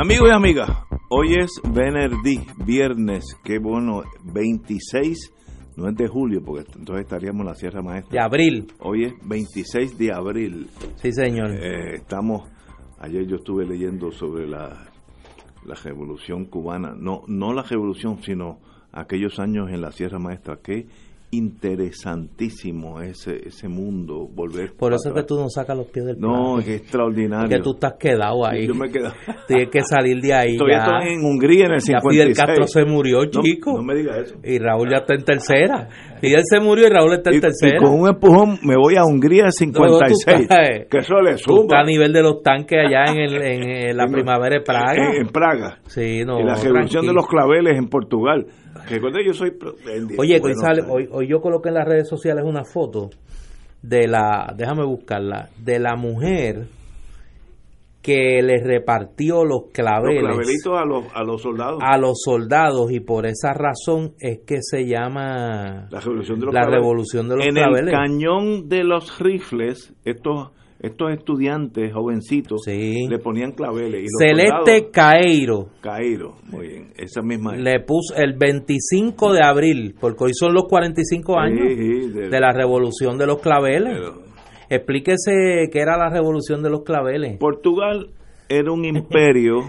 [0.00, 0.70] Amigos y amigas,
[1.08, 5.34] hoy es Venerdí, viernes, qué bueno, 26,
[5.76, 8.12] no es de julio, porque entonces estaríamos en la Sierra Maestra.
[8.12, 8.68] De abril.
[8.78, 10.68] Hoy es 26 de abril.
[11.02, 11.50] Sí, señor.
[11.50, 12.48] Eh, estamos,
[13.00, 14.88] ayer yo estuve leyendo sobre la,
[15.66, 18.60] la revolución cubana, no, no la revolución, sino
[18.92, 20.86] aquellos años en la Sierra Maestra, que
[21.30, 26.16] interesantísimo ese ese mundo volver por eso es que tú no sacas los pies del
[26.16, 27.48] plato no es extraordinario.
[27.48, 28.66] Que tú estás quedado ahí.
[28.66, 29.14] Yo me he quedado.
[29.46, 30.98] Tienes que salir de ahí todavía ya.
[30.98, 33.72] estoy en Hungría en el 56 Fidel Castro se murió chico.
[33.76, 34.36] no, me digas eso.
[34.42, 35.88] Y Raúl ya está en tercera
[36.20, 38.96] Fidel se murió y Raúl está en y, tercera y con un empujón me voy
[38.96, 40.48] a Hungría en 56
[40.90, 44.56] que eso le suma a nivel de los tanques allá en, el, en, la primavera
[44.56, 48.46] de Praga en, en Praga sí no y la revolución de los claveles en Portugal
[48.88, 49.52] Recuerda, yo soy.
[50.18, 53.10] Oye, bueno, sale, hoy, hoy yo coloqué en las redes sociales una foto
[53.82, 54.52] de la.
[54.56, 55.48] Déjame buscarla.
[55.62, 56.66] De la mujer
[58.08, 60.22] que le repartió los claveles.
[60.22, 61.78] Los clavelitos a los, a los soldados.
[61.82, 65.88] A los soldados, y por esa razón es que se llama.
[65.90, 66.80] La revolución de los la claveles.
[66.80, 67.92] Revolución de los en claveles.
[67.92, 73.08] el cañón de los rifles, estos estos estudiantes jovencitos sí.
[73.08, 74.00] le ponían claveles.
[74.00, 75.68] Y los Celeste soldados, Caeiro.
[75.82, 77.56] Cairo, muy bien, esa misma.
[77.56, 82.28] Le puso el 25 de abril, porque hoy son los 45 años sí, sí, de,
[82.30, 83.92] de, la revolución de los claveles.
[83.92, 84.27] Pero,
[84.70, 87.38] Explíquese qué era la revolución de los claveles.
[87.38, 88.10] Portugal
[88.48, 89.60] era un imperio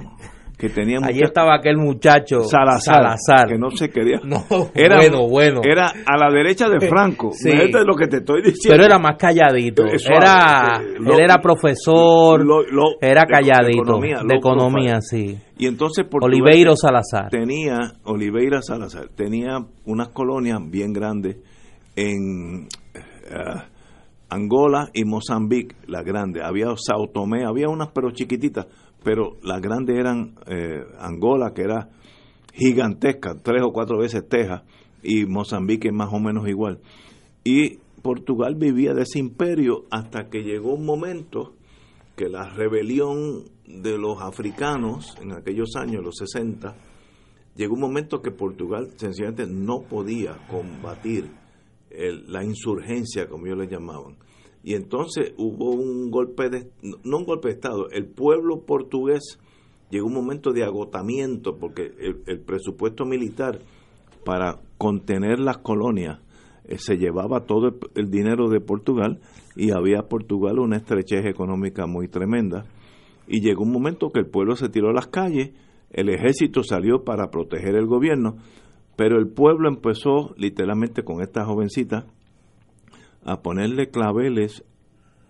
[0.57, 4.19] que tenía Allí estaba aquel muchacho Salazar, Salazar, que no se quería.
[4.29, 4.43] No,
[4.75, 5.61] era, bueno, bueno.
[5.63, 7.31] Era a la derecha de Franco.
[7.39, 7.49] Sí.
[7.49, 8.75] Esto es lo que te estoy diciendo.
[8.75, 9.85] Pero era más calladito.
[9.85, 13.63] Eso, era, lo, él era profesor, lo, lo, era calladito.
[13.63, 15.37] De economía, de economía sí.
[15.57, 17.29] Y entonces Portugal Oliveiro Salazar.
[17.29, 21.37] Tenía, Oliveira Salazar, tenía unas colonias bien grandes
[21.95, 23.59] en uh,
[24.29, 26.41] Angola y Mozambique, la grande.
[26.43, 28.67] Había Sao Tomé, había unas pero chiquititas
[29.03, 31.89] pero las grandes eran eh, Angola, que era
[32.53, 34.63] gigantesca, tres o cuatro veces Texas,
[35.01, 36.79] y Mozambique más o menos igual.
[37.43, 41.53] Y Portugal vivía de ese imperio hasta que llegó un momento
[42.15, 46.75] que la rebelión de los africanos en aquellos años, los 60,
[47.55, 51.31] llegó un momento que Portugal sencillamente no podía combatir
[51.91, 54.17] el, la insurgencia, como ellos le llamaban.
[54.63, 56.69] Y entonces hubo un golpe de
[57.03, 59.39] no un golpe de estado el pueblo portugués
[59.89, 61.91] llegó un momento de agotamiento porque
[62.27, 63.59] el, presupuesto militar
[64.25, 66.19] para contener las colonias
[66.65, 69.21] eh, se llevaba todo el, el, dinero de Portugal
[69.55, 72.65] y había Portugal una estrechez económica muy tremenda.
[73.27, 75.51] Y llegó un momento que el pueblo se tiró a las calles
[75.91, 78.37] el ejército salió para proteger el gobierno
[78.99, 82.03] pero el pueblo empezó literalmente con esta jovencita
[83.23, 84.65] a ponerle claveles,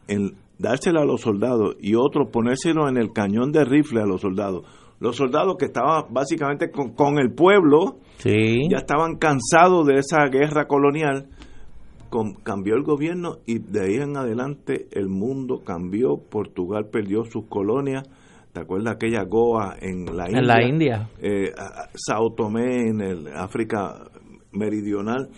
[0.07, 4.22] en dársela a los soldados y otro ponérselo en el cañón de rifle a los
[4.22, 4.66] soldados.
[5.00, 8.68] Los soldados que estaban básicamente con, con el pueblo, sí.
[8.72, 11.28] ya estaban cansados de esa guerra colonial,
[12.41, 18.09] cambió el gobierno y de ahí en adelante el mundo cambió, Portugal perdió sus colonias,
[18.54, 20.40] ¿te acuerdas aquella Goa en la India?
[20.40, 21.10] En la India.
[21.22, 21.52] Eh,
[21.96, 23.96] Sao Tomé en el África
[24.52, 25.30] meridional.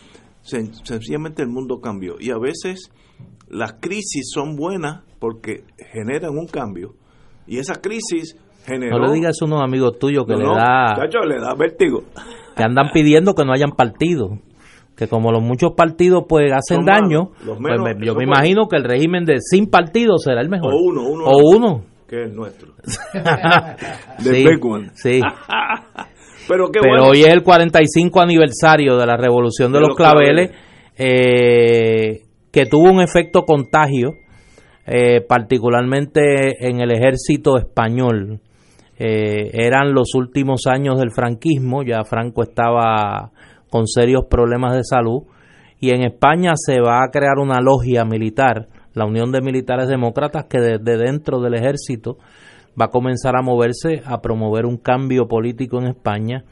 [0.41, 2.15] Sencillamente el mundo cambió.
[2.19, 2.91] Y a veces
[3.49, 6.95] las crisis son buenas porque generan un cambio.
[7.47, 8.35] Y esa crisis
[8.65, 11.39] generó no le digas a unos amigos tuyos que no, le no, da chacho, le
[11.39, 12.03] da vértigo.
[12.55, 14.39] Que andan pidiendo que no hayan partido.
[14.95, 18.67] Que como los muchos partidos pues hacen Son daño pues menos- me- yo me imagino
[18.67, 20.73] que el régimen de sin partido será el mejor.
[20.73, 24.89] O uno uno o uno que es el nuestro sí, The big one.
[24.95, 25.21] sí.
[26.47, 29.89] pero qué pero bueno hoy es el 45 aniversario de la revolución de, De los,
[29.89, 30.51] los claveles,
[30.97, 34.15] eh, que tuvo un efecto contagio,
[34.85, 38.41] eh, particularmente en el ejército español.
[38.99, 43.31] Eh, eran los últimos años del franquismo, ya Franco estaba
[43.69, 45.23] con serios problemas de salud,
[45.79, 50.45] y en España se va a crear una logia militar, la Unión de Militares Demócratas,
[50.45, 52.17] que desde dentro del ejército
[52.79, 56.43] va a comenzar a moverse a promover un cambio político en España.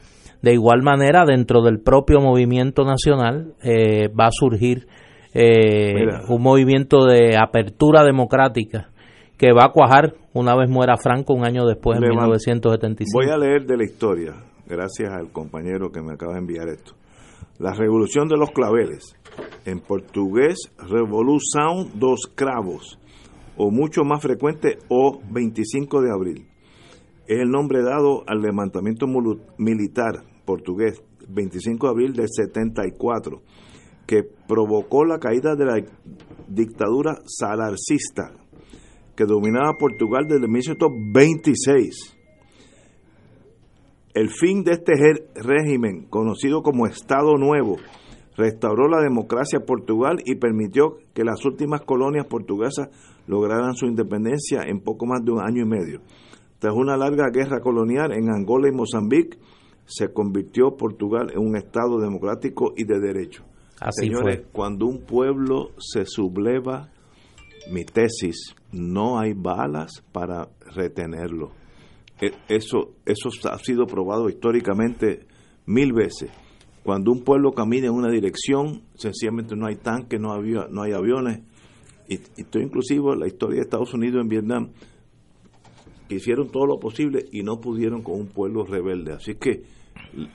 [0.42, 4.86] De igual manera, dentro del propio movimiento nacional eh, va a surgir
[5.34, 8.90] eh, un movimiento de apertura democrática
[9.36, 13.10] que va a cuajar una vez muera Franco un año después, en 1975.
[13.14, 14.34] Voy a leer de la historia,
[14.66, 16.92] gracias al compañero que me acaba de enviar esto.
[17.60, 19.14] La revolución de los claveles,
[19.66, 22.98] en portugués, Revolução dos Cravos,
[23.58, 26.46] o mucho más frecuente, o 25 de abril.
[27.28, 29.06] Es el nombre dado al levantamiento
[29.58, 33.42] militar portugués 25 de abril del 74,
[34.06, 35.84] que provocó la caída de la
[36.48, 38.32] dictadura salarcista
[39.14, 42.19] que dominaba Portugal desde 1926.
[44.12, 44.92] El fin de este
[45.36, 47.76] régimen, conocido como Estado Nuevo,
[48.36, 52.88] restauró la democracia en Portugal y permitió que las últimas colonias portuguesas
[53.28, 56.00] lograran su independencia en poco más de un año y medio.
[56.58, 59.38] Tras una larga guerra colonial en Angola y Mozambique,
[59.86, 63.44] se convirtió Portugal en un Estado democrático y de derecho.
[63.80, 66.90] Así Señores, cuando un pueblo se subleva,
[67.72, 71.52] mi tesis, no hay balas para retenerlo.
[72.20, 75.26] E, eso, eso ha sido probado históricamente
[75.66, 76.30] mil veces.
[76.82, 80.92] Cuando un pueblo camina en una dirección, sencillamente no hay tanques, no, había, no hay
[80.92, 81.40] aviones.
[82.08, 84.70] Y, y esto inclusive la historia de Estados Unidos en Vietnam,
[86.14, 89.12] hicieron todo lo posible y no pudieron con un pueblo rebelde.
[89.12, 89.62] Así que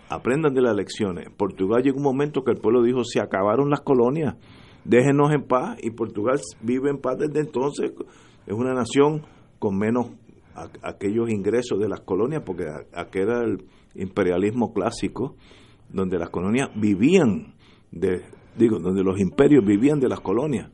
[0.10, 1.28] aprendan de las lecciones.
[1.36, 4.36] Portugal llegó un momento que el pueblo dijo, se acabaron las colonias,
[4.84, 7.92] déjenos en paz, y Portugal vive en paz desde entonces.
[8.46, 9.24] Es una nación
[9.60, 10.12] con menos
[10.82, 13.66] aquellos ingresos de las colonias, porque aquel era el
[13.96, 15.36] imperialismo clásico,
[15.90, 17.56] donde las colonias vivían
[17.92, 18.22] de,
[18.58, 20.72] digo, donde los imperios vivían de las colonias,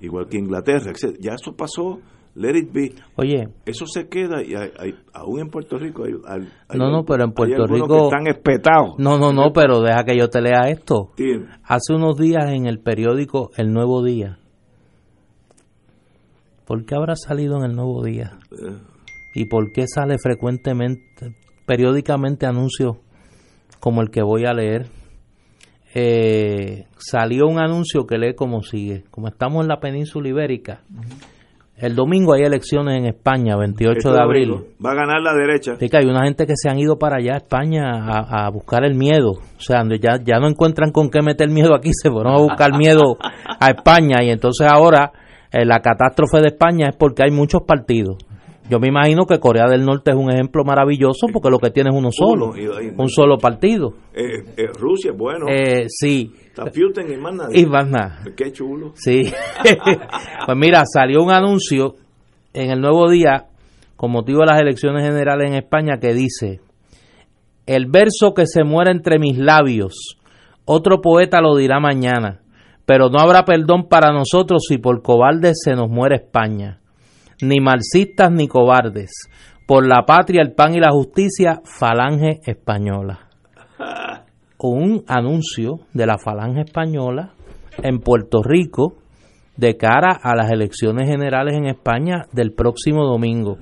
[0.00, 2.00] igual que Inglaterra, Ya eso pasó
[2.34, 2.94] let it be.
[3.16, 7.32] Oye, eso se queda y hay, aún en Puerto Rico hay, no, no, pero en
[7.32, 8.94] Puerto Rico están espetados.
[8.98, 11.12] No, no, no, pero deja que yo te lea esto.
[11.64, 14.38] Hace unos días en el periódico El Nuevo Día.
[16.66, 18.38] ¿Por qué habrá salido en El Nuevo Día?
[18.50, 18.93] Eh.
[19.34, 21.34] ¿Y por qué sale frecuentemente,
[21.66, 22.96] periódicamente anuncios
[23.80, 24.86] como el que voy a leer?
[25.94, 29.04] Eh, salió un anuncio que lee como sigue.
[29.10, 30.82] Como estamos en la península ibérica,
[31.76, 34.50] el domingo hay elecciones en España, 28 este de abril.
[34.84, 35.72] Va a ganar la derecha.
[35.80, 39.32] hay una gente que se han ido para allá a España a, buscar el miedo.
[39.32, 42.78] O sea, ya, ya no encuentran con qué meter miedo aquí, se fueron a buscar
[42.78, 43.16] miedo
[43.60, 44.22] a España.
[44.22, 45.12] Y entonces ahora
[45.52, 48.18] eh, la catástrofe de España es porque hay muchos partidos.
[48.68, 51.90] Yo me imagino que Corea del Norte es un ejemplo maravilloso porque lo que tiene
[51.90, 52.52] es uno solo,
[52.96, 53.92] un solo partido.
[54.14, 55.46] Eh, eh, Rusia es bueno.
[55.48, 56.32] Eh, sí.
[56.56, 57.50] y más nada.
[57.52, 58.24] Y más nada.
[58.34, 58.92] Qué chulo.
[58.94, 59.30] Sí.
[60.46, 61.96] pues mira, salió un anuncio
[62.54, 63.48] en el Nuevo Día
[63.96, 66.60] con motivo de las elecciones generales en España que dice,
[67.66, 70.16] el verso que se muere entre mis labios,
[70.64, 72.40] otro poeta lo dirá mañana,
[72.86, 76.80] pero no habrá perdón para nosotros si por cobardes se nos muere España
[77.42, 79.10] ni marxistas ni cobardes.
[79.66, 83.28] Por la patria, el pan y la justicia, Falange Española.
[84.58, 87.32] Un anuncio de la Falange Española
[87.82, 88.94] en Puerto Rico
[89.56, 93.58] de cara a las elecciones generales en España del próximo domingo.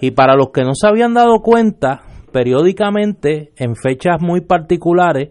[0.00, 2.02] Y para los que no se habían dado cuenta,
[2.32, 5.30] periódicamente, en fechas muy particulares,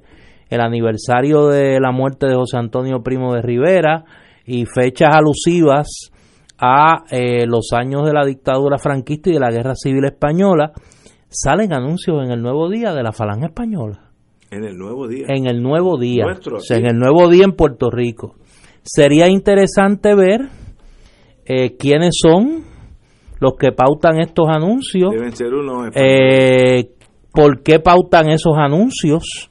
[0.49, 4.03] el aniversario de la muerte de José Antonio Primo de Rivera
[4.45, 6.10] y fechas alusivas
[6.61, 10.71] a eh, los años de la dictadura franquista y de la guerra civil española,
[11.27, 14.11] salen anuncios en el Nuevo Día de la Falange Española.
[14.51, 15.25] En el Nuevo Día.
[15.27, 16.25] En el Nuevo Día.
[16.69, 18.35] en el Nuevo Día en Puerto Rico.
[18.83, 20.49] Sería interesante ver
[21.45, 22.63] eh, quiénes son
[23.39, 25.11] los que pautan estos anuncios.
[25.11, 26.91] Deben ser unos eh,
[27.33, 29.49] ¿Por qué pautan esos anuncios?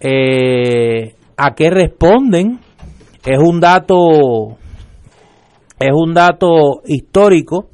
[0.00, 2.60] ¿A qué responden?
[3.24, 4.58] Es un dato
[5.78, 7.70] es un dato histórico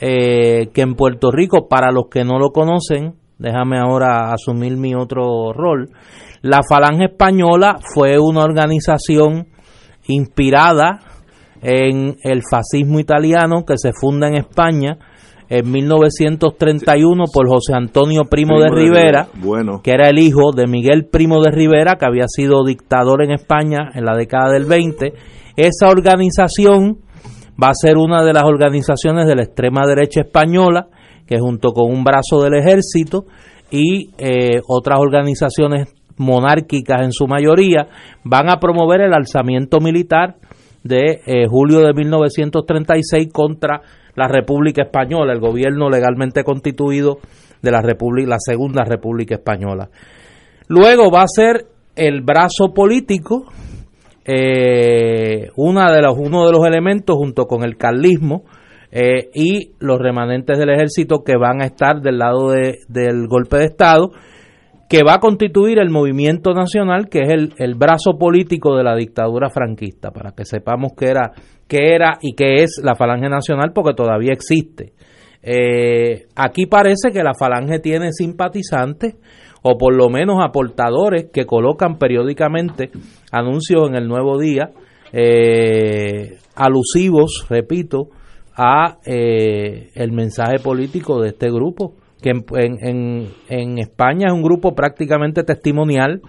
[0.00, 4.94] eh, que en Puerto Rico, para los que no lo conocen, déjame ahora asumir mi
[4.94, 5.90] otro rol,
[6.42, 9.48] la Falange Española fue una organización
[10.06, 11.00] inspirada
[11.62, 14.96] en el fascismo italiano que se funda en España
[15.50, 19.80] en 1931 por José Antonio Primo, de, Rivera, bueno.
[19.82, 23.90] que era el hijo de Miguel Primo de Rivera, que había sido dictador en España
[23.94, 25.12] en la década del 20.
[25.56, 26.98] Esa organización
[27.62, 30.88] va a ser una de las organizaciones de la extrema derecha española,
[31.26, 33.26] que junto con un brazo del ejército
[33.70, 37.88] y eh, otras organizaciones monárquicas en su mayoría,
[38.24, 40.36] van a promover el alzamiento militar
[40.82, 43.82] de eh, julio de 1936 contra
[44.16, 47.18] la República Española, el gobierno legalmente constituido
[47.62, 49.88] de la República, la Segunda República Española.
[50.68, 53.46] Luego va a ser el brazo político
[54.24, 58.44] eh, una de los, uno de los elementos junto con el carlismo
[58.92, 63.58] eh, y los remanentes del ejército que van a estar del lado de, del golpe
[63.58, 64.10] de Estado,
[64.88, 68.96] que va a constituir el movimiento nacional, que es el, el brazo político de la
[68.96, 71.32] dictadura franquista, para que sepamos qué era,
[71.68, 74.92] era y qué es la Falange Nacional, porque todavía existe.
[75.42, 79.16] Eh, aquí parece que la Falange tiene simpatizantes,
[79.62, 82.90] o por lo menos aportadores que colocan periódicamente
[83.30, 84.70] anuncios en el Nuevo Día,
[85.12, 88.08] eh, alusivos, repito,
[88.56, 94.74] a eh, el mensaje político de este grupo, que en, en, España es un grupo
[94.74, 96.20] prácticamente testimonial,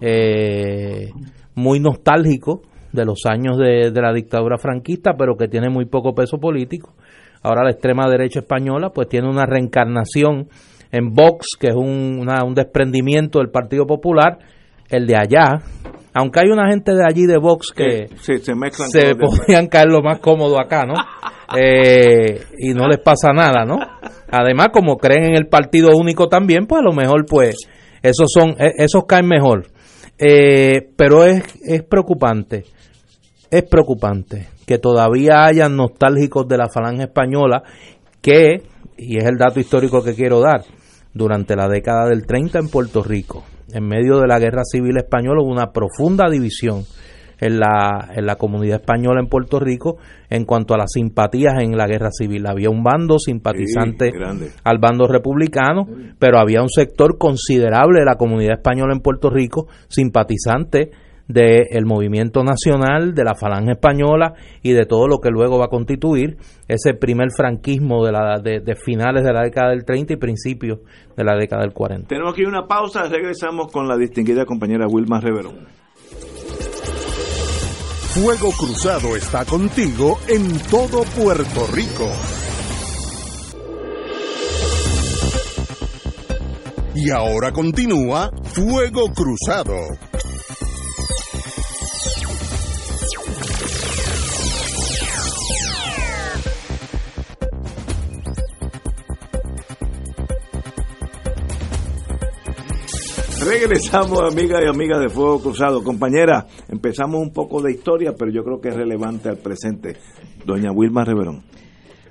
[0.00, 1.10] eh,
[1.54, 2.62] muy nostálgico
[2.92, 6.94] de los años de, la dictadura franquista, pero que tiene muy poco peso político.
[7.42, 10.48] Ahora la extrema derecha española pues tiene una reencarnación
[10.94, 14.38] en Vox, que es un, un desprendimiento del Partido Popular,
[14.88, 15.60] el de allá,
[16.14, 20.20] aunque hay una gente de allí de Vox que se, se podrían caer lo más
[20.20, 20.94] cómodo acá, ¿no?
[21.56, 23.76] Eh, y no les pasa nada, ¿no?
[24.32, 27.68] Además, como creen en el partido único también, pues a lo mejor, pues,
[28.02, 29.66] esos son, e, esos caen mejor.
[30.18, 32.64] Eh, pero es, es preocupante,
[33.50, 37.62] es preocupante que todavía hayan nostálgicos de la falange española
[38.20, 38.62] que,
[38.96, 40.64] y es el dato histórico que quiero dar,
[41.14, 45.42] durante la década del 30 en Puerto Rico, en medio de la guerra civil española,
[45.42, 46.84] hubo una profunda división
[47.40, 49.96] en la, en la comunidad española en Puerto Rico
[50.30, 52.46] en cuanto a las simpatías en la guerra civil.
[52.46, 54.12] Había un bando simpatizante
[54.64, 55.86] al bando republicano,
[56.18, 60.90] pero había un sector considerable de la comunidad española en Puerto Rico simpatizante
[61.28, 65.68] del movimiento nacional, de la falange española y de todo lo que luego va a
[65.68, 66.36] constituir
[66.68, 70.80] ese primer franquismo de, la, de, de finales de la década del 30 y principios
[71.16, 72.08] de la década del 40.
[72.08, 75.66] Tenemos aquí una pausa, regresamos con la distinguida compañera Wilma Reverón.
[78.14, 82.08] Fuego Cruzado está contigo en todo Puerto Rico.
[86.94, 89.74] Y ahora continúa Fuego Cruzado.
[103.54, 105.84] Regresamos, amigas y amigas de Fuego Cruzado.
[105.84, 109.96] Compañera, empezamos un poco de historia, pero yo creo que es relevante al presente.
[110.44, 111.44] Doña Wilma Reverón.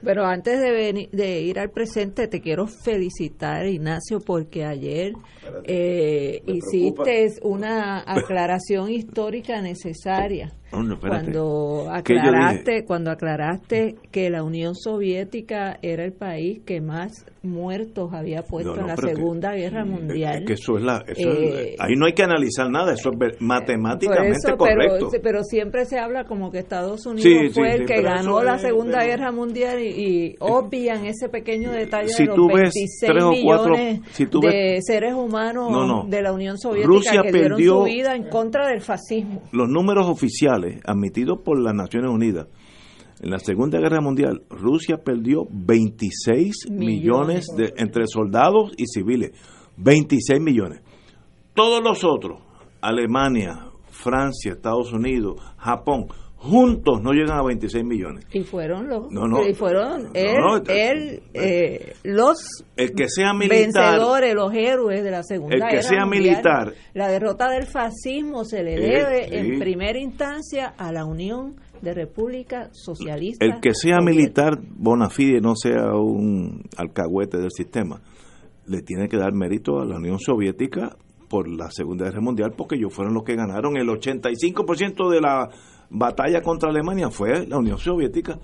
[0.03, 5.13] Pero antes de, de ir al presente, te quiero felicitar, Ignacio, porque ayer
[5.65, 10.53] eh, hiciste una aclaración histórica necesaria
[10.99, 18.41] cuando aclaraste cuando aclaraste que la Unión Soviética era el país que más muertos había
[18.41, 20.45] puesto en la Segunda Guerra Mundial.
[20.45, 25.09] que eso es la, eh, ahí no hay que analizar nada, eso es matemáticamente correcto.
[25.21, 29.31] Pero, siempre se habla como que Estados Unidos fue el que ganó la Segunda Guerra
[29.31, 29.92] Mundial y,
[30.39, 37.21] obvian ese pequeño detalle de los 26 millones de seres humanos de la Unión Soviética
[37.23, 39.43] que dieron su vida en contra del fascismo.
[39.51, 42.47] Los números oficiales admitidos por las Naciones Unidas.
[43.21, 49.31] En la Segunda Guerra Mundial, Rusia perdió 26 millones, de, entre soldados y civiles.
[49.77, 50.81] 26 millones.
[51.53, 52.41] Todos los otros,
[52.81, 56.07] Alemania, Francia, Estados Unidos, Japón,
[56.43, 58.25] juntos no llegan a 26 millones.
[58.33, 59.07] Y fueron los
[59.47, 65.73] y fueron eh, los el que sea militar, vencedores, los héroes de la Segunda el
[65.73, 66.73] que sea militar.
[66.93, 71.93] La derrota del fascismo se le eh, debe en primera instancia a la Unión de
[71.93, 73.45] República Socialista.
[73.45, 78.01] El que sea militar bona fide, no sea un alcahuete del sistema,
[78.67, 80.97] le tiene que dar mérito a la Unión Soviética
[81.29, 85.49] por la Segunda Guerra Mundial porque ellos fueron los que ganaron el 85% de la
[85.93, 88.39] batalla contra Alemania fue la Unión Soviética.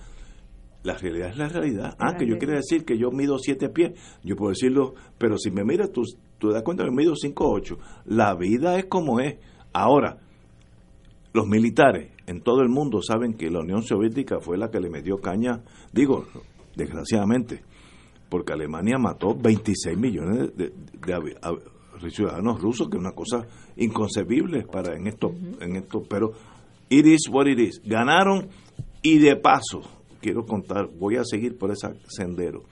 [0.84, 1.96] La realidad es la realidad.
[2.00, 3.92] Ah, que yo quiero decir que yo mido siete pies.
[4.24, 6.04] Yo puedo decirlo, pero si me miras, tú,
[6.38, 7.78] tú das cuenta que mido cinco ocho.
[8.06, 9.38] La vida es como es.
[9.74, 10.20] Ahora,
[11.34, 14.90] los militares en todo el mundo saben que la Unión Soviética fue la que le
[14.90, 16.26] metió caña, digo,
[16.76, 17.62] desgraciadamente,
[18.30, 20.72] porque Alemania mató 26 millones de,
[22.10, 26.32] ciudadanos rusos, que es una cosa inconcebible para en esto, en esto, pero
[26.90, 27.82] It is what it is.
[27.86, 28.50] Ganaron
[29.02, 29.82] y de paso,
[30.22, 32.64] quiero contar, voy a seguir por ese sendero.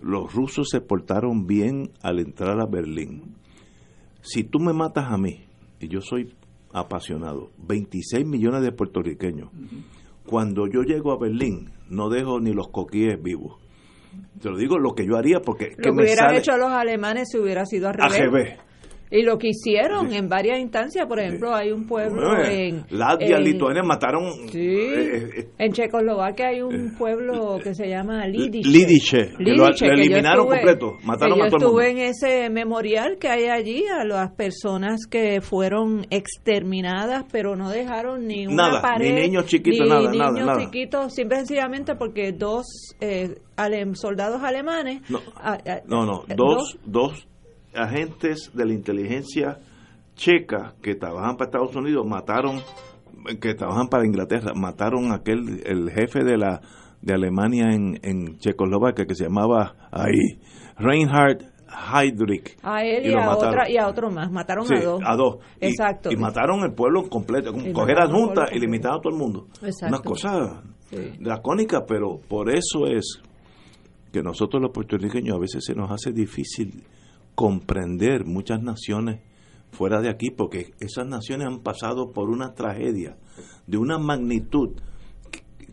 [0.00, 3.36] Los rusos se portaron bien al entrar a Berlín.
[4.22, 5.44] Si tú me matas a mí,
[5.80, 6.34] y yo soy
[6.72, 9.50] apasionado, 26 millones de puertorriqueños,
[10.26, 13.58] cuando yo llego a Berlín, no dejo ni los coquíes vivos.
[14.40, 15.70] Te lo digo lo que yo haría porque...
[15.76, 18.58] Lo que hubieran hecho los alemanes si hubiera sido al revés.
[19.10, 22.84] Y lo que hicieron en varias instancias, por ejemplo, hay un pueblo eh, en...
[22.90, 24.24] Latvia, en- Lituania mataron.
[24.50, 28.68] Sí, eh, eh, en Checoslovaquia hay un pueblo que se llama Lidice.
[28.68, 32.50] Lidice, que lo- que eliminaron estuve- completo, mataron que a todo el estuve en ese
[32.50, 38.68] memorial que hay allí a las personas que fueron exterminadas, pero no dejaron ni una
[38.68, 42.66] Nada, pared, ni niños chiquitos, ni nada, niños nada, chiquitos, simple y sencillamente porque dos
[43.00, 45.02] eh, ale- soldados alemanes...
[45.10, 47.26] No, ah, ah, no, no, dos, dos
[47.74, 49.58] agentes de la inteligencia
[50.14, 52.60] checa que trabajan para Estados Unidos mataron,
[53.40, 56.60] que trabajan para Inglaterra, mataron a aquel, el jefe de la
[57.00, 60.40] de Alemania en, en Checoslovaquia que se llamaba ahí,
[60.78, 61.44] Reinhard
[61.94, 62.56] Heydrich.
[62.62, 64.30] A él y, lo a, otra, y a otro más.
[64.32, 65.00] Mataron Sí, a dos.
[65.04, 65.36] a dos.
[65.60, 66.10] Y- Exacto.
[66.10, 69.46] Y, mataron el pueblo completo, Y coger a junta y limitar a todo el mundo.
[69.62, 69.86] Exacto.
[69.94, 70.96] Una cosa Sí.
[71.20, 73.20] dracónica, pero por eso es
[74.12, 76.82] que nosotros los puertorriqueños a veces se nos hace difícil
[77.42, 79.20] comprender muchas naciones
[79.70, 83.16] fuera de aquí, porque esas naciones han pasado por una tragedia
[83.68, 84.70] de una magnitud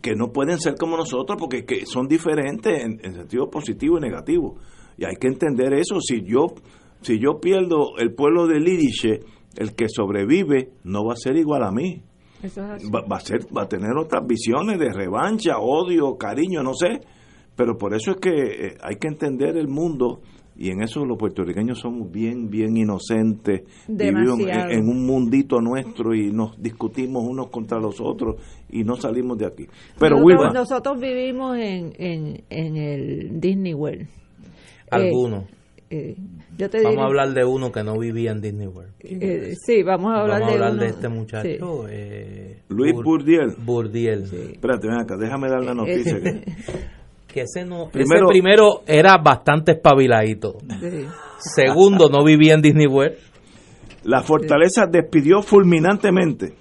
[0.02, 4.02] que- no pueden ser como nosotros, porque que son diferentes en, en sentido positivo y
[4.02, 4.58] negativo.
[4.96, 6.00] Y hay que entender eso.
[6.00, 6.46] Si yo,
[7.02, 9.22] si yo pierdo el pueblo de Lidice,
[9.58, 12.04] el que sobrevive no va a ser igual a mí
[12.44, 12.92] Eso es así.
[12.92, 17.00] va, va a ser va a tener otras visiones de revancha odio cariño no sé
[17.56, 20.20] pero por eso es que eh, hay que entender el mundo
[20.58, 24.72] y en eso los puertorriqueños somos bien bien inocentes vivimos Demasiado.
[24.72, 28.36] en, en un mundito nuestro y nos discutimos unos contra los otros
[28.70, 29.66] y no salimos de aquí
[30.00, 34.08] pero nosotros, Wilma nosotros vivimos en, en, en el Disney World.
[34.92, 35.46] Algunos.
[35.90, 36.16] Eh,
[36.58, 38.92] yo te Vamos a hablar de uno que no vivía en Disney World.
[39.02, 41.14] eh, sí, vamos a hablar, Vamos a hablar uno- de este sí.
[41.14, 41.86] muchacho.
[41.90, 44.24] eh, Luis Bur- Burdiel Burdiel.
[44.24, 46.44] espérate ven acá déjame dar la noticia que
[47.36, 50.56] Que ese, no, Primero- ese primero era bastante espabiladito.
[50.80, 51.06] Sí.
[51.38, 53.16] Segundo, no vivía en Disney World.
[54.06, 56.54] La Fortaleza despidió fulminantemente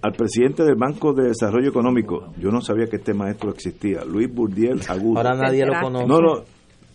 [0.00, 2.32] al presidente del Banco de Desarrollo Económico.
[2.38, 5.18] Yo no sabía que este maestro existía, Luis Burdiel Agudo.
[5.18, 6.06] Ahora nadie lo conoce.
[6.06, 6.34] no, no,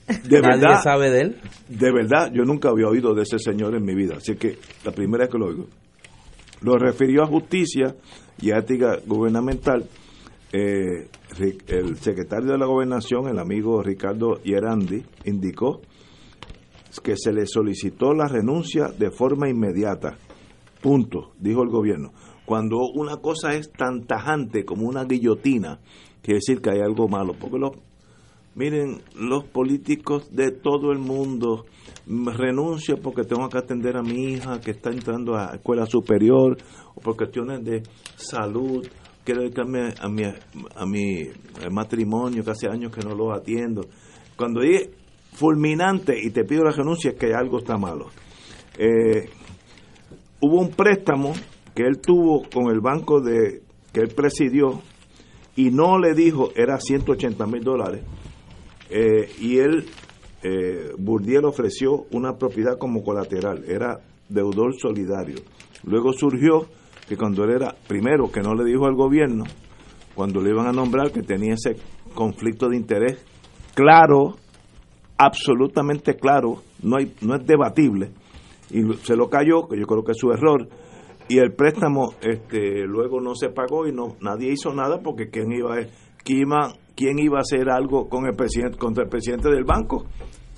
[0.07, 1.37] de nadie verdad, sabe de él.
[1.69, 4.15] de verdad, yo nunca había oído de ese señor en mi vida.
[4.17, 5.67] Así que la primera vez que lo oigo.
[6.61, 7.93] Lo refirió a justicia
[8.41, 9.83] y a ética gubernamental.
[10.55, 11.09] Eh,
[11.67, 15.81] el secretario de la gobernación, el amigo Ricardo Hierandi, indicó
[17.01, 20.15] que se le solicitó la renuncia de forma inmediata.
[20.79, 22.11] Punto, dijo el gobierno.
[22.45, 25.79] Cuando una cosa es tan tajante como una guillotina,
[26.21, 27.33] quiere decir que hay algo malo.
[27.39, 27.71] Porque los,
[28.53, 31.65] miren, los políticos de todo el mundo
[32.05, 36.57] mm, renuncio porque tengo que atender a mi hija que está entrando a escuela superior
[36.93, 37.81] o por cuestiones de
[38.17, 38.85] salud.
[39.23, 41.31] Quiero dedicarme a mi, a mi eh,
[41.71, 43.85] matrimonio que hace años que no lo atiendo.
[44.35, 44.91] Cuando dije
[45.33, 48.07] fulminante y te pido la renuncia es que algo está malo.
[48.77, 49.29] Eh,
[50.41, 51.33] hubo un préstamo
[51.73, 54.81] que él tuvo con el banco de que él presidió
[55.55, 58.03] y no le dijo era 180 mil dólares
[58.89, 59.85] eh, y él
[60.41, 65.37] eh, Burdiel ofreció una propiedad como colateral era deudor solidario
[65.83, 66.67] luego surgió
[67.07, 69.43] que cuando él era primero que no le dijo al gobierno
[70.15, 71.75] cuando le iban a nombrar que tenía ese
[72.13, 73.25] conflicto de interés
[73.73, 74.35] claro
[75.17, 78.11] absolutamente claro no hay no es debatible
[78.73, 80.67] y se lo cayó, que yo creo que es su error,
[81.29, 85.51] y el préstamo este luego no se pagó y no nadie hizo nada porque quién
[85.53, 85.85] iba a,
[86.23, 86.49] quién
[86.95, 90.05] quién iba a hacer algo con el presidente contra el presidente del banco.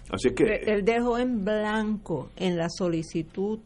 [0.10, 3.60] Así que Él dejó en blanco en la solicitud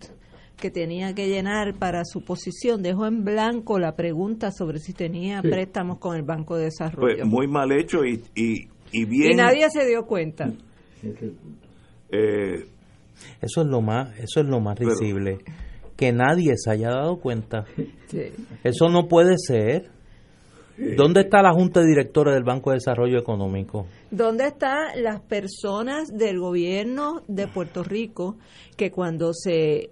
[0.59, 5.41] que tenía que llenar para su posición, dejó en blanco la pregunta sobre si tenía
[5.41, 7.15] préstamos con el Banco de Desarrollo.
[7.17, 10.51] pues, muy mal hecho y, y, y bien y nadie se dio cuenta.
[12.11, 12.65] eh,
[13.41, 15.39] Eso es lo más, eso es lo más Pero- risible.
[15.95, 17.65] Que nadie se haya dado cuenta.
[18.07, 18.21] Sí.
[18.63, 19.89] Eso no puede ser.
[20.95, 23.85] ¿Dónde está la Junta de Directores del Banco de Desarrollo Económico?
[24.09, 28.37] ¿Dónde están las personas del gobierno de Puerto Rico
[28.77, 29.89] que cuando se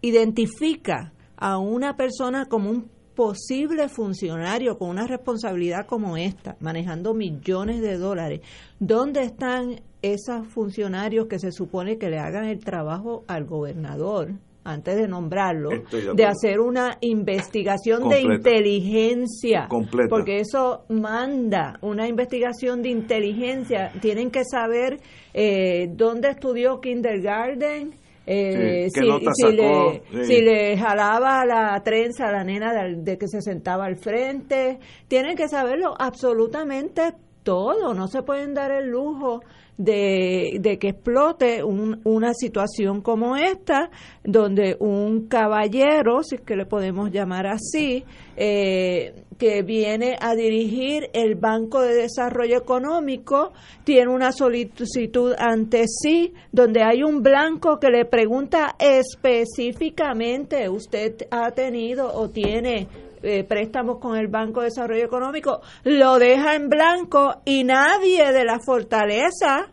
[0.00, 7.80] identifica a una persona como un posible funcionario con una responsabilidad como esta, manejando millones
[7.80, 8.40] de dólares,
[8.78, 14.32] ¿dónde están esos funcionarios que se supone que le hagan el trabajo al gobernador?
[14.64, 15.70] antes de nombrarlo,
[16.14, 20.08] de hacer una investigación de inteligencia, Completa.
[20.08, 23.90] porque eso manda una investigación de inteligencia.
[24.00, 25.00] Tienen que saber
[25.34, 27.94] eh, dónde estudió kindergarten,
[28.26, 30.24] eh, Sí, si, sacó, le, sí.
[30.24, 34.78] si le jalaba la trenza a la nena de, de que se sentaba al frente.
[35.08, 39.40] Tienen que saberlo absolutamente todo, no se pueden dar el lujo
[39.78, 43.90] de, de que explote una situación como esta,
[44.22, 48.04] donde un caballero, si es que le podemos llamar así,
[48.36, 53.52] eh, que viene a dirigir el Banco de Desarrollo Económico,
[53.84, 61.50] tiene una solicitud ante sí, donde hay un blanco que le pregunta específicamente, ¿usted ha
[61.50, 62.86] tenido o tiene
[63.22, 68.44] eh, préstamos con el Banco de Desarrollo Económico, lo deja en blanco y nadie de
[68.44, 69.70] la fortaleza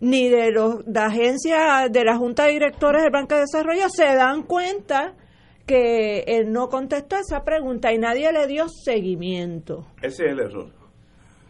[0.00, 4.04] ni de los de agencia de la Junta de Directores del Banco de Desarrollo se
[4.14, 5.14] dan cuenta
[5.66, 9.86] que él no contestó esa pregunta y nadie le dio seguimiento.
[10.00, 10.70] Ese es el error.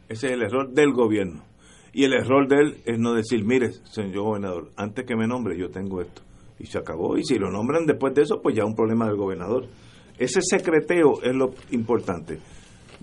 [0.09, 1.43] Ese es el error del gobierno.
[1.93, 5.59] Y el error de él es no decir, mire, señor gobernador, antes que me nombre
[5.59, 6.23] yo tengo esto.
[6.59, 7.19] Y se acabó.
[7.19, 9.67] Y si lo nombran después de eso, pues ya un problema del gobernador.
[10.19, 12.39] Ese secreteo es lo importante.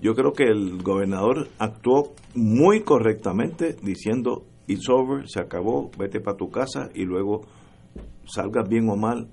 [0.00, 6.36] Yo creo que el gobernador actuó muy correctamente diciendo, it's over, se acabó, vete para
[6.36, 7.42] tu casa y luego
[8.26, 9.28] salgas bien o mal.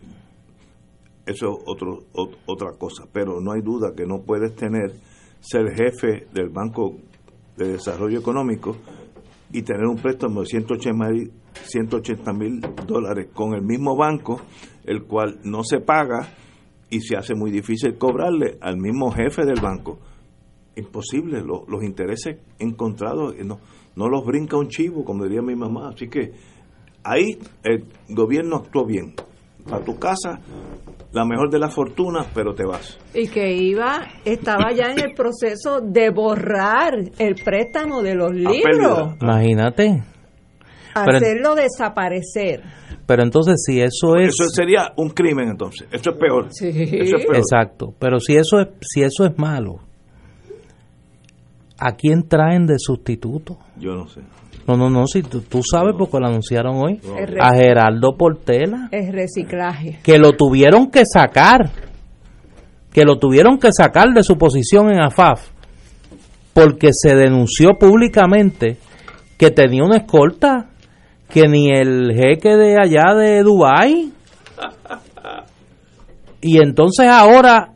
[1.25, 2.03] Eso es otro,
[2.45, 3.05] otra cosa.
[3.11, 4.93] Pero no hay duda que no puedes tener,
[5.39, 6.97] ser jefe del Banco
[7.57, 8.77] de Desarrollo Económico
[9.51, 14.39] y tener un préstamo de 180 mil dólares con el mismo banco,
[14.85, 16.29] el cual no se paga
[16.91, 19.97] y se hace muy difícil cobrarle al mismo jefe del banco.
[20.75, 23.59] Imposible, los intereses encontrados no,
[23.95, 25.89] no los brinca un chivo, como diría mi mamá.
[25.93, 26.31] Así que
[27.03, 29.13] ahí el gobierno actuó bien.
[29.71, 30.39] A tu casa,
[31.13, 32.97] la mejor de las fortunas, pero te vas.
[33.13, 39.15] Y que iba, estaba ya en el proceso de borrar el préstamo de los libros.
[39.21, 40.03] Imagínate.
[40.93, 42.61] Hacerlo desaparecer.
[43.05, 45.87] Pero entonces si eso es eso sería un crimen entonces.
[45.91, 46.47] Eso es peor.
[46.51, 46.69] Sí.
[46.69, 47.37] Eso es peor.
[47.37, 47.93] Exacto.
[47.99, 49.79] Pero si eso es si eso es malo,
[51.77, 53.57] ¿a quién traen de sustituto?
[53.77, 54.21] Yo no sé.
[54.67, 57.01] No, no, no, si tú, sabes porque lo anunciaron hoy.
[57.39, 58.89] A Geraldo Portela.
[58.91, 59.99] Es reciclaje.
[60.03, 61.71] Que lo tuvieron que sacar.
[62.93, 65.49] Que lo tuvieron que sacar de su posición en AFAF.
[66.53, 68.77] Porque se denunció públicamente
[69.37, 70.70] que tenía una escolta
[71.33, 74.11] que ni el jeque de allá de Dubai
[76.41, 77.73] y entonces ahora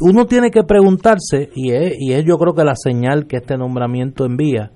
[0.00, 3.56] uno tiene que preguntarse y es, y es yo creo que la señal que este
[3.56, 4.72] nombramiento envía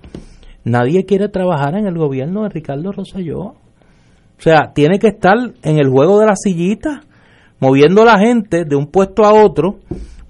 [0.65, 3.41] nadie quiere trabajar en el gobierno de Ricardo Rosselló.
[3.41, 3.57] O
[4.41, 7.03] sea tiene que estar en el juego de la sillita
[7.61, 9.81] moviendo la gente de un puesto a otro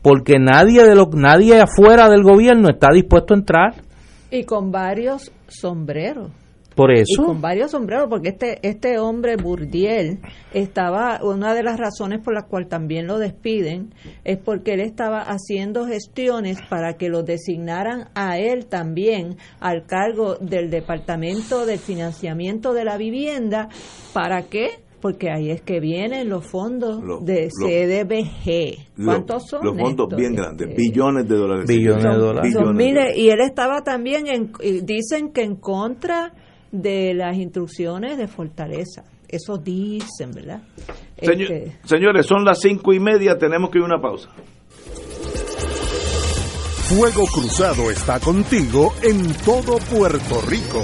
[0.03, 3.88] porque nadie de lo, nadie afuera del gobierno está dispuesto a entrar
[4.31, 6.31] y con varios sombreros.
[6.75, 7.23] Por eso.
[7.23, 10.21] Y con varios sombreros, porque este, este hombre Burdiel
[10.55, 15.23] estaba, una de las razones por las cuales también lo despiden, es porque él estaba
[15.23, 22.73] haciendo gestiones para que lo designaran a él también al cargo del Departamento de Financiamiento
[22.73, 23.69] de la Vivienda.
[24.13, 24.69] ¿Para qué?
[25.01, 29.05] Porque ahí es que vienen los fondos de CDBG.
[29.05, 29.65] ¿Cuántos son?
[29.65, 31.67] Los fondos bien grandes, este, billones de dólares.
[31.69, 33.17] Billones de dólares.
[33.17, 34.53] y él estaba también, en,
[34.85, 36.33] dicen que en contra
[36.73, 39.05] de las instrucciones de Fortaleza.
[39.29, 40.63] Eso dicen, ¿verdad?
[41.17, 44.31] Este, señores, son las cinco y media, tenemos que ir a una pausa.
[46.89, 50.83] Fuego Cruzado está contigo en todo Puerto Rico.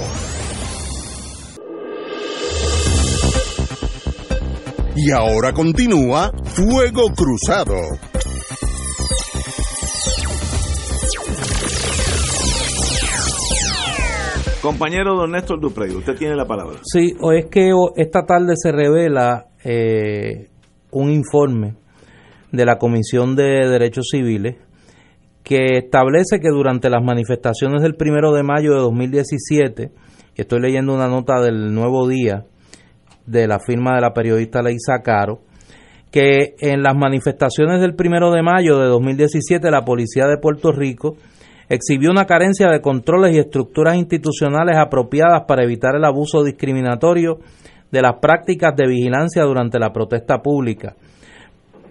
[4.97, 7.75] Y ahora continúa Fuego Cruzado.
[14.61, 16.79] Compañero don Néstor Duprey, usted tiene la palabra.
[16.83, 20.47] Sí, o es que esta tarde se revela eh,
[20.91, 21.75] un informe
[22.53, 24.55] de la Comisión de Derechos Civiles
[25.43, 29.91] que establece que durante las manifestaciones del primero de mayo de 2017,
[30.35, 32.45] estoy leyendo una nota del Nuevo Día,
[33.25, 35.41] de la firma de la periodista Leisa Caro,
[36.11, 41.17] que en las manifestaciones del primero de mayo de 2017 la Policía de Puerto Rico
[41.67, 47.39] exhibió una carencia de controles y estructuras institucionales apropiadas para evitar el abuso discriminatorio
[47.91, 50.95] de las prácticas de vigilancia durante la protesta pública.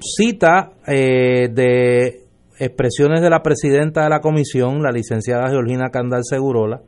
[0.01, 2.21] Cita eh, de
[2.59, 6.83] expresiones de la presidenta de la comisión, la licenciada Georgina Candal Segurola,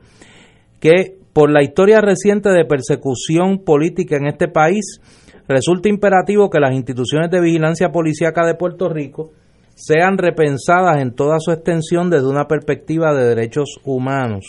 [0.79, 4.99] que por la historia reciente de persecución política en este país,
[5.47, 9.29] resulta imperativo que las instituciones de vigilancia policíaca de Puerto Rico
[9.75, 14.45] sean repensadas en toda su extensión desde una perspectiva de derechos humanos.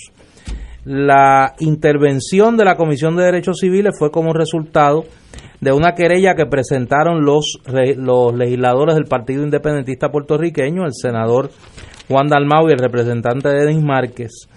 [0.86, 5.04] La intervención de la Comisión de Derechos Civiles fue como resultado
[5.60, 11.50] de una querella que presentaron los, legisladores del Partido Independentista puertorriqueño, el senador
[12.08, 14.48] Juan Dalmau y el representante Denis Márquez,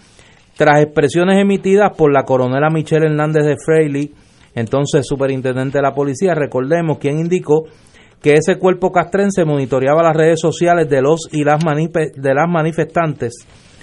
[0.61, 4.13] tras expresiones emitidas por la coronela Michelle Hernández de Freiley,
[4.53, 7.63] entonces superintendente de la policía, recordemos, quien indicó
[8.21, 13.33] que ese cuerpo castrense monitoreaba las redes sociales de los y las, de las manifestantes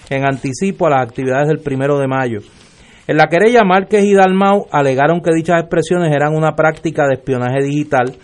[0.09, 2.39] en anticipo a las actividades del primero de mayo.
[3.09, 7.61] En la querella, Márquez y Dalmau alegaron que dichas expresiones eran una práctica de espionaje
[7.61, 8.15] digital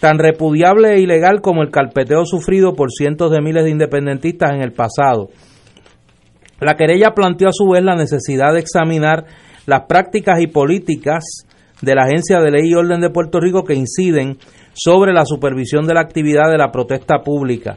[0.00, 4.62] tan repudiable e ilegal como el carpeteo sufrido por cientos de miles de independentistas en
[4.62, 5.28] el pasado.
[6.60, 9.24] La querella planteó a su vez la necesidad de examinar
[9.66, 11.46] las prácticas y políticas
[11.82, 14.38] de la Agencia de Ley y Orden de Puerto Rico que inciden
[14.72, 17.76] sobre la supervisión de la actividad de la protesta pública.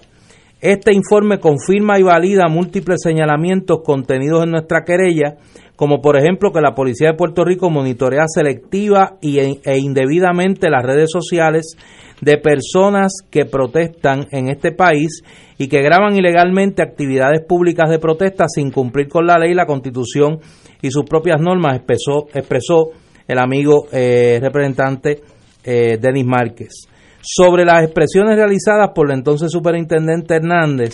[0.59, 5.37] Este informe confirma y valida múltiples señalamientos contenidos en nuestra querella,
[5.81, 11.09] como por ejemplo que la Policía de Puerto Rico monitorea selectiva e indebidamente las redes
[11.09, 11.75] sociales
[12.21, 15.23] de personas que protestan en este país
[15.57, 20.37] y que graban ilegalmente actividades públicas de protesta sin cumplir con la ley, la constitución
[20.83, 22.91] y sus propias normas, expresó, expresó
[23.27, 25.21] el amigo eh, representante
[25.63, 26.87] eh, Denis Márquez.
[27.23, 30.93] Sobre las expresiones realizadas por el entonces superintendente Hernández,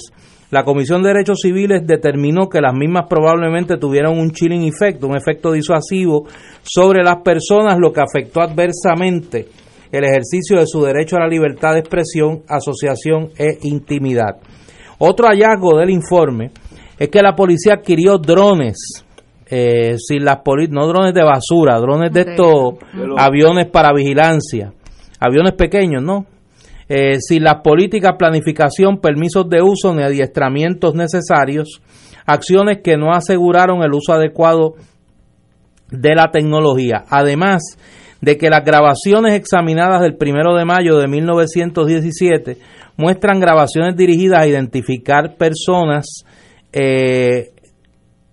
[0.50, 5.18] la Comisión de Derechos Civiles determinó que las mismas probablemente tuvieron un chilling effect, un
[5.18, 6.26] efecto disuasivo
[6.64, 9.48] sobre las personas, lo que afectó adversamente
[9.92, 14.38] el ejercicio de su derecho a la libertad de expresión, asociación e intimidad.
[15.00, 16.52] Otro hallazgo del informe
[16.98, 19.06] es que la policía adquirió drones,
[19.50, 22.76] eh, sin las no drones de basura, drones de estos
[23.18, 24.74] aviones para vigilancia,
[25.20, 26.26] aviones pequeños, ¿no?
[26.90, 31.82] Eh, sin las políticas, planificación, permisos de uso ni adiestramientos necesarios,
[32.26, 34.76] acciones que no aseguraron el uso adecuado
[35.92, 37.04] de la tecnología.
[37.10, 37.78] Además
[38.22, 42.58] de que las grabaciones examinadas del primero de mayo de 1917
[42.96, 46.24] muestran grabaciones dirigidas a identificar personas,
[46.74, 47.52] eh,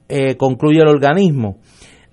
[0.09, 1.59] eh, concluye el organismo.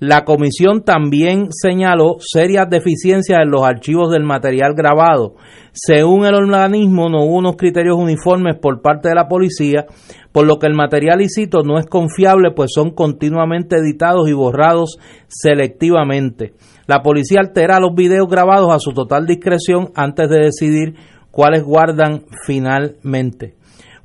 [0.02, 5.36] La comisión también señaló serias deficiencias en los archivos del material grabado.
[5.74, 9.86] Según el organismo, no hubo unos criterios uniformes por parte de la policía,
[10.32, 14.98] por lo que el material lícito no es confiable, pues son continuamente editados y borrados
[15.28, 16.56] selectivamente.
[16.88, 20.96] La policía altera los videos grabados a su total discreción antes de decidir
[21.30, 23.54] cuáles guardan finalmente.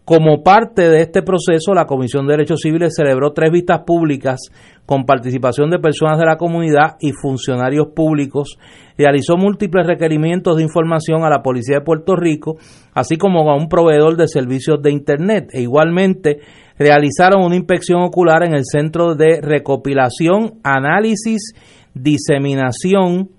[0.06, 4.38] Como parte de este proceso, la Comisión de Derechos Civiles celebró tres vistas públicas
[4.86, 8.56] con participación de personas de la comunidad y funcionarios públicos,
[8.96, 12.56] realizó múltiples requerimientos de información a la Policía de Puerto Rico,
[12.94, 16.38] así como a un proveedor de servicios de Internet, e igualmente
[16.78, 21.52] realizaron una inspección ocular en el Centro de Recopilación, Análisis,
[21.94, 23.30] Diseminación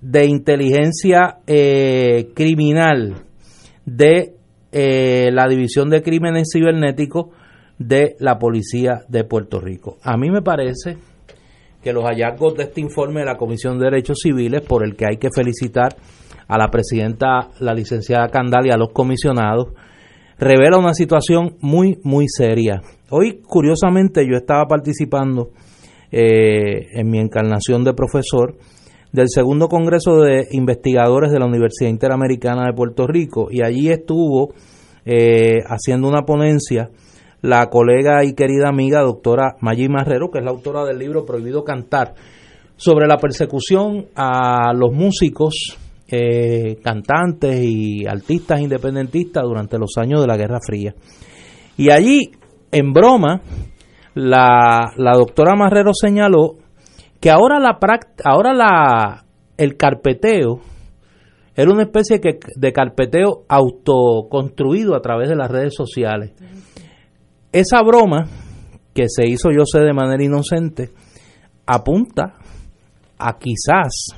[0.00, 3.14] de Inteligencia eh, Criminal
[3.84, 4.34] de
[4.76, 7.26] eh, la División de Crímenes Cibernéticos
[7.78, 9.98] de la Policía de Puerto Rico.
[10.02, 10.96] A mí me parece
[11.80, 15.06] que los hallazgos de este informe de la Comisión de Derechos Civiles, por el que
[15.06, 15.94] hay que felicitar
[16.48, 19.68] a la presidenta, la licenciada Candal y a los comisionados,
[20.40, 22.82] revela una situación muy, muy seria.
[23.10, 25.50] Hoy, curiosamente, yo estaba participando
[26.10, 28.56] eh, en mi encarnación de profesor
[29.14, 34.52] del segundo Congreso de Investigadores de la Universidad Interamericana de Puerto Rico y allí estuvo
[35.04, 36.90] eh, haciendo una ponencia
[37.40, 41.62] la colega y querida amiga doctora Maggi Marrero, que es la autora del libro Prohibido
[41.62, 42.14] Cantar,
[42.74, 50.26] sobre la persecución a los músicos, eh, cantantes y artistas independentistas durante los años de
[50.26, 50.92] la Guerra Fría.
[51.76, 52.32] Y allí,
[52.72, 53.42] en broma,
[54.14, 56.63] la, la doctora Marrero señaló
[57.24, 57.78] que ahora la
[58.22, 59.24] ahora la
[59.56, 60.60] el carpeteo
[61.56, 66.34] era una especie de carpeteo autoconstruido a través de las redes sociales.
[67.50, 68.26] Esa broma
[68.92, 70.90] que se hizo, yo sé, de manera inocente,
[71.64, 72.34] apunta
[73.16, 74.08] a quizás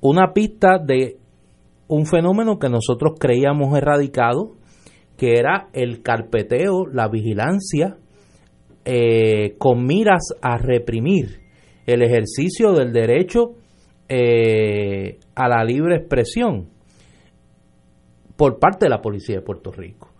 [0.00, 1.18] una pista de
[1.86, 4.56] un fenómeno que nosotros creíamos erradicado,
[5.16, 7.96] que era el carpeteo, la vigilancia,
[8.84, 11.43] eh, con miras a reprimir
[11.86, 13.54] el ejercicio del derecho
[14.08, 16.68] eh, a la libre expresión
[18.36, 20.10] por parte de la policía de Puerto Rico.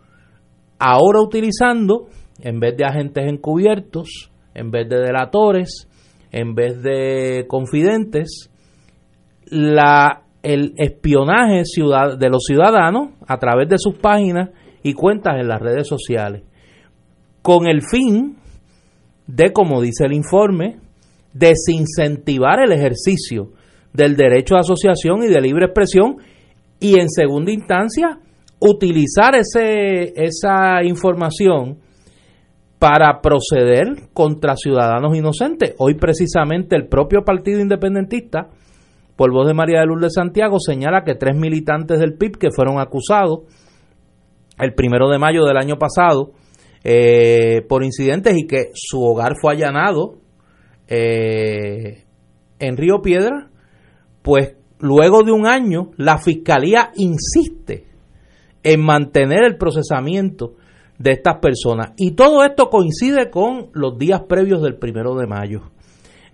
[0.79, 2.07] Ahora utilizando,
[2.40, 5.88] en vez de agentes encubiertos, en vez de delatores,
[6.31, 8.50] en vez de confidentes,
[9.46, 14.50] la, el espionaje ciudad, de los ciudadanos a través de sus páginas
[14.83, 16.42] y cuentas en las redes sociales,
[17.42, 18.37] con el fin
[19.27, 20.79] de, como dice el informe,
[21.34, 23.50] desincentivar el ejercicio
[23.92, 26.16] del derecho a asociación y de libre expresión
[26.80, 28.18] y en segunda instancia
[28.60, 31.78] utilizar ese, esa información
[32.78, 35.74] para proceder contra ciudadanos inocentes.
[35.78, 38.48] Hoy precisamente el propio Partido Independentista,
[39.16, 42.78] por voz de María de Lourdes Santiago, señala que tres militantes del PIB que fueron
[42.78, 43.40] acusados
[44.58, 46.32] el primero de mayo del año pasado
[46.84, 50.18] eh, por incidentes y que su hogar fue allanado
[50.88, 52.04] eh,
[52.58, 53.50] en Río Piedra,
[54.22, 57.86] pues luego de un año la fiscalía insiste
[58.62, 60.54] en mantener el procesamiento
[60.98, 61.92] de estas personas.
[61.96, 65.62] Y todo esto coincide con los días previos del primero de mayo.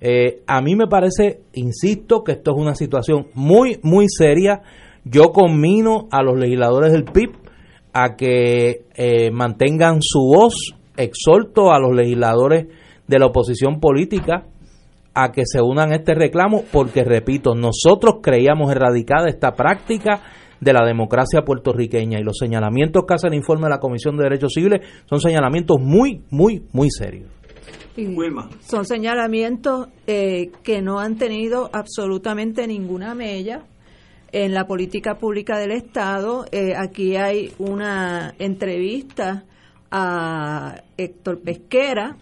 [0.00, 4.62] Eh, a mí me parece, insisto, que esto es una situación muy, muy seria.
[5.04, 7.32] Yo conmino a los legisladores del PIB
[7.92, 10.54] a que eh, mantengan su voz,
[10.96, 12.66] exhorto a los legisladores
[13.10, 14.44] de la oposición política
[15.14, 20.22] a que se unan a este reclamo, porque repito, nosotros creíamos erradicada esta práctica
[20.60, 24.24] de la democracia puertorriqueña y los señalamientos que hace el informe de la Comisión de
[24.24, 27.28] Derechos Civiles son señalamientos muy, muy, muy serios.
[28.60, 33.64] son señalamientos eh, que no han tenido absolutamente ninguna mella
[34.30, 36.44] en la política pública del Estado.
[36.52, 39.44] Eh, aquí hay una entrevista
[39.90, 42.16] a Héctor Pesquera,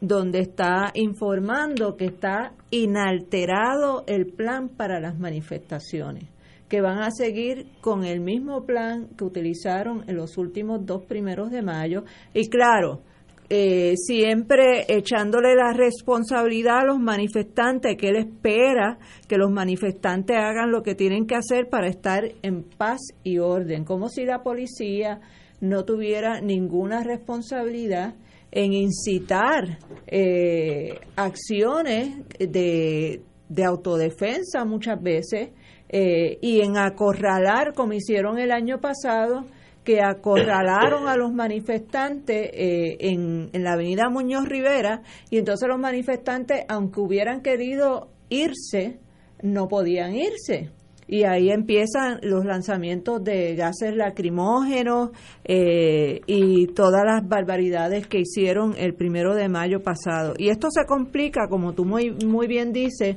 [0.00, 6.28] donde está informando que está inalterado el plan para las manifestaciones
[6.68, 11.50] que van a seguir con el mismo plan que utilizaron en los últimos dos primeros
[11.50, 12.04] de mayo.
[12.34, 13.00] Y claro,
[13.48, 20.70] eh, siempre echándole la responsabilidad a los manifestantes, que él espera que los manifestantes hagan
[20.70, 25.20] lo que tienen que hacer para estar en paz y orden, como si la policía
[25.60, 28.14] no tuviera ninguna responsabilidad
[28.50, 35.50] en incitar eh, acciones de, de autodefensa muchas veces
[35.88, 39.44] eh, y en acorralar, como hicieron el año pasado,
[39.84, 45.78] que acorralaron a los manifestantes eh, en, en la avenida Muñoz Rivera y entonces los
[45.78, 48.98] manifestantes, aunque hubieran querido irse,
[49.42, 50.70] no podían irse
[51.08, 55.10] y ahí empiezan los lanzamientos de gases lacrimógenos
[55.44, 60.34] eh, y todas las barbaridades que hicieron el primero de mayo pasado.
[60.36, 63.16] Y esto se complica, como tú muy, muy bien dices,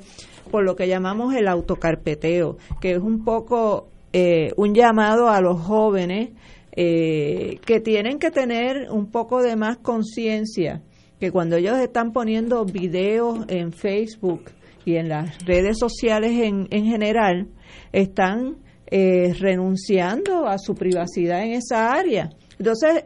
[0.49, 5.59] por lo que llamamos el autocarpeteo, que es un poco eh, un llamado a los
[5.59, 6.29] jóvenes
[6.71, 10.81] eh, que tienen que tener un poco de más conciencia,
[11.19, 14.45] que cuando ellos están poniendo videos en Facebook
[14.85, 17.47] y en las redes sociales en, en general,
[17.91, 18.57] están
[18.87, 22.29] eh, renunciando a su privacidad en esa área.
[22.59, 23.05] Entonces,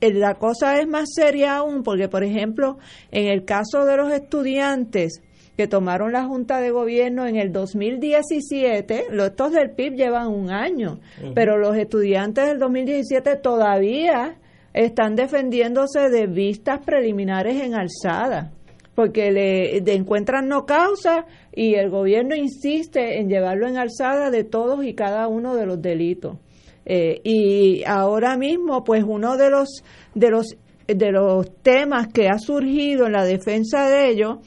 [0.00, 2.78] eh, la cosa es más seria aún porque, por ejemplo,
[3.10, 5.22] en el caso de los estudiantes
[5.56, 10.50] que tomaron la Junta de Gobierno en el 2017, los estos del PIB llevan un
[10.50, 11.00] año,
[11.34, 14.36] pero los estudiantes del 2017 todavía
[14.74, 18.52] están defendiéndose de vistas preliminares en alzada
[18.96, 24.84] porque le encuentran no causa y el gobierno insiste en llevarlo en alzada de todos
[24.84, 26.38] y cada uno de los delitos.
[26.86, 30.56] Eh, y ahora mismo, pues uno de los de los
[30.86, 34.38] de los temas que ha surgido en la defensa de ellos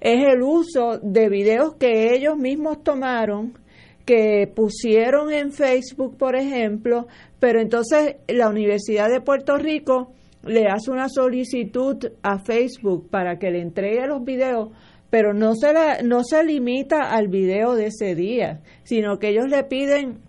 [0.00, 3.58] es el uso de videos que ellos mismos tomaron
[4.06, 7.06] que pusieron en Facebook, por ejemplo,
[7.38, 13.50] pero entonces la Universidad de Puerto Rico le hace una solicitud a Facebook para que
[13.50, 14.70] le entregue los videos,
[15.10, 19.48] pero no se, la, no se limita al video de ese día, sino que ellos
[19.48, 20.20] le piden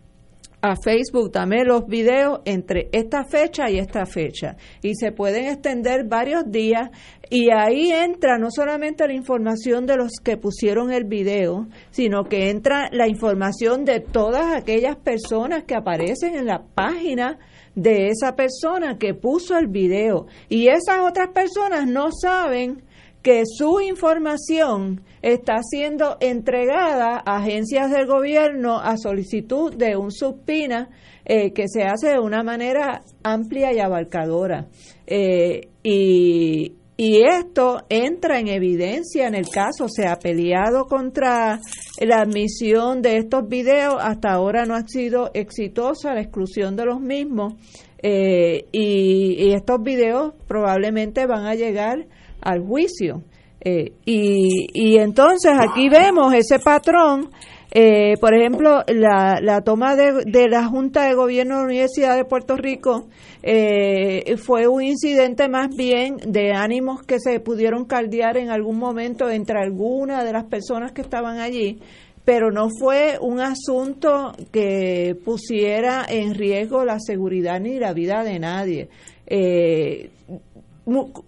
[0.62, 4.58] a Facebook también los videos entre esta fecha y esta fecha.
[4.82, 6.89] Y se pueden extender varios días.
[7.30, 12.50] Y ahí entra no solamente la información de los que pusieron el video, sino que
[12.50, 17.39] entra la información de todas aquellas personas que aparecen en la página
[17.75, 22.84] de esa persona que puso el video y esas otras personas no saben
[23.21, 30.89] que su información está siendo entregada a agencias del gobierno a solicitud de un subpina
[31.23, 34.67] eh, que se hace de una manera amplia y abarcadora.
[35.05, 41.59] Eh, y, y esto entra en evidencia en el caso, se ha peleado contra
[41.99, 47.01] la admisión de estos videos, hasta ahora no ha sido exitosa la exclusión de los
[47.01, 47.55] mismos
[48.03, 52.05] eh, y, estos videos probablemente van a llegar
[52.39, 53.23] al juicio.
[53.61, 57.32] Eh, y, y entonces aquí vemos ese patrón
[57.74, 62.26] eh, por ejemplo, la, toma de, de, la Junta de Gobierno de la Universidad de
[62.26, 63.07] Puerto Rico
[63.43, 69.30] eh, fue un incidente más bien de ánimos que se pudieron caldear en algún momento
[69.30, 71.80] entre algunas de las personas que estaban allí,
[72.26, 78.38] pero no fue un asunto que pusiera en riesgo la seguridad ni la vida de
[78.38, 78.89] nadie.
[79.28, 80.09] Eh,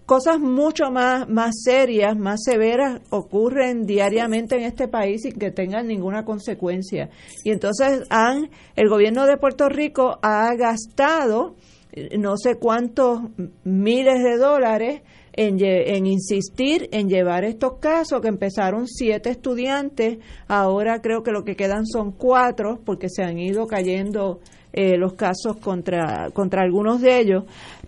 [0.06, 5.88] cosas mucho más, más serias, más severas ocurren diariamente en este país sin que tengan
[5.88, 7.10] ninguna consecuencia.
[7.44, 11.56] Y entonces han, el gobierno de Puerto Rico ha gastado
[11.92, 13.22] eh, no sé cuántos
[13.64, 15.02] miles de dólares
[15.34, 21.44] en, en, insistir en llevar estos casos, que empezaron siete estudiantes, ahora creo que lo
[21.44, 24.40] que quedan son cuatro, porque se han ido cayendo
[24.74, 27.44] eh, los casos contra, contra algunos de ellos,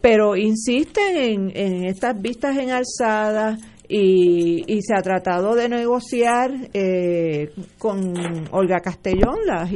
[0.05, 3.57] pero insisten en, en estas vistas en alzada
[3.89, 7.49] y, y, se ha tratado de negociar eh,
[7.79, 8.13] con
[8.51, 9.67] Olga Castellón, la,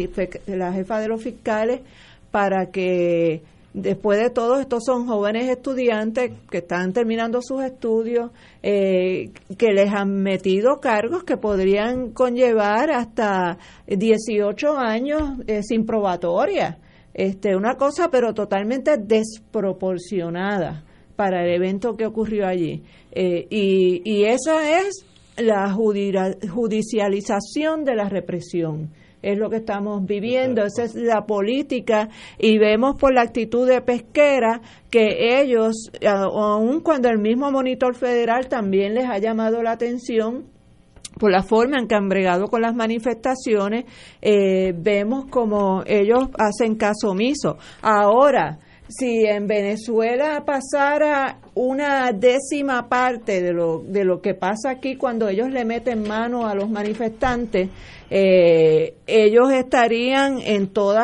[0.45, 1.81] la jefa de los fiscales,
[2.29, 3.41] para que
[3.73, 8.29] después de todo, estos son jóvenes estudiantes que están terminando sus estudios,
[8.61, 13.57] eh, que les han metido cargos que podrían conllevar hasta
[13.87, 16.77] 18 años eh, sin probatoria
[17.19, 20.85] este, una cosa pero totalmente desproporcionada
[21.17, 22.81] para el evento que ocurrió allí.
[23.11, 25.05] Eh, y, y esa es
[25.35, 28.93] la judicialización de la represión.
[29.21, 32.07] Es lo que estamos viviendo, esa es la política
[32.37, 38.47] y vemos por la actitud de pesquera que ellos, aun cuando el mismo monitor federal
[38.47, 40.45] también les ha llamado la atención,
[41.17, 43.85] por la forma en que han bregado con las manifestaciones,
[44.21, 47.57] eh, vemos como ellos hacen caso omiso.
[47.81, 54.95] Ahora, si en Venezuela pasara una décima parte de lo, de lo que pasa aquí
[54.95, 57.69] cuando ellos le meten mano a los manifestantes,
[58.09, 60.97] eh, ellos estarían en todos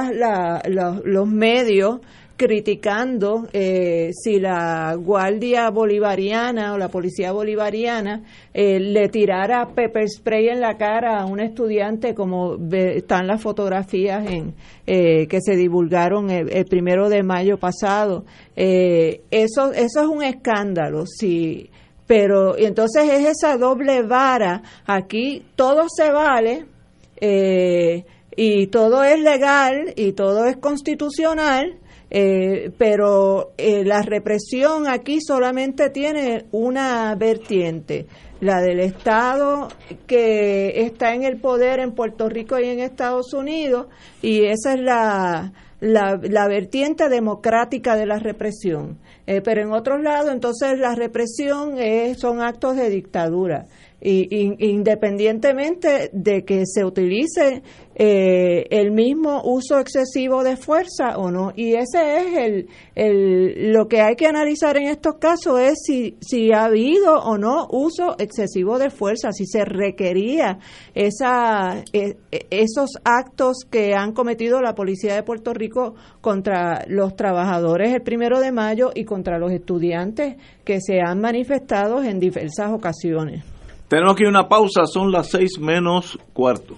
[1.04, 2.00] los medios
[2.38, 8.24] criticando eh, si la Guardia Bolivariana o la Policía Bolivariana
[8.54, 14.30] eh, le tirara pepper spray en la cara a un estudiante como están las fotografías
[14.30, 14.54] en,
[14.86, 18.26] eh, que se divulgaron el, primero de mayo pasado.
[18.56, 21.06] eso, eso es un escándalo.
[21.06, 21.70] Si,
[22.06, 24.62] pero entonces es esa doble vara.
[24.86, 26.66] Aquí todo se vale.
[28.38, 31.80] y todo es legal y todo es constitucional,
[32.18, 38.06] eh, pero eh, la represión aquí solamente tiene una vertiente,
[38.40, 39.68] la del Estado
[40.08, 43.88] que está en el poder en Puerto Rico y en Estados Unidos,
[44.22, 45.52] y esa es la,
[45.82, 48.98] la, vertiente democrática de la represión.
[49.28, 51.76] Eh, pero en otros lados, entonces, la represión
[52.18, 53.66] son actos de dictadura
[54.06, 57.64] y, independientemente de que se utilice
[57.96, 61.54] eh, el mismo uso excesivo de fuerza o no.
[61.56, 66.18] Y ese es el, el, lo que hay que analizar en estos casos es si,
[66.22, 70.60] si ha habido o no uso excesivo de fuerza, si se requería
[70.94, 77.16] esa, e, e, esos actos que han cometido la policía de Puerto Rico contra los
[77.16, 82.72] trabajadores el primero de mayo y contra los estudiantes que se han manifestado en diversas
[82.72, 83.55] ocasiones.
[83.88, 86.76] Tenemos aquí una pausa, son las seis menos cuarto.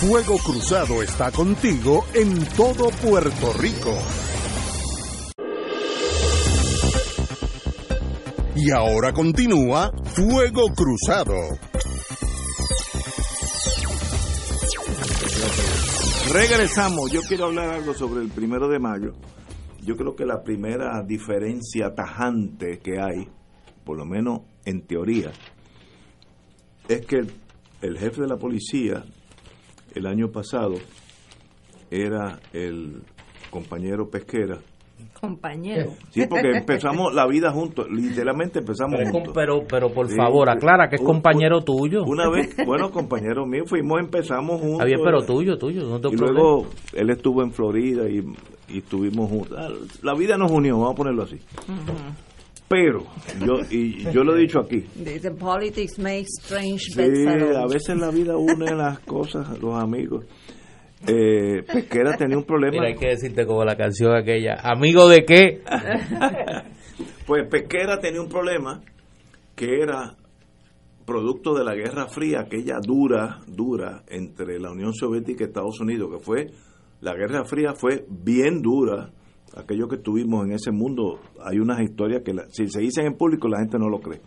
[0.00, 3.96] Fuego Cruzado está contigo en todo Puerto Rico.
[8.54, 11.34] Y ahora continúa Fuego Cruzado.
[16.32, 17.10] Regresamos.
[17.10, 19.12] Yo quiero hablar algo sobre el primero de mayo.
[19.80, 23.26] Yo creo que la primera diferencia tajante que hay
[23.84, 25.30] por lo menos en teoría,
[26.88, 27.24] es que
[27.82, 29.04] el, jefe de la policía
[29.94, 30.74] el año pasado
[31.90, 33.02] era el
[33.50, 34.58] compañero pesquera
[35.20, 35.92] compañero.
[36.10, 39.32] Sí, porque empezamos la vida juntos, literalmente empezamos juntos.
[39.34, 42.04] Pero, pero por favor, aclara que es compañero tuyo.
[42.04, 44.80] Una vez, bueno, compañero mío, fuimos, empezamos juntos.
[44.80, 48.22] Había, pero tuyo, tuyo, y luego él estuvo en Florida y,
[48.76, 49.56] estuvimos juntos.
[49.58, 49.68] Ah,
[50.02, 51.38] la vida nos unió, vamos a ponerlo así.
[52.68, 53.04] Pero,
[53.44, 54.80] yo, y yo lo he dicho aquí.
[54.80, 60.24] The politics makes strange sí, a veces la vida une las cosas, los amigos.
[61.06, 62.72] Eh, Pesquera tenía un problema.
[62.72, 64.54] Mira, hay que decirte como la canción aquella.
[64.62, 65.62] ¿Amigo de qué?
[67.26, 68.80] pues Pesquera tenía un problema
[69.54, 70.16] que era
[71.04, 76.10] producto de la Guerra Fría, aquella dura, dura entre la Unión Soviética y Estados Unidos,
[76.10, 76.46] que fue,
[77.02, 79.10] la Guerra Fría fue bien dura
[79.56, 83.48] aquello que tuvimos en ese mundo, hay unas historias que si se dicen en público
[83.48, 84.20] la gente no lo cree.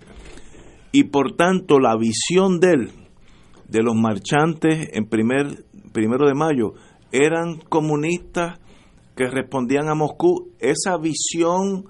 [0.91, 2.91] Y por tanto la visión de él,
[3.67, 6.73] de los marchantes en primer, primero de mayo,
[7.11, 8.59] eran comunistas
[9.15, 11.85] que respondían a Moscú, esa visión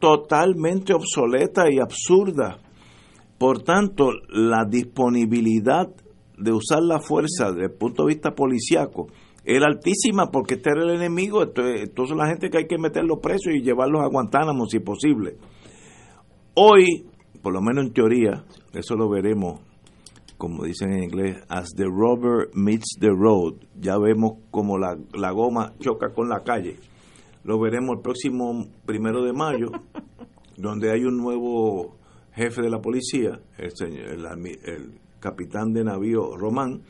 [0.00, 2.58] totalmente obsoleta y absurda.
[3.38, 5.88] Por tanto, la disponibilidad
[6.36, 9.08] de usar la fuerza desde el punto de vista policiaco
[9.44, 13.52] era altísima porque este era el enemigo, entonces la gente que hay que meterlos presos
[13.54, 15.36] y llevarlos a Guantánamo si posible.
[16.54, 17.06] Hoy,
[17.42, 19.60] por lo menos en teoría, eso lo veremos,
[20.38, 25.32] como dicen en inglés, as the rubber meets the road, ya vemos como la, la
[25.32, 26.76] goma choca con la calle.
[27.44, 29.68] Lo veremos el próximo primero de mayo,
[30.56, 31.96] donde hay un nuevo
[32.32, 34.24] jefe de la policía, el,
[34.64, 36.82] el capitán de navío Román,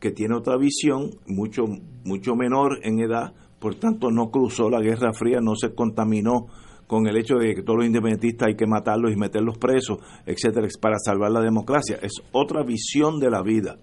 [0.00, 1.64] que tiene otra visión, mucho,
[2.04, 6.46] mucho menor en edad, por tanto no cruzó la Guerra Fría, no se contaminó
[6.86, 10.66] con el hecho de que todos los independentistas hay que matarlos y meterlos presos, etcétera,
[10.80, 11.98] para salvar la democracia.
[12.02, 13.78] Es otra visión de la vida.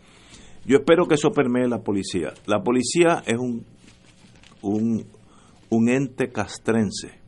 [0.66, 2.34] Yo espero que eso permee la policía.
[2.48, 3.66] La policía es un,
[4.62, 7.22] un, ente castrense.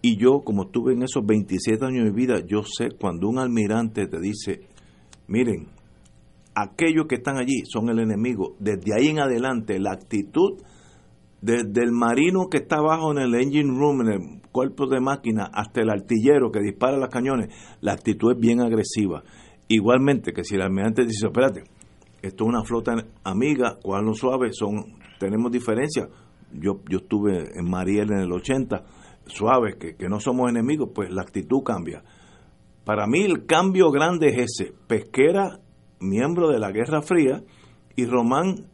[0.00, 4.06] Y yo, como estuve en esos 27 años de vida, yo sé cuando un almirante
[4.06, 4.62] te dice,
[5.26, 5.66] miren,
[6.54, 8.54] aquellos que están allí son el enemigo.
[8.58, 10.60] Desde ahí en adelante, la actitud
[11.44, 15.50] desde el marino que está abajo en el engine room, en el cuerpo de máquina,
[15.52, 19.22] hasta el artillero que dispara los cañones, la actitud es bien agresiva.
[19.68, 21.64] Igualmente que si el almirante dice, espérate,
[22.22, 22.94] esto es una flota
[23.24, 26.08] amiga, cuál no suave, son, tenemos diferencias.
[26.50, 28.82] Yo, yo estuve en Mariel en el 80,
[29.26, 32.02] suave, que, que no somos enemigos, pues la actitud cambia.
[32.86, 35.60] Para mí el cambio grande es ese, pesquera
[36.00, 37.42] miembro de la Guerra Fría,
[37.96, 38.66] y Román,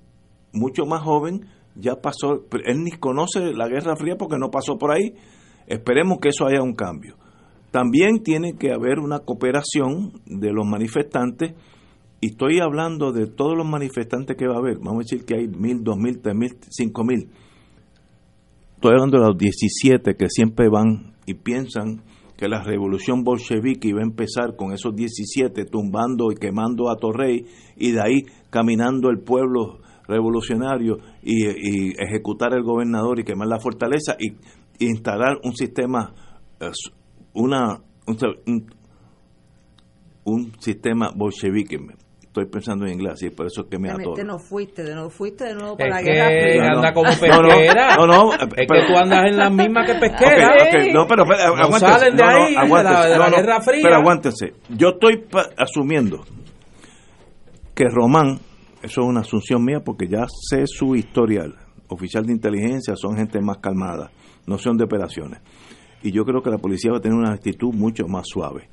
[0.53, 4.93] mucho más joven, ya pasó, él ni conoce la Guerra Fría porque no pasó por
[4.93, 5.15] ahí.
[5.67, 7.17] Esperemos que eso haya un cambio.
[7.71, 11.55] También tiene que haber una cooperación de los manifestantes,
[12.21, 14.79] y estoy hablando de todos los manifestantes que va a haber.
[14.79, 17.31] Vamos a decir que hay mil, dos mil, tres mil, cinco mil.
[18.75, 22.03] Estoy hablando de los 17 que siempre van y piensan
[22.41, 27.45] que la revolución bolchevique iba a empezar con esos 17 tumbando y quemando a Torrey
[27.77, 31.45] y de ahí caminando el pueblo revolucionario y,
[32.03, 34.33] ejecutar el gobernador y quemar la fortaleza y,
[34.83, 36.15] instalar un sistema
[37.35, 38.67] una un,
[40.25, 41.79] un sistema bolchevique
[42.31, 44.23] estoy pensando en inglés, y por eso es que me atoro.
[44.25, 46.71] no fuiste, de nuevo fuiste de nuevo para la guerra fría.
[46.77, 47.97] anda como pesquera.
[47.97, 50.49] No, no, es que tú andas en la misma que pesquera.
[50.93, 53.81] no, pero, pero no salen de ahí, de la, de la guerra fría.
[53.83, 55.27] Pero aguántense, yo estoy
[55.57, 56.25] asumiendo
[57.75, 58.39] que Román,
[58.81, 61.57] eso es una asunción mía porque ya sé su historial,
[61.89, 64.13] oficial de inteligencia, son gente más calmada,
[64.47, 65.41] no son de operaciones.
[66.05, 68.69] Y yo creo que la policía va a tener una actitud mucho más suave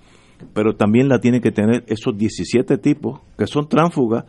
[0.53, 4.25] pero también la tiene que tener esos 17 tipos que son tránsfugas,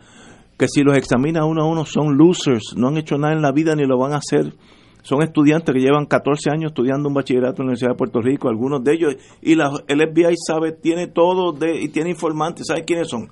[0.57, 3.51] que si los examina uno a uno son losers, no han hecho nada en la
[3.51, 4.53] vida ni lo van a hacer.
[5.01, 8.49] Son estudiantes que llevan 14 años estudiando un bachillerato en la Universidad de Puerto Rico,
[8.49, 12.83] algunos de ellos, y la, el FBI sabe, tiene todo de, y tiene informantes, ¿sabe
[12.83, 13.29] quiénes son?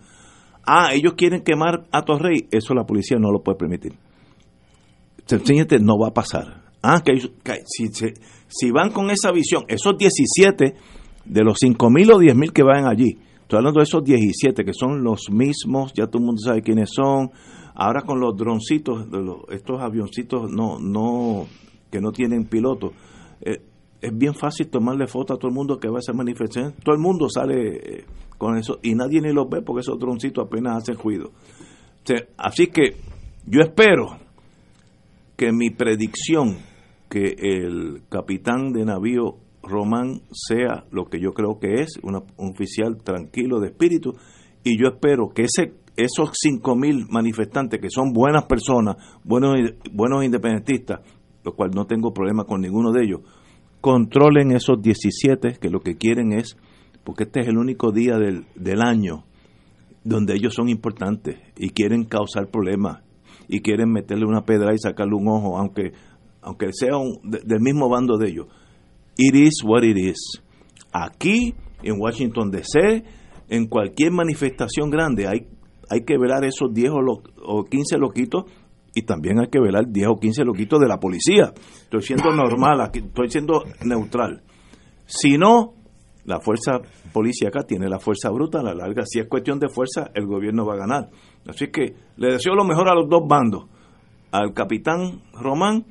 [0.65, 3.93] Ah, ellos quieren quemar a Torrey, eso la policía no lo puede permitir.
[5.25, 6.63] Sencillamente no va a pasar.
[6.81, 7.19] Ah, que,
[7.65, 7.89] si,
[8.47, 10.75] si van con esa visión, esos 17
[11.27, 15.03] de los 5.000 o 10.000 que van allí, estoy hablando de esos 17 que son
[15.03, 17.31] los mismos, ya todo el mundo sabe quiénes son.
[17.75, 19.05] Ahora con los droncitos,
[19.49, 21.45] estos avioncitos no, no,
[21.91, 22.91] que no tienen piloto,
[23.41, 23.61] eh,
[24.01, 26.73] es bien fácil tomarle foto a todo el mundo que va a esa manifestación.
[26.83, 28.05] Todo el mundo sale eh,
[28.37, 31.31] con eso y nadie ni los ve porque esos droncitos apenas hacen ruido.
[32.37, 32.95] así que
[33.45, 34.17] yo espero
[35.35, 36.57] que mi predicción
[37.09, 42.97] que el capitán de navío Román sea lo que yo creo que es, un oficial
[43.03, 44.15] tranquilo de espíritu,
[44.63, 49.55] y yo espero que ese, esos 5.000 manifestantes, que son buenas personas, buenos,
[49.91, 51.01] buenos independentistas,
[51.43, 53.21] lo cual no tengo problema con ninguno de ellos,
[53.81, 56.57] controlen esos 17 que lo que quieren es,
[57.03, 59.23] porque este es el único día del, del año
[60.03, 63.03] donde ellos son importantes y quieren causar problemas
[63.47, 65.93] y quieren meterle una pedra y sacarle un ojo, aunque,
[66.41, 66.91] aunque sea
[67.23, 68.47] del mismo bando de ellos
[69.17, 70.41] it is what it is.
[70.91, 73.03] Aquí, en Washington DC,
[73.49, 75.47] en cualquier manifestación grande, hay,
[75.89, 78.45] hay que velar esos 10 o, o 15 loquitos
[78.93, 81.53] y también hay que velar 10 o 15 loquitos de la policía.
[81.83, 84.41] Estoy siendo normal, estoy siendo neutral.
[85.05, 85.73] Si no,
[86.25, 86.81] la fuerza
[87.13, 89.03] policíaca tiene la fuerza bruta a la larga.
[89.05, 91.09] Si es cuestión de fuerza, el gobierno va a ganar.
[91.47, 93.65] Así que le deseo lo mejor a los dos bandos,
[94.31, 95.85] al capitán Román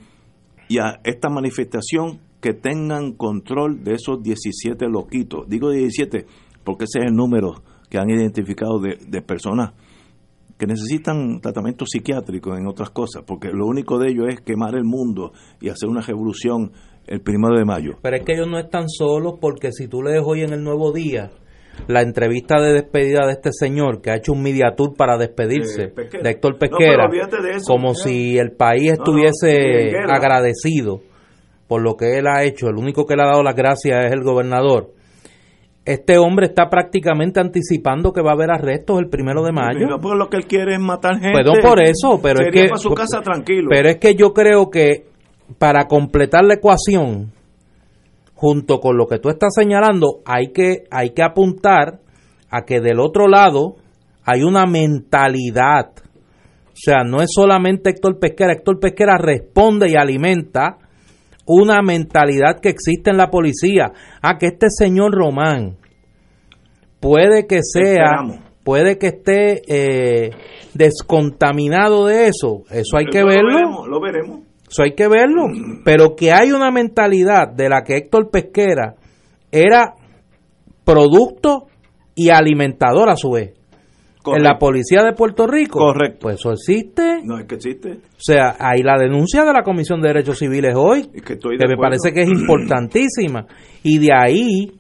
[0.68, 5.48] y a esta manifestación que tengan control de esos 17 loquitos.
[5.48, 6.26] Digo 17
[6.66, 7.54] porque ese es el número
[7.88, 9.72] que han identificado de, personas
[10.58, 14.84] que necesitan tratamiento psiquiátrico en otras cosas, porque lo único de ellos es quemar el
[14.84, 16.72] mundo y hacer una revolución
[17.06, 17.98] el primero de mayo.
[18.02, 20.92] Pero es que ellos no están solos porque si tú lees hoy en el Nuevo
[20.92, 21.30] Día,
[21.86, 25.92] la entrevista de despedida de este señor que ha hecho un media tour para despedirse
[25.94, 27.08] de Héctor Pesquera,
[27.66, 31.02] como si el país estuviese agradecido
[31.68, 32.68] por lo que él ha hecho.
[32.68, 34.92] El único que le ha dado las gracias es el gobernador.
[35.84, 39.86] Este hombre está prácticamente anticipando que va a haber arrestos el primero de mayo.
[40.00, 41.32] Pues lo que él quiere es matar gente.
[41.32, 42.76] Perdón por eso, pero es que.
[42.76, 43.68] su casa tranquilo.
[43.70, 45.06] Pero es que yo creo que
[45.58, 47.32] para completar la ecuación,
[48.34, 52.00] junto con lo que tú estás señalando, hay que, hay que apuntar
[52.50, 53.76] a que del otro lado
[54.24, 55.92] hay una mentalidad.
[56.66, 60.78] O sea, no es solamente Héctor Pesquera, Héctor Pesquera responde y alimenta
[61.46, 63.92] una mentalidad que existe en la policía.
[64.22, 65.76] Ah, que este señor Román
[67.00, 68.22] puede que sea,
[68.64, 70.30] puede que esté eh,
[70.74, 72.64] descontaminado de eso.
[72.70, 73.86] Eso hay que verlo.
[73.86, 75.44] Lo veremos, Eso hay que verlo.
[75.84, 78.96] Pero que hay una mentalidad de la que Héctor Pesquera
[79.52, 79.94] era
[80.84, 81.66] producto
[82.14, 83.54] y alimentador a su vez
[84.34, 85.78] en la policía de Puerto Rico.
[85.78, 86.18] Correcto.
[86.22, 87.20] Pues eso existe.
[87.22, 87.92] No, es que existe.
[87.92, 92.12] O sea, hay la denuncia de la Comisión de Derechos Civiles hoy, que, me parece
[92.12, 93.46] que es importantísima.
[93.82, 94.72] Y de ahí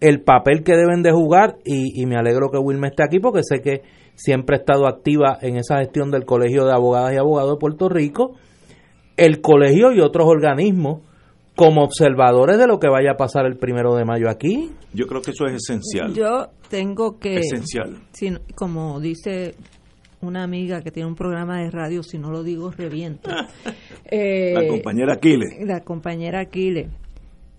[0.00, 3.60] el papel que deben de jugar, y, me alegro que Wilma esté aquí porque sé
[3.60, 3.82] que
[4.14, 7.88] siempre ha estado activa en esa gestión del Colegio de Abogadas y Abogados de Puerto
[7.88, 8.34] Rico,
[9.16, 11.02] el colegio y otros organismos
[11.62, 14.72] como observadores de lo que vaya a pasar el primero de mayo aquí.
[14.92, 16.12] Yo creo que eso es esencial.
[16.12, 17.36] Yo tengo que...
[17.36, 18.00] Esencial.
[18.56, 19.54] como dice
[20.20, 23.30] una amiga que tiene un programa de radio, si no lo digo, reviento.
[23.30, 23.44] la
[24.10, 25.54] eh, compañera Aquiles.
[25.64, 26.88] La compañera Aquiles.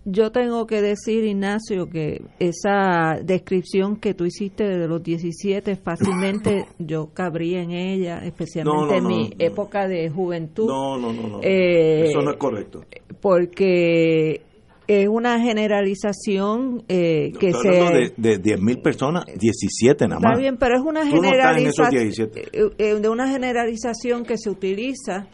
[0.05, 6.65] Yo tengo que decir, Ignacio, que esa descripción que tú hiciste de los 17, fácilmente
[6.79, 10.67] yo cabría en ella, especialmente en mi época de juventud.
[10.67, 11.39] No, no, no, no.
[11.41, 12.83] Eh, Eso no es correcto.
[13.21, 14.41] Porque
[14.87, 17.69] es una generalización eh, que se...
[17.69, 20.31] de, de 10.000 personas, 17 nada más.
[20.31, 22.31] Está bien, pero es una generalización...
[22.77, 25.27] Eh, de una generalización que se utiliza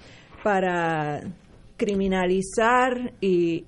[0.43, 1.21] para
[1.79, 3.63] criminalizar y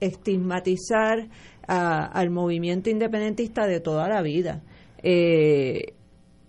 [0.00, 1.28] estigmatizar
[1.68, 4.62] al movimiento independentista de toda la vida.
[5.02, 5.92] Eh,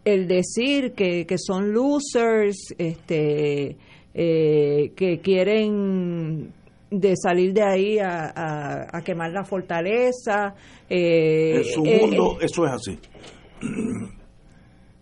[0.03, 3.78] el decir que, son losers, este,
[4.15, 6.53] eh, que quieren
[6.89, 10.55] de salir de ahí a, quemar la fortaleza.
[10.89, 12.97] Eh, en su mundo eso es así.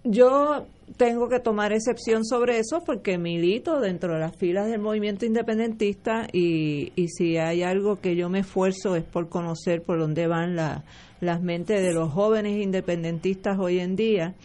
[0.03, 0.65] Yo
[0.99, 6.27] tengo que tomar excepción sobre eso porque milito dentro de las filas del movimiento independentista
[6.33, 10.57] y, y si hay algo que yo me esfuerzo es por conocer por dónde van
[10.57, 14.35] las mentes de los jóvenes independentistas hoy en día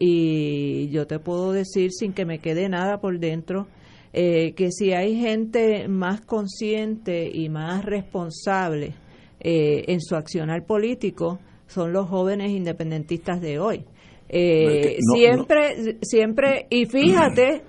[0.00, 3.66] y yo te puedo decir sin que me quede nada por dentro
[4.14, 8.94] eh, que si hay gente más consciente y más responsable
[9.40, 13.84] eh, en su accionar político son los jóvenes independentistas de hoy
[14.28, 17.62] eh, siempre, siempre, y fíjate,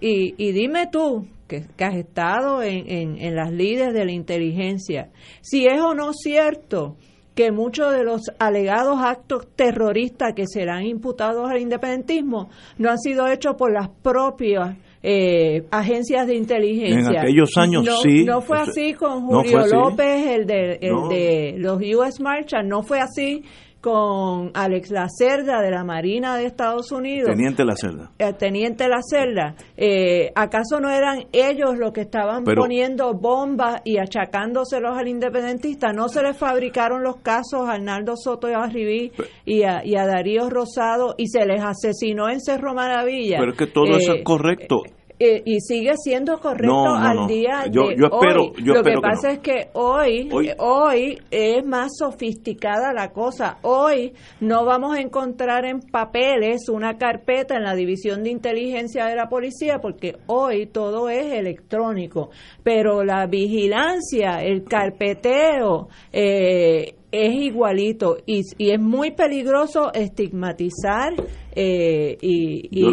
[0.00, 5.10] y, y dime tú, que, has estado en, en, en las líderes de la inteligencia,
[5.40, 6.96] si es o no cierto
[7.34, 13.26] que muchos de los alegados actos terroristas que serán imputados al independentismo no han sido
[13.26, 17.10] hechos por las propias eh, agencias de inteligencia.
[17.10, 18.24] En aquellos años no, sí.
[18.24, 23.00] No fue así con Julio López, el de, el de los US Marshals, no fue
[23.00, 23.42] así
[23.82, 27.28] con Alex Lacerda de la Marina de Estados Unidos.
[27.28, 28.12] Teniente Lacerda.
[28.16, 29.56] Eh, Teniente Lacerda.
[29.76, 35.92] Eh, ¿Acaso no eran ellos los que estaban poniendo bombas y achacándoselos al independentista?
[35.92, 39.10] ¿No se les fabricaron los casos a Arnaldo Soto y a Ribí
[39.44, 43.38] y a, y a Darío Rosado y se les asesinó en Cerro Maravilla?
[43.40, 44.82] Pero es que todo eso es eh, correcto.
[45.18, 47.96] Eh, y sigue siendo correcto al día de hoy.
[47.96, 53.58] Lo que pasa es que hoy, hoy, es más sofisticada la cosa.
[53.62, 59.14] Hoy no vamos a encontrar en papeles una carpeta en la división de inteligencia de
[59.14, 62.30] la policía porque hoy todo es electrónico.
[62.62, 71.12] Pero la vigilancia, el carpeteo, eh, es igualito y, es muy peligroso estigmatizar
[71.54, 72.84] eh, y,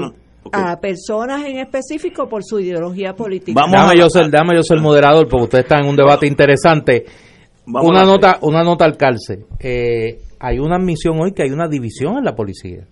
[0.51, 3.59] a personas en específico por su ideología política.
[3.59, 7.05] Vamos dame, yo ser, dame yo ser moderador porque usted está en un debate interesante.
[7.67, 9.45] una nota, una nota al cárcel.
[9.59, 12.85] Eh, hay una admisión hoy que hay una división en la policía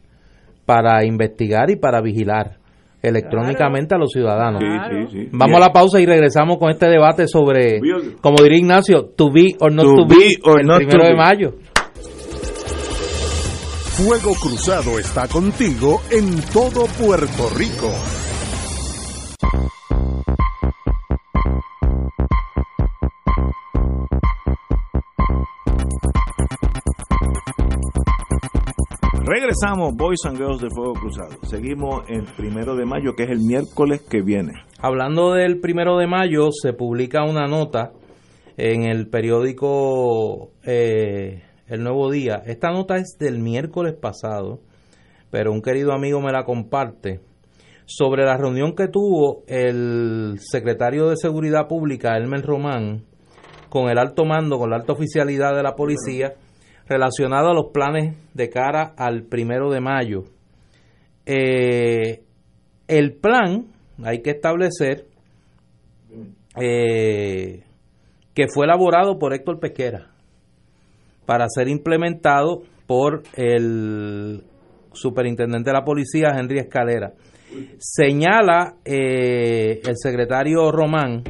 [0.66, 2.58] para investigar y para vigilar
[3.02, 4.62] electrónicamente a los ciudadanos.
[5.32, 7.80] Vamos a la pausa y regresamos con este debate sobre,
[8.22, 11.54] como diría Ignacio, to be or not to, be, el primero de mayo.
[13.98, 17.90] Fuego Cruzado está contigo en todo Puerto Rico.
[29.26, 31.32] Regresamos, Boys and Girls de Fuego Cruzado.
[31.48, 34.54] Seguimos el primero de mayo, que es el miércoles que viene.
[34.80, 37.94] Hablando del primero de mayo, se publica una nota
[38.58, 42.42] en el periódico eh, El Nuevo Día.
[42.46, 44.62] Esta nota es del miércoles pasado,
[45.30, 47.20] pero un querido amigo me la comparte
[47.86, 53.04] sobre la reunión que tuvo el secretario de Seguridad Pública, Elmer Román,
[53.70, 56.36] con el alto mando, con la alta oficialidad de la policía,
[56.88, 60.24] relacionado a los planes de cara al primero de mayo.
[61.26, 62.24] Eh,
[62.88, 63.68] el plan,
[64.06, 65.06] hay que establecer,
[66.62, 67.64] eh,
[68.34, 70.17] que fue elaborado por Héctor Pesquera
[71.28, 74.44] para ser implementado por el
[74.94, 77.14] superintendente de la policía, Henry Escalera.
[77.78, 81.24] Señala eh, el secretario Román,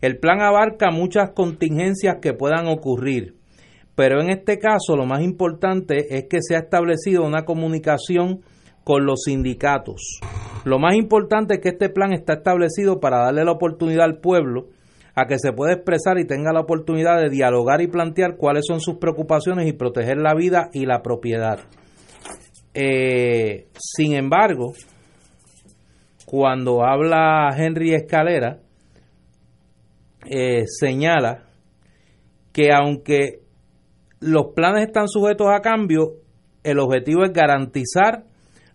[0.00, 3.34] el plan abarca muchas contingencias que puedan ocurrir,
[3.94, 8.40] pero en este caso lo más importante es que se ha establecido una comunicación
[8.84, 10.20] con los sindicatos.
[10.64, 14.68] Lo más importante es que este plan está establecido para darle la oportunidad al pueblo
[15.16, 18.80] a que se pueda expresar y tenga la oportunidad de dialogar y plantear cuáles son
[18.80, 21.58] sus preocupaciones y proteger la vida y la propiedad.
[22.74, 24.74] Eh, sin embargo,
[26.26, 28.58] cuando habla Henry Escalera,
[30.28, 31.44] eh, señala
[32.52, 33.40] que aunque
[34.20, 36.16] los planes están sujetos a cambio,
[36.62, 38.24] el objetivo es garantizar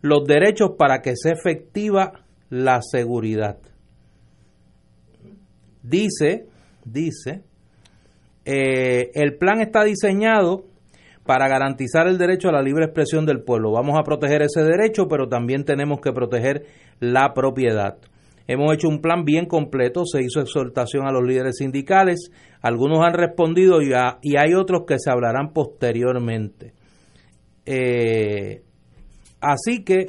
[0.02, 2.14] los derechos para que sea efectiva
[2.50, 3.60] la seguridad.
[5.84, 6.46] Dice,
[6.86, 7.44] dice,
[8.46, 10.66] eh, el plan está diseñado
[11.26, 13.72] para garantizar el derecho a la libre expresión del pueblo.
[13.72, 16.66] Vamos a proteger ese derecho, pero también tenemos que proteger
[17.00, 17.98] la propiedad.
[18.48, 23.14] Hemos hecho un plan bien completo, se hizo exhortación a los líderes sindicales, algunos han
[23.14, 26.74] respondido y, hay otros que se hablarán posteriormente.
[27.66, 28.64] Eh,
[29.40, 30.08] así que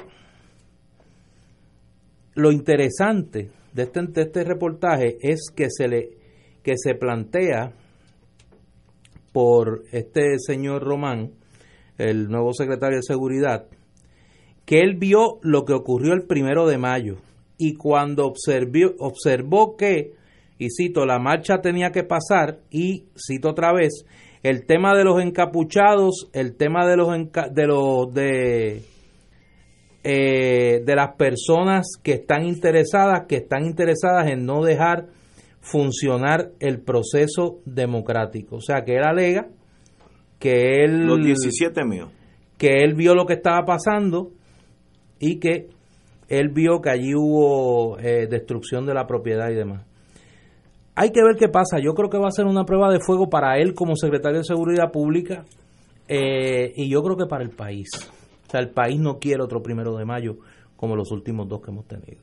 [2.34, 6.10] lo interesante de este, este reportaje es que se le
[6.62, 7.72] que se plantea
[9.32, 11.32] por este señor Román,
[11.98, 13.66] el nuevo secretario de Seguridad,
[14.64, 17.16] que él vio lo que ocurrió el primero de mayo
[17.58, 20.14] y cuando observó, que,
[20.58, 24.04] y cito, la marcha tenía que pasar y, cito otra vez,
[24.42, 27.08] el tema de los encapuchados, el tema de los
[27.52, 28.82] de los de
[30.04, 35.06] eh, de las personas que están interesadas, que están interesadas en no dejar
[35.60, 38.56] funcionar el proceso democrático.
[38.56, 39.48] O sea, que él alega
[40.38, 41.06] que él...
[41.06, 42.10] Los 17 míos.
[42.58, 44.32] Que él vio lo que estaba pasando
[45.20, 45.68] y que
[46.28, 49.86] él vio que allí hubo eh, destrucción de la propiedad y demás.
[50.96, 51.78] Hay que ver qué pasa.
[51.78, 54.44] Yo creo que va a ser una prueba de fuego para él como secretario de
[54.44, 55.44] Seguridad Pública
[56.08, 57.88] eh, y yo creo que para el país.
[58.58, 60.36] El país no quiere otro primero de mayo
[60.76, 62.22] como los últimos dos que hemos tenido.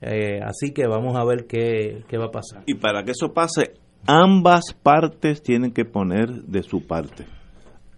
[0.00, 2.62] Eh, así que vamos a ver qué, va a pasar.
[2.66, 3.74] Y para que eso pase,
[4.06, 7.24] ambas partes tienen que poner de su parte,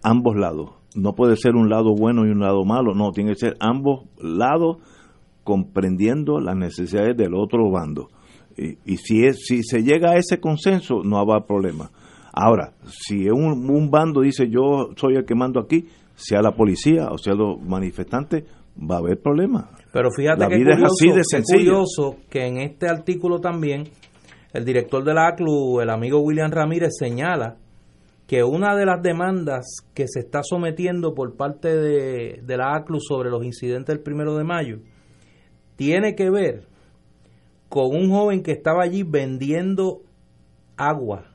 [0.03, 0.69] ambos lados.
[0.95, 4.05] No puede ser un lado bueno y un lado malo, no, tiene que ser ambos
[4.21, 4.77] lados
[5.43, 8.07] comprendiendo las necesidades del otro bando.
[8.57, 11.91] Y, si, es, si se llega a ese consenso, no habrá problema.
[12.33, 15.87] Ahora, si un, un bando dice yo soy el que mando aquí,
[16.17, 18.43] sea la policía o sea los manifestantes,
[18.77, 19.65] va a haber problemas.
[19.93, 23.83] Pero fíjate que es curioso que en este artículo también
[24.53, 27.57] el director de la ACLU, el amigo William Ramírez, señala
[28.25, 32.99] que una de las demandas que se está sometiendo por parte de, de la ACLU
[32.99, 34.79] sobre los incidentes del primero de mayo
[35.75, 36.67] tiene que ver
[37.69, 40.01] con un joven que estaba allí vendiendo
[40.75, 41.25] agua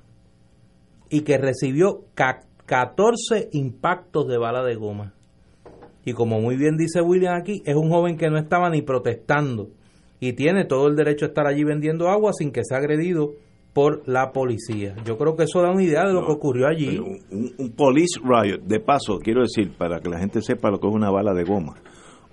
[1.08, 2.04] y que recibió
[2.72, 5.12] 14 impactos de bala de goma.
[6.06, 9.68] Y como muy bien dice William aquí, es un joven que no estaba ni protestando
[10.20, 13.32] y tiene todo el derecho a estar allí vendiendo agua sin que sea agredido
[13.74, 14.96] por la policía.
[15.04, 16.96] Yo creo que eso da una idea de lo que ocurrió allí.
[16.96, 20.88] Un, un, police riot, de paso, quiero decir, para que la gente sepa lo que
[20.88, 21.74] es una bala de goma.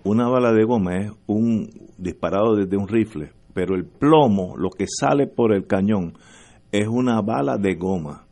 [0.06, 4.86] Una bala de goma es un disparado desde un rifle, pero el plomo, lo que
[4.88, 6.14] sale por el cañón,
[6.72, 8.28] es una bala de goma.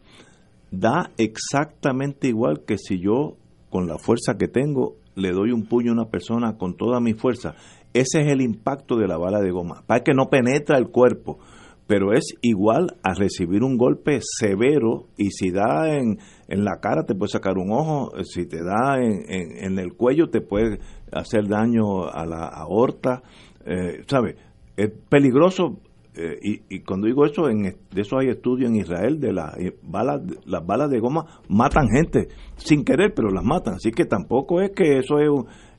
[0.71, 3.37] Da exactamente igual que si yo,
[3.69, 7.13] con la fuerza que tengo, le doy un puño a una persona con toda mi
[7.13, 7.55] fuerza.
[7.93, 9.83] Ese es el impacto de la bala de goma.
[9.87, 11.39] Para que no penetra el cuerpo,
[11.87, 17.05] pero es igual a recibir un golpe severo y si da en, en la cara
[17.05, 19.23] te puede sacar un ojo, si te da en,
[19.63, 20.79] en, el cuello te puede
[21.11, 23.23] hacer daño a la aorta,
[23.65, 24.35] eh, ¿sabe?
[24.75, 25.79] Es peligroso
[26.17, 29.55] eh, y, y, cuando digo eso, en, de eso hay estudios en Israel, de las
[29.59, 33.75] eh, balas, las balas de goma matan gente sin querer, pero las matan.
[33.75, 35.29] Así que tampoco es que eso es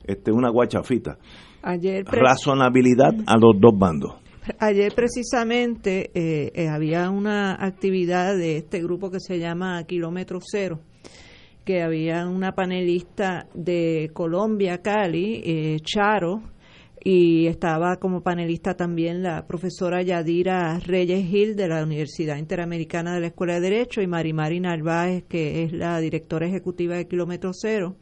[0.05, 1.17] este, una guachafita.
[1.61, 4.13] Ayer Razonabilidad a los dos bandos.
[4.59, 10.79] Ayer precisamente eh, había una actividad de este grupo que se llama Kilómetro Cero,
[11.65, 16.43] que había una panelista de Colombia, Cali, Charo,
[17.01, 23.21] y estaba como panelista también la profesora Yadira Reyes Gil de la Universidad Interamericana de
[23.21, 27.95] la Escuela de Derecho y Marimari Narváez, que es la directora ejecutiva de Kilómetro Cero.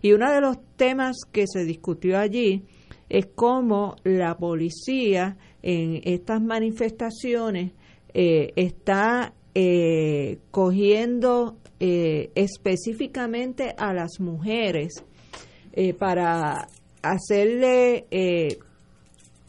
[0.00, 2.64] Y uno de los temas que se discutió allí
[3.08, 7.72] es cómo la policía en estas manifestaciones
[8.14, 15.04] eh, está eh, cogiendo eh, específicamente a las mujeres
[15.96, 16.66] para
[17.02, 18.58] hacerle eh,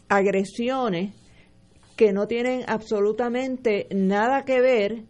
[0.08, 1.12] agresiones
[1.96, 5.02] que no tienen absolutamente nada que ver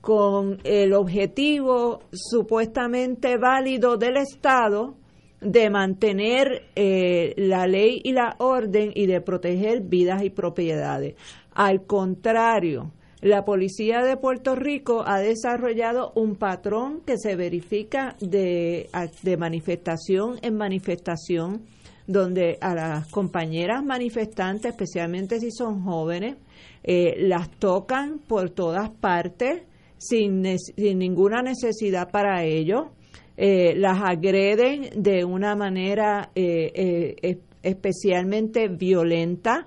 [0.00, 4.94] con el objetivo supuestamente válido del Estado
[5.40, 11.14] de mantener eh, la ley y la orden y de proteger vidas y propiedades.
[11.54, 18.90] Al contrario, la Policía de Puerto Rico ha desarrollado un patrón que se verifica de,
[19.22, 21.62] de manifestación en manifestación
[22.06, 26.36] donde a las compañeras manifestantes, especialmente si son jóvenes,
[26.82, 29.62] eh, las tocan por todas partes
[29.96, 30.42] sin,
[30.76, 32.90] ninguna necesidad para ello,
[33.36, 39.66] eh, las agreden de una manera eh, especialmente violenta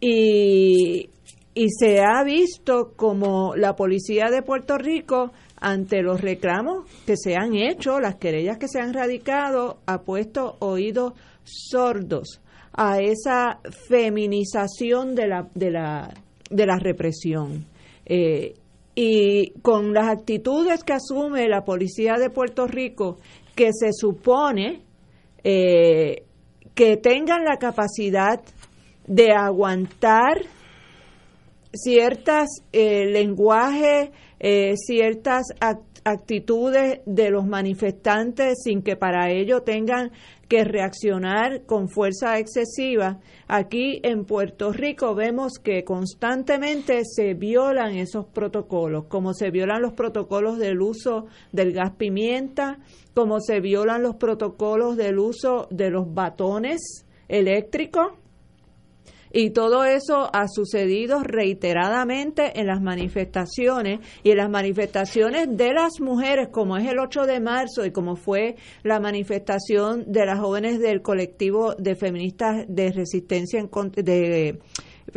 [0.00, 1.10] y,
[1.54, 5.32] y se ha visto como la policía de Puerto Rico
[5.64, 10.56] ante los reclamos que se han hecho, las querellas que se han radicado, ha puesto
[10.58, 12.42] oídos sordos
[12.74, 16.12] a esa feminización de la, de la,
[16.50, 17.64] de la represión.
[18.04, 18.54] Eh,
[18.94, 23.16] y con las actitudes que asume la policía de Puerto Rico,
[23.54, 24.82] que se supone
[25.42, 26.24] eh,
[26.74, 28.40] que tengan la capacidad
[29.06, 30.42] de aguantar
[31.72, 34.10] ciertas eh, lenguajes
[34.46, 35.46] eh, ciertas
[36.04, 40.12] actitudes de los manifestantes sin que para ello tengan
[40.50, 43.20] que reaccionar con fuerza excesiva.
[43.48, 49.94] Aquí en Puerto Rico vemos que constantemente se violan esos protocolos, como se violan los
[49.94, 52.80] protocolos del uso del gas pimienta,
[53.14, 58.12] como se violan los protocolos del uso de los batones eléctricos
[59.34, 66.00] y todo eso ha sucedido reiteradamente en las manifestaciones y en las manifestaciones de las
[66.00, 68.54] mujeres, como es el 8 de marzo y como fue
[68.84, 74.60] la manifestación de las jóvenes del colectivo de feministas de resistencia en, de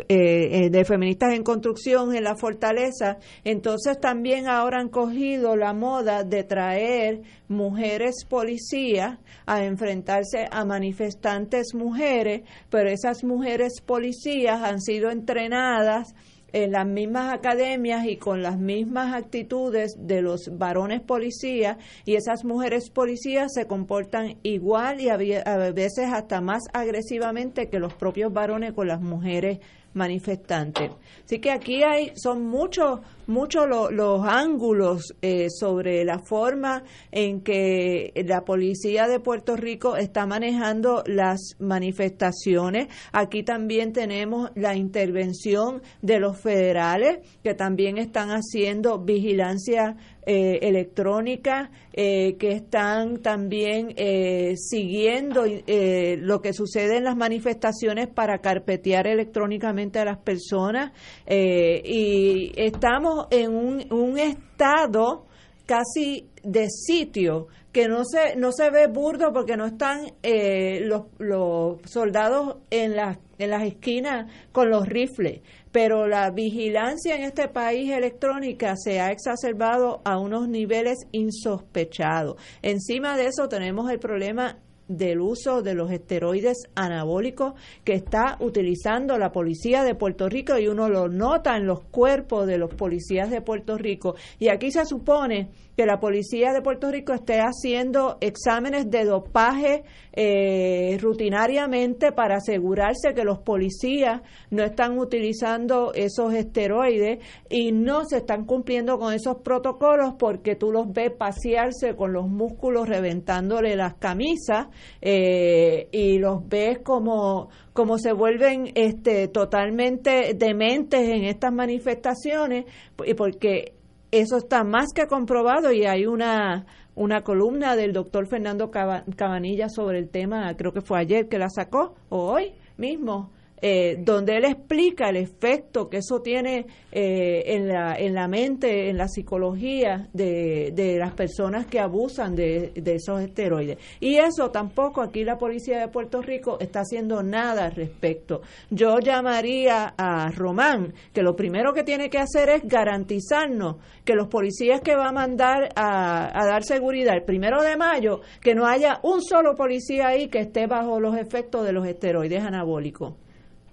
[0.08, 5.74] eh, eh, de feministas en construcción en la fortaleza, entonces también ahora han cogido la
[5.74, 14.82] moda de traer mujeres policías a enfrentarse a manifestantes mujeres, pero esas mujeres policías han
[14.82, 16.14] sido entrenadas
[16.54, 22.46] en las mismas academias y con las mismas actitudes de los varones policías y esas
[22.46, 28.74] mujeres policías se comportan igual y a veces hasta más agresivamente que los propios varones
[28.74, 29.60] con las mujeres
[29.94, 30.92] manifestantes.
[31.26, 38.12] Así que aquí hay, son muchos, muchos los ángulos eh, sobre la forma en que
[38.26, 42.88] la policía de Puerto Rico está manejando las manifestaciones.
[43.12, 49.96] Aquí también tenemos la intervención de los federales que también están haciendo vigilancia
[50.30, 58.40] eh, electrónica, eh, que están también eh, siguiendo lo que sucede en las manifestaciones para
[58.40, 60.92] carpetear electrónicamente a las personas.
[61.26, 65.26] y estamos en un, un estado
[65.66, 71.82] casi de sitio que no se no se ve burdo porque no están los, los
[71.86, 75.42] soldados en las en las esquinas con los rifles
[75.78, 82.42] pero la vigilancia en este país electrónica se ha exacerbado a unos niveles insospechados.
[82.64, 84.58] Encima de eso tenemos el problema
[84.88, 90.68] del uso de los esteroides anabólicos que está utilizando la policía de Puerto Rico y
[90.68, 94.16] uno lo nota en los cuerpos de los policías de Puerto Rico.
[94.40, 99.84] Y aquí se supone que la policía de Puerto Rico esté haciendo exámenes de dopaje
[100.12, 108.18] eh, rutinariamente para asegurarse que los policías no están utilizando esos esteroides y no se
[108.18, 113.94] están cumpliendo con esos protocolos porque tú los ves pasearse con los músculos reventándole las
[113.98, 114.70] camisas
[115.00, 122.66] eh, y los ves como, como se vuelven este, totalmente dementes en estas manifestaciones,
[123.06, 123.77] y porque
[124.18, 126.66] eso está más que comprobado y hay una,
[126.96, 131.50] una columna del doctor Fernando Cabanilla sobre el tema, creo que fue ayer que la
[131.50, 137.68] sacó, o hoy mismo, eh, donde él explica el efecto que eso tiene eh, en,
[137.68, 142.96] la, en la mente, en la psicología de, de las personas que abusan de, de,
[142.96, 143.80] esos esteroides.
[144.00, 148.42] Y eso tampoco aquí la policía de Puerto Rico está haciendo nada al respecto.
[148.70, 154.28] Yo llamaría a Román que lo primero que tiene que hacer es garantizarnos que los
[154.28, 158.68] policías que va a mandar a, a dar seguridad el primero de mayo, que no
[158.68, 163.16] haya un solo policía ahí que esté bajo los efectos de los esteroides anabólicos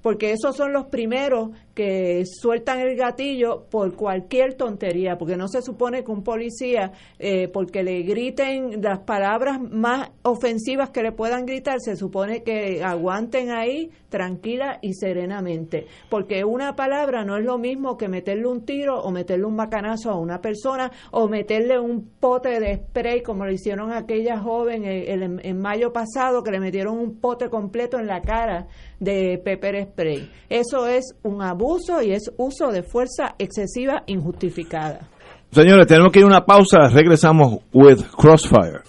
[0.04, 5.62] porque esos son los primeros que sueltan el gatillo por cualquier tontería, porque no se
[5.62, 11.46] supone que un policía, eh, porque le griten las palabras más ofensivas que le puedan
[11.46, 17.56] gritar, se supone que aguanten ahí tranquila y serenamente, porque una palabra no es lo
[17.56, 22.10] mismo que meterle un tiro o meterle un macanazo a una persona o meterle un
[22.20, 26.98] pote de spray como le hicieron a aquella joven en mayo pasado que le metieron
[26.98, 28.68] un pote completo en la cara
[29.04, 30.30] de pepper spray.
[30.48, 35.08] Eso es un abuso y es uso de fuerza excesiva injustificada.
[35.52, 36.88] Señores, tenemos que ir a una pausa.
[36.88, 38.80] Regresamos with Crossfire.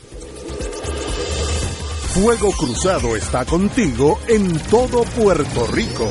[2.15, 6.09] Fuego Cruzado está contigo en todo Puerto Rico.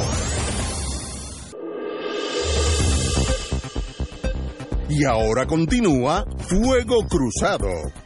[4.90, 8.03] Y ahora continúa Fuego Cruzado.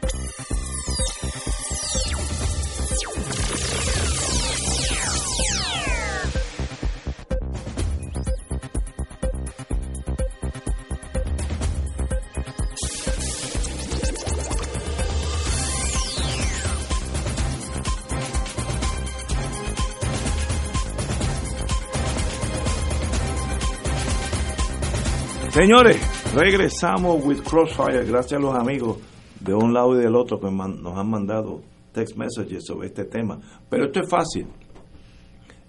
[25.59, 25.99] Señores,
[26.33, 28.97] regresamos with Crossfire, gracias a los amigos
[29.41, 31.59] de un lado y del otro que nos han mandado
[31.91, 33.41] text messages sobre este tema.
[33.69, 34.47] Pero esto es fácil.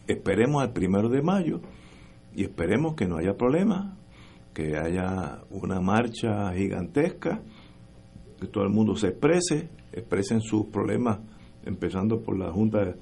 [0.07, 1.61] Esperemos al primero de mayo
[2.37, 3.97] y esperemos que no haya problema,
[4.55, 7.41] que haya una marcha gigantesca,
[8.41, 11.19] que todo el mundo se exprese, expresen sus problemas,
[11.65, 12.95] empezando por la Junta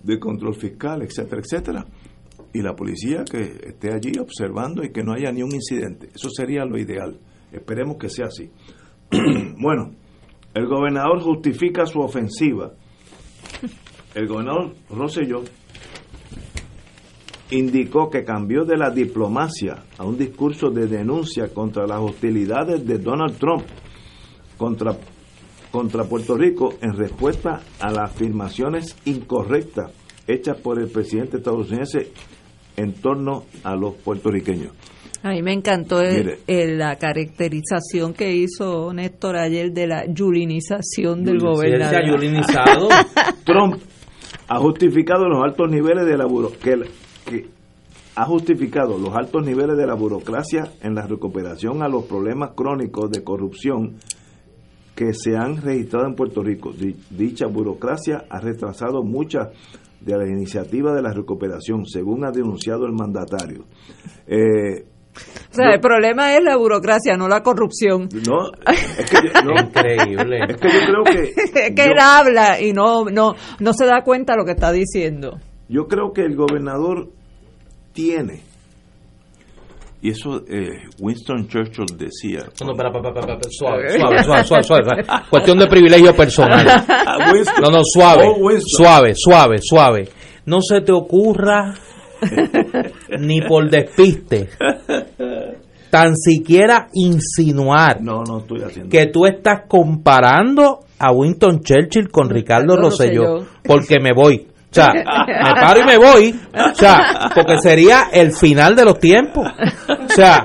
[0.00, 1.86] de Control Fiscal, etcétera, etcétera
[2.52, 6.08] y la policía que esté allí observando y que no haya ni un incidente.
[6.14, 7.18] Eso sería lo ideal.
[7.52, 8.50] Esperemos que sea así.
[9.58, 9.92] bueno,
[10.54, 12.72] el gobernador justifica su ofensiva.
[14.14, 15.42] El gobernador Rosselló
[17.50, 22.98] indicó que cambió de la diplomacia a un discurso de denuncia contra las hostilidades de
[22.98, 23.64] Donald Trump
[24.56, 24.96] contra,
[25.70, 29.92] contra Puerto Rico en respuesta a las afirmaciones incorrectas
[30.26, 32.12] hechas por el presidente estadounidense
[32.76, 34.72] en torno a los puertorriqueños.
[35.22, 36.02] A mí me encantó
[36.46, 42.20] la caracterización que hizo Néstor ayer de la yulinización del gobernador.
[43.44, 43.76] Trump
[44.46, 46.26] ha justificado los altos niveles de la
[46.62, 46.80] que,
[47.28, 47.48] que
[48.14, 53.10] ha justificado los altos niveles de la burocracia en la recuperación a los problemas crónicos
[53.10, 53.96] de corrupción
[54.94, 56.72] que se han registrado en Puerto Rico.
[57.10, 59.48] Dicha burocracia ha retrasado muchas
[60.00, 63.64] de la iniciativa de la recuperación, según ha denunciado el mandatario.
[64.26, 64.84] Eh,
[65.50, 68.08] o sea, el problema es la burocracia, no la corrupción.
[68.26, 70.38] No, es que yo, Increíble.
[70.48, 71.22] Es que yo creo que...
[71.60, 74.72] es que él habla y no, no, no se da cuenta de lo que está
[74.72, 75.38] diciendo.
[75.68, 77.08] Yo creo que el gobernador
[77.92, 78.42] tiene
[80.02, 82.46] y eso eh, Winston Churchill decía.
[82.60, 82.92] No, no, para,
[83.50, 86.66] suave, suave, suave, suave, Cuestión de privilegio personal.
[87.60, 90.08] no, no, suave, oh, suave, suave, suave.
[90.44, 91.74] No se te ocurra
[93.18, 94.48] ni por despiste
[95.90, 98.90] tan siquiera insinuar no, no estoy haciendo.
[98.90, 104.46] que tú estás comparando a Winston Churchill con Ricardo Rosselló, porque me voy.
[104.76, 106.40] O sea, me paro y me voy.
[106.52, 109.46] O sea, porque sería el final de los tiempos.
[109.88, 110.44] O sea,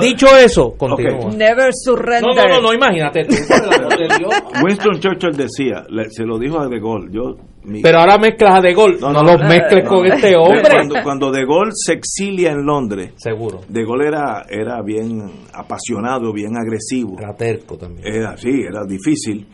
[0.00, 1.30] dicho eso, continúa.
[1.30, 2.34] Never surrender.
[2.34, 3.26] No, no, no, imagínate
[4.64, 7.36] Winston Churchill decía, se lo dijo a De Gaulle, yo...
[7.82, 10.62] Pero ahora mezclas a De Gaulle, no, no, los mezcles con este hombre.
[10.68, 13.60] Cuando, cuando, De Gaulle se exilia en Londres, seguro.
[13.68, 17.16] De Gaulle era, era bien apasionado, bien agresivo.
[17.18, 18.06] Era terco también.
[18.06, 19.46] Era, sí, era difícil.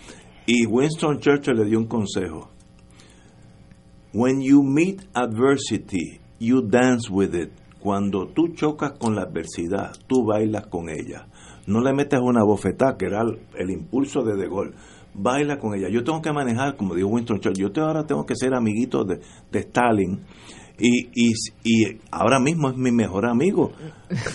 [0.46, 2.55] Y Winston Churchill le dio un consejo
[4.16, 7.52] When you meet adversity, you dance with it.
[7.80, 11.26] Cuando tú chocas con la adversidad, tú bailas con ella.
[11.66, 13.20] No le metes una bofetada, que era
[13.58, 14.72] el, impulso de De Gaulle.
[15.12, 15.90] baila con ella.
[15.90, 19.20] Yo tengo que manejar, como dijo Winston Churchill, yo ahora tengo que ser amiguito de,
[19.52, 20.20] de Stalin.
[20.78, 23.72] Y, y, y, ahora mismo es mi mejor amigo.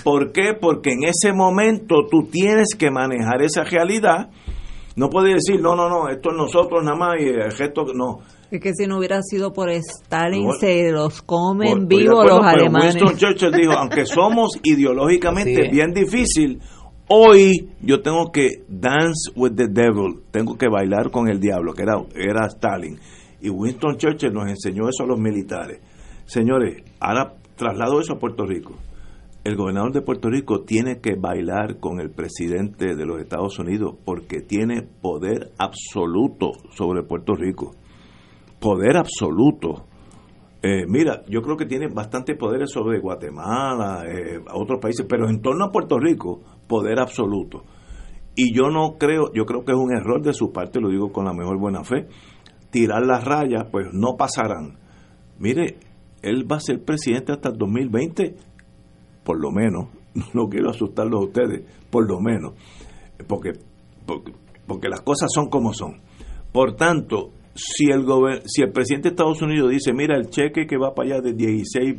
[0.04, 0.54] ¿Por qué?
[0.62, 4.30] Porque en ese momento tú tienes que manejar esa realidad.
[5.02, 8.20] No puedes decir, no, no, no, esto es nosotros nada más y el gesto, no.
[8.52, 12.94] Es que si no hubiera sido por Stalin, se los comen vivos los alemanes.
[12.94, 16.62] Winston Churchill dijo, aunque somos ideológicamente bien difícil,
[17.08, 21.82] hoy yo tengo que dance with the devil, tengo que bailar con el diablo, que
[21.82, 23.00] era, era Stalin.
[23.42, 25.80] Y Winston Churchill nos enseñó eso a los militares.
[26.28, 28.76] Señores, ahora traslado eso a Puerto Rico.
[29.44, 33.96] El gobernador de Puerto Rico tiene que bailar con el presidente de los Estados Unidos
[34.06, 37.72] porque tiene poder absoluto sobre Puerto Rico.
[38.60, 39.88] Poder absoluto.
[40.62, 45.42] Eh, mira, yo creo que tiene bastante poder sobre Guatemala, eh, otros países, pero en
[45.42, 47.64] torno a Puerto Rico, poder absoluto.
[48.36, 51.12] Y yo no creo, yo creo que es un error de su parte, lo digo
[51.12, 52.08] con la mejor buena fe,
[52.70, 54.78] tirar las rayas, pues no pasarán.
[55.40, 55.80] Mire,
[56.22, 58.36] él va a ser presidente hasta el 2020,
[59.24, 59.88] por lo menos,
[60.34, 62.54] no quiero asustarlos a ustedes, por lo menos,
[63.28, 63.54] porque,
[64.06, 64.34] porque,
[64.68, 66.02] porque las cosas son como son.
[66.52, 68.06] Por tanto, si el,
[68.46, 71.34] si el presidente de Estados Unidos dice, mira, el cheque que va para allá de
[71.34, 71.96] 16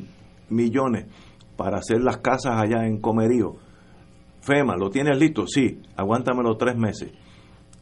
[0.50, 1.06] millones
[1.56, 3.56] para hacer las casas allá en Comerío,
[4.40, 5.46] FEMA, ¿lo tienes listo?
[5.46, 7.12] Sí, aguántamelo tres meses.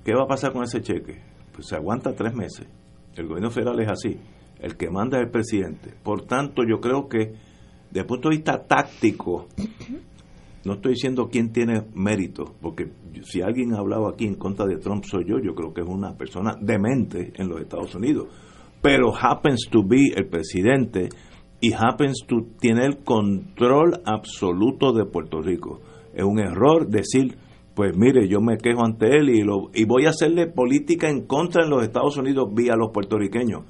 [0.05, 1.21] ¿Qué va a pasar con ese cheque?
[1.53, 2.67] Pues se aguanta tres meses.
[3.17, 4.19] El gobierno federal es así.
[4.61, 5.95] El que manda es el presidente.
[6.03, 7.33] Por tanto, yo creo que,
[7.91, 9.49] desde el punto de vista táctico,
[10.65, 12.91] no estoy diciendo quién tiene mérito, porque
[13.25, 15.89] si alguien ha hablado aquí en contra de Trump soy yo, yo creo que es
[15.89, 18.29] una persona demente en los Estados Unidos.
[18.83, 21.09] Pero happens to be el presidente
[21.61, 25.81] y happens to tiene el control absoluto de Puerto Rico.
[26.15, 27.37] Es un error decir,
[27.75, 31.27] pues mire, yo me quejo ante él y, lo, y voy a hacerle política en
[31.27, 33.65] contra en los Estados Unidos vía los puertorriqueños.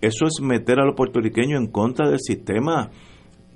[0.00, 2.90] Eso es meter a los puertorriqueños en contra del sistema.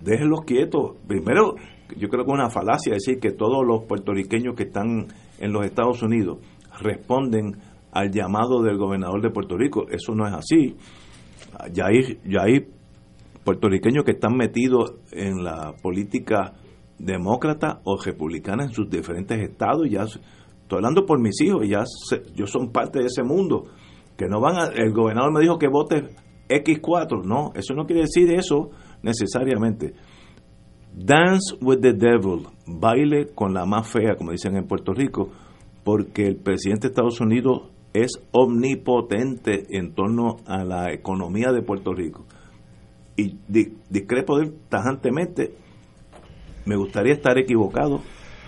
[0.01, 0.97] Déjenlos quietos.
[1.07, 1.57] Primero,
[1.97, 5.65] yo creo que es una falacia decir que todos los puertorriqueños que están en los
[5.65, 6.39] Estados Unidos
[6.81, 7.57] responden
[7.93, 9.87] al llamado del gobernador de Puerto Rico.
[9.91, 10.77] Eso no es así.
[11.73, 12.67] Ya hay, ya hay
[13.45, 16.55] puertorriqueños que están metidos en la política
[16.99, 19.89] demócrata o republicana en sus diferentes estados.
[19.91, 21.83] Ya estoy hablando por mis hijos, ya
[22.35, 23.65] yo son parte de ese mundo.
[24.17, 26.09] Que no van a, el gobernador me dijo que vote
[26.49, 27.25] X4.
[27.25, 28.71] No, eso no quiere decir eso
[29.03, 29.95] necesariamente.
[30.95, 35.31] Dance with the devil, baile con la más fea, como dicen en Puerto Rico,
[35.85, 41.93] porque el presidente de Estados Unidos es omnipotente en torno a la economía de Puerto
[41.93, 42.25] Rico.
[43.17, 43.37] Y
[43.89, 45.55] discrepo de él tajantemente,
[46.67, 48.01] me gustaría estar equivocado,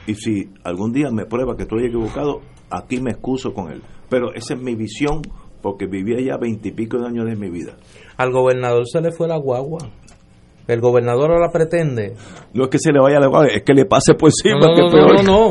[0.07, 3.82] y si algún día me prueba que estoy equivocado, aquí me excuso con él.
[4.09, 5.22] Pero esa es mi visión,
[5.62, 7.76] porque vivía ya veintipico de años de mi vida.
[8.16, 9.78] Al gobernador se le fue la guagua.
[10.72, 12.14] El gobernador ahora pretende.
[12.54, 14.58] No es que se le vaya la guagua, es que le pase por encima.
[14.60, 15.50] No, no, no, no,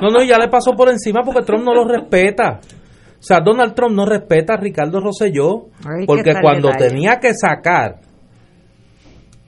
[0.00, 2.60] no, no, ya le pasó por encima porque Trump no lo respeta.
[3.20, 5.66] O sea, Donald Trump no respeta a Ricardo Rosselló
[6.06, 8.00] porque cuando tenía que sacar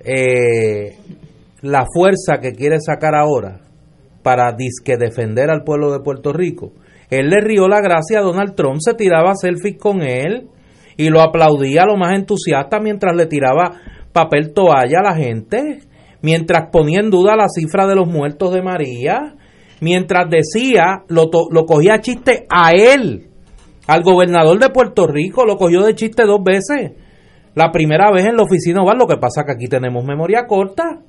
[0.01, 0.99] eh,
[1.63, 3.61] la fuerza que quiere sacar ahora
[4.23, 6.73] para disque defender al pueblo de Puerto Rico,
[7.09, 10.49] él le rió la gracia a Donald Trump, se tiraba selfies con él
[10.97, 13.81] y lo aplaudía lo más entusiasta mientras le tiraba
[14.13, 15.81] papel toalla a la gente,
[16.21, 19.35] mientras ponía en duda la cifra de los muertos de María,
[19.81, 23.29] mientras decía, lo, lo cogía chiste a él,
[23.87, 26.93] al gobernador de Puerto Rico, lo cogió de chiste dos veces.
[27.55, 31.01] La primera vez en la oficina oval, lo que pasa que aquí tenemos memoria corta.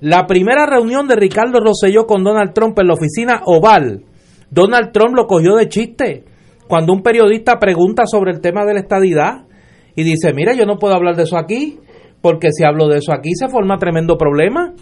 [0.00, 4.04] La primera reunión de Ricardo Rosselló con Donald Trump en la oficina oval,
[4.50, 6.24] Donald Trump lo cogió de chiste.
[6.68, 9.46] Cuando un periodista pregunta sobre el tema de la estadidad
[9.94, 11.78] y dice, mira, yo no puedo hablar de eso aquí,
[12.22, 14.72] porque si hablo de eso aquí se forma tremendo problema.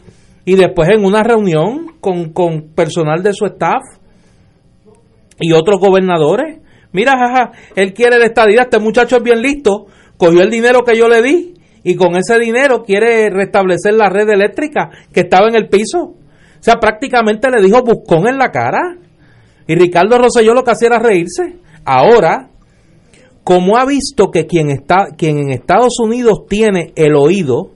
[0.44, 3.82] Y después en una reunión con, con personal de su staff
[5.38, 6.60] y otros gobernadores,
[6.92, 9.86] mira, jaja, él quiere la estadidad, este muchacho es bien listo,
[10.16, 14.28] cogió el dinero que yo le di y con ese dinero quiere restablecer la red
[14.28, 15.98] eléctrica que estaba en el piso.
[15.98, 18.96] O sea, prácticamente le dijo buscón en la cara.
[19.66, 21.56] Y Ricardo Rosselló lo que hacía era reírse.
[21.84, 22.49] Ahora,
[23.44, 27.70] como ha visto que quien, está, quien en Estados Unidos tiene el oído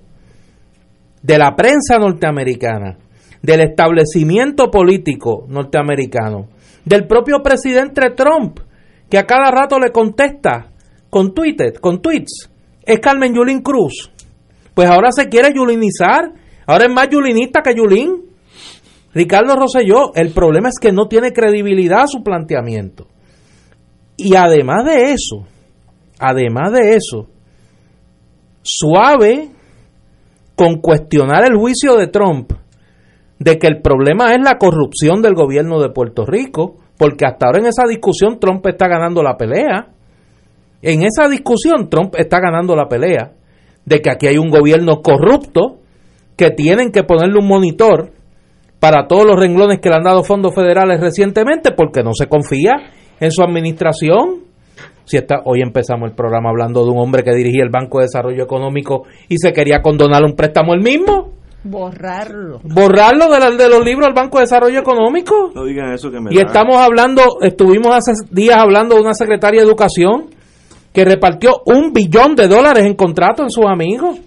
[1.22, 2.98] de la prensa norteamericana,
[3.42, 6.48] del establecimiento político norteamericano,
[6.84, 8.60] del propio presidente Trump,
[9.08, 10.70] que a cada rato le contesta
[11.10, 12.50] con, tweeted, con tweets,
[12.84, 14.10] es Carmen Yulín Cruz.
[14.74, 16.32] Pues ahora se quiere yulinizar,
[16.66, 18.22] ahora es más yulinista que Yulín.
[19.14, 23.06] Ricardo Rosselló, el problema es que no tiene credibilidad su planteamiento.
[24.16, 25.46] Y además de eso,
[26.18, 27.28] además de eso,
[28.62, 29.50] suave
[30.54, 32.52] con cuestionar el juicio de Trump
[33.38, 37.58] de que el problema es la corrupción del gobierno de Puerto Rico, porque hasta ahora
[37.58, 39.88] en esa discusión Trump está ganando la pelea.
[40.80, 43.32] En esa discusión Trump está ganando la pelea
[43.84, 45.80] de que aquí hay un gobierno corrupto
[46.36, 48.12] que tienen que ponerle un monitor
[48.80, 52.72] para todos los renglones que le han dado fondos federales recientemente porque no se confía
[53.18, 54.43] en su administración.
[55.04, 58.04] Si está, hoy empezamos el programa hablando de un hombre que dirigía el Banco de
[58.04, 61.32] Desarrollo Económico y se quería condonar un préstamo el mismo.
[61.62, 62.60] Borrarlo.
[62.62, 65.50] Borrarlo de, de los libros del Banco de Desarrollo Económico.
[65.54, 69.60] No digan eso que me Y estamos hablando, estuvimos hace días hablando de una secretaria
[69.60, 70.26] de Educación
[70.92, 74.20] que repartió un billón de dólares en contrato en sus amigos.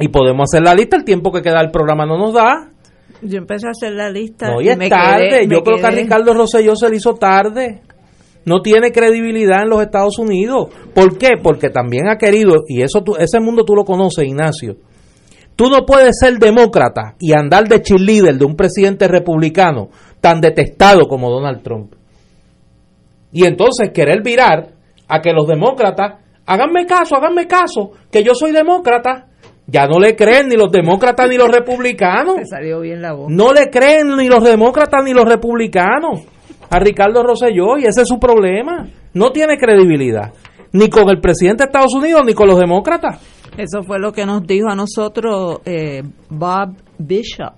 [0.00, 2.70] Y podemos hacer la lista, el tiempo que queda el programa no nos da.
[3.22, 4.50] Yo empecé a hacer la lista.
[4.50, 5.46] No, y es tarde.
[5.48, 7.82] Yo creo que a Ricardo Rosselló se le hizo tarde.
[8.48, 10.68] No tiene credibilidad en los Estados Unidos.
[10.94, 11.32] ¿Por qué?
[11.42, 14.76] Porque también ha querido, y eso tú, ese mundo tú lo conoces, Ignacio.
[15.54, 19.90] Tú no puedes ser demócrata y andar de cheerleader de un presidente republicano
[20.22, 21.92] tan detestado como Donald Trump.
[23.32, 24.68] Y entonces querer virar
[25.06, 29.26] a que los demócratas, háganme caso, háganme caso, que yo soy demócrata.
[29.66, 32.36] Ya no le creen ni los demócratas ni los republicanos.
[32.48, 33.30] salió bien la voz.
[33.30, 36.22] No le creen ni los demócratas ni los republicanos
[36.70, 38.88] a Ricardo Rosselló y ese es su problema.
[39.14, 40.32] No tiene credibilidad,
[40.72, 43.20] ni con el presidente de Estados Unidos ni con los demócratas.
[43.56, 47.54] Eso fue lo que nos dijo a nosotros eh, Bob Bishop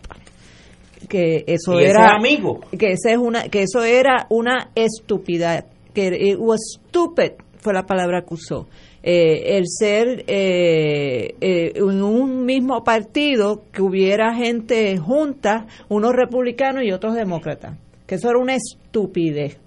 [1.08, 5.64] que eso era amigo que ese es una que eso era una estupidez
[5.94, 8.68] que it was stupid fue la palabra que usó
[9.02, 16.92] eh, el ser eh, en un mismo partido que hubiera gente junta unos republicanos y
[16.92, 17.76] otros demócratas
[18.10, 19.60] que eso era una estupidez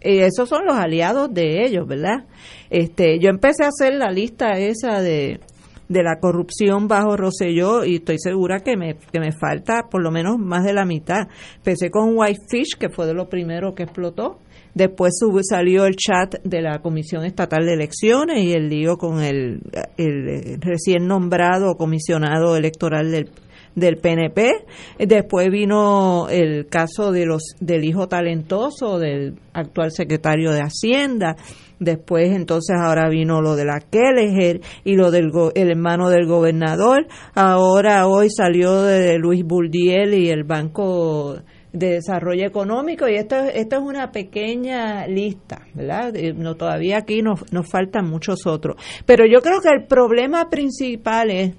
[0.00, 2.26] y esos son los aliados de ellos verdad
[2.70, 5.40] este yo empecé a hacer la lista esa de
[5.88, 10.10] de la corrupción bajo Rosselló y estoy segura que me, que me falta por lo
[10.10, 11.28] menos más de la mitad.
[11.56, 14.38] Empecé con Whitefish, que fue de lo primero que explotó.
[14.74, 15.14] Después
[15.48, 19.62] salió el chat de la Comisión Estatal de Elecciones y el lío con el,
[19.96, 23.30] el recién nombrado comisionado electoral del,
[23.78, 24.64] del PNP.
[24.98, 31.36] Después vino el caso de los del hijo talentoso del actual secretario de Hacienda.
[31.80, 37.06] Después, entonces, ahora vino lo de la Kelleher y lo del el hermano del gobernador.
[37.34, 41.36] Ahora, hoy salió de Luis Buldiel y el Banco
[41.72, 43.08] de Desarrollo Económico.
[43.08, 46.12] Y esto, esto es una pequeña lista, ¿verdad?
[46.34, 48.76] No, todavía aquí nos, nos faltan muchos otros.
[49.06, 51.54] Pero yo creo que el problema principal es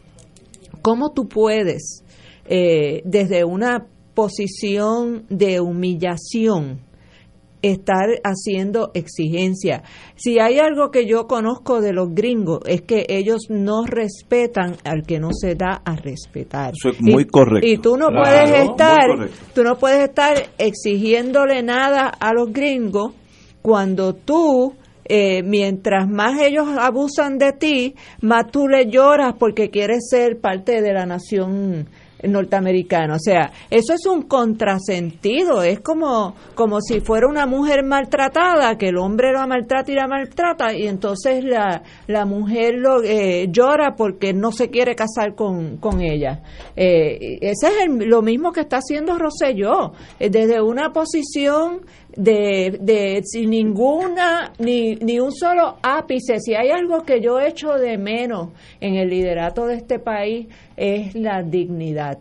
[0.81, 2.03] cómo tú puedes,
[2.51, 3.85] eh, desde una
[4.15, 6.79] posición de humillación,
[7.61, 9.83] estar haciendo exigencia.
[10.15, 15.03] Si hay algo que yo conozco de los gringos es que ellos no respetan al
[15.03, 16.73] que no se da a respetar.
[16.73, 17.67] Eso es muy correcto.
[17.67, 23.13] Y tú no puedes estar, tú no puedes estar exigiéndole nada a los gringos
[23.61, 24.73] cuando tú
[25.05, 30.81] eh, mientras más ellos abusan de ti, más tú le lloras porque quieres ser parte
[30.81, 31.87] de la nación
[32.23, 33.15] norteamericano.
[33.15, 38.89] O sea, eso es un contrasentido, es como, como si fuera una mujer maltratada, que
[38.89, 43.95] el hombre la maltrata y la maltrata, y entonces la, la mujer lo, eh, llora
[43.95, 46.41] porque no se quiere casar con, con ella.
[46.75, 51.81] Eh, ese es lo mismo que está haciendo Rosselló, eh, desde una posición
[52.15, 56.39] de, de sin ninguna, ni, ni un solo ápice.
[56.39, 58.49] Si hay algo que yo echo de menos
[58.79, 62.19] en el liderato de este país es la dignidad.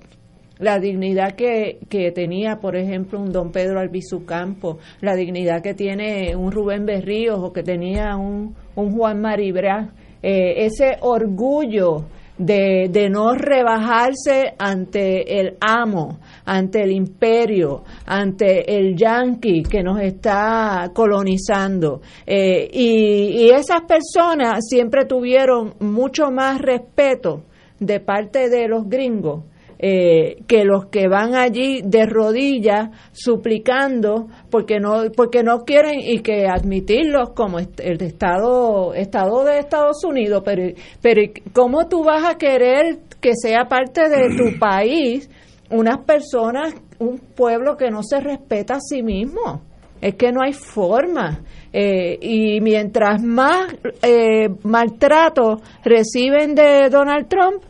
[0.59, 5.74] La dignidad que, que tenía, por ejemplo, un don Pedro Albizu Campo, la dignidad que
[5.74, 12.06] tiene un Rubén Berríos o que tenía un, un Juan Maribra, eh, ese orgullo
[12.39, 20.01] de, de, no rebajarse ante el amo, ante el imperio, ante el yanqui que nos
[20.01, 22.01] está colonizando.
[22.27, 27.44] Eh, y, y, esas personas siempre tuvieron mucho más respeto
[27.81, 29.44] de parte de los gringos
[29.78, 36.18] eh, que los que van allí de rodillas suplicando porque no porque no quieren y
[36.18, 41.22] que admitirlos como el estado estado de Estados Unidos pero pero
[41.52, 45.30] cómo tú vas a querer que sea parte de tu país
[45.70, 49.62] unas personas un pueblo que no se respeta a sí mismo
[50.00, 51.40] es que no hay forma.
[51.72, 57.62] Eh, y mientras más eh, maltrato reciben de Donald Trump,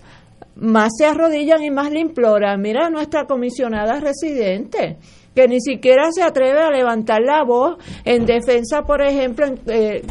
[0.58, 2.60] más se arrodillan y más le imploran.
[2.60, 4.96] Mira nuestra comisionada residente,
[5.34, 10.02] que ni siquiera se atreve a levantar la voz en defensa, por ejemplo, eh,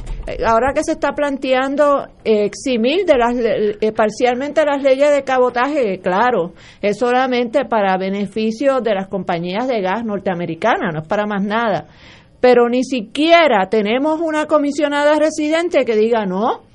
[0.45, 6.53] ahora que se está planteando eximir de las eh, parcialmente las leyes de cabotaje, claro,
[6.81, 11.87] es solamente para beneficio de las compañías de gas norteamericanas, no es para más nada.
[12.39, 16.66] Pero ni siquiera tenemos una comisionada residente que diga no,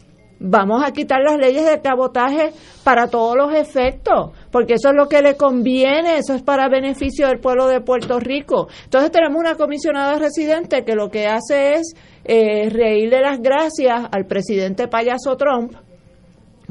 [0.42, 2.52] vamos a quitar las leyes de cabotaje
[2.84, 7.28] para todos los efectos, porque eso es lo que le conviene, eso es para beneficio
[7.28, 8.68] del pueblo de Puerto Rico.
[8.84, 11.94] Entonces tenemos una comisionada residente que lo que hace es
[12.24, 15.72] eh, reírle las gracias al presidente payaso Trump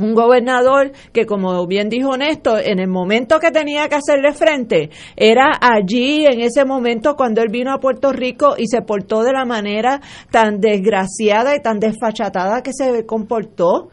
[0.01, 4.89] un gobernador que, como bien dijo Néstor, en el momento que tenía que hacerle frente,
[5.15, 9.33] era allí, en ese momento, cuando él vino a Puerto Rico y se portó de
[9.33, 10.01] la manera
[10.31, 13.89] tan desgraciada y tan desfachatada que se comportó.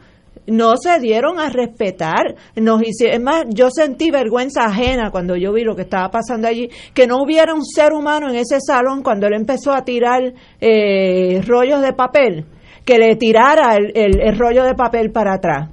[0.47, 2.35] No se dieron a respetar.
[2.55, 6.47] Nos hicieron, es más, yo sentí vergüenza ajena cuando yo vi lo que estaba pasando
[6.47, 10.33] allí, que no hubiera un ser humano en ese salón cuando él empezó a tirar
[10.59, 12.45] eh, rollos de papel,
[12.83, 15.69] que le tirara el rollo de papel para atrás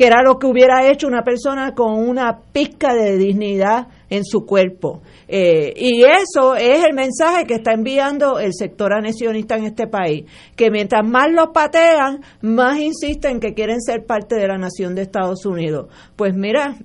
[0.00, 4.46] que era lo que hubiera hecho una persona con una pizca de dignidad en su
[4.46, 5.02] cuerpo.
[5.28, 10.24] Eh, y eso es el mensaje que está enviando el sector anexionista en este país,
[10.56, 15.02] que mientras más los patean, más insisten que quieren ser parte de la nación de
[15.02, 15.88] Estados Unidos.
[16.16, 16.76] Pues mira,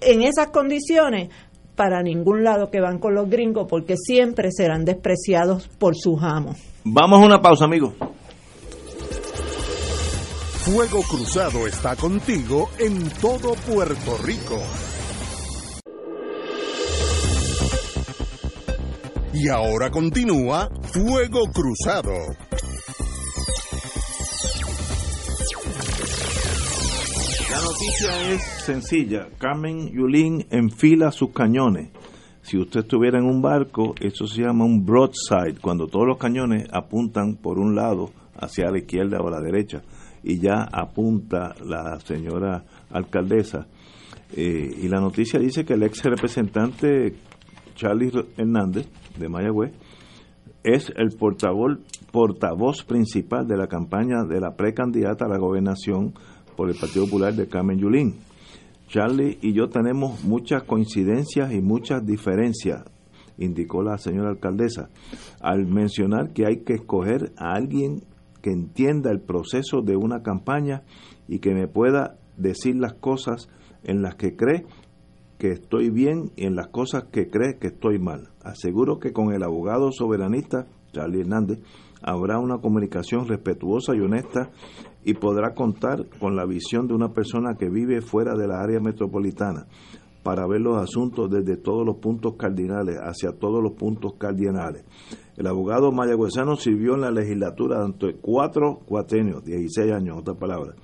[0.00, 1.30] en esas condiciones,
[1.74, 6.56] para ningún lado que van con los gringos, porque siempre serán despreciados por sus amos.
[6.84, 7.94] Vamos a una pausa, amigos.
[10.64, 14.60] Fuego Cruzado está contigo en todo Puerto Rico.
[19.34, 22.12] Y ahora continúa Fuego Cruzado.
[27.50, 29.26] La noticia es sencilla.
[29.38, 31.88] Carmen Yulín enfila sus cañones.
[32.42, 36.68] Si usted estuviera en un barco, eso se llama un broadside, cuando todos los cañones
[36.72, 39.82] apuntan por un lado hacia la izquierda o la derecha
[40.22, 43.66] y ya apunta la señora alcaldesa.
[44.34, 47.14] Eh, y la noticia dice que el ex representante
[47.74, 48.88] Charlie Hernández
[49.18, 49.72] de Mayagüez
[50.62, 51.78] es el portavoz,
[52.10, 56.14] portavoz principal de la campaña de la precandidata a la gobernación
[56.56, 58.14] por el Partido Popular de Carmen Yulín.
[58.88, 62.84] Charlie y yo tenemos muchas coincidencias y muchas diferencias,
[63.38, 64.90] indicó la señora alcaldesa,
[65.40, 68.02] al mencionar que hay que escoger a alguien
[68.42, 70.82] que entienda el proceso de una campaña
[71.28, 73.48] y que me pueda decir las cosas
[73.84, 74.66] en las que cree
[75.38, 78.28] que estoy bien y en las cosas que cree que estoy mal.
[78.44, 81.60] Aseguro que con el abogado soberanista, Charlie Hernández,
[82.02, 84.50] habrá una comunicación respetuosa y honesta
[85.04, 88.80] y podrá contar con la visión de una persona que vive fuera de la área
[88.80, 89.66] metropolitana
[90.22, 94.84] para ver los asuntos desde todos los puntos cardinales hacia todos los puntos cardinales.
[95.36, 100.74] El abogado mayagüezano sirvió en la legislatura durante cuatro cuatrenios, 16 años, otra palabra.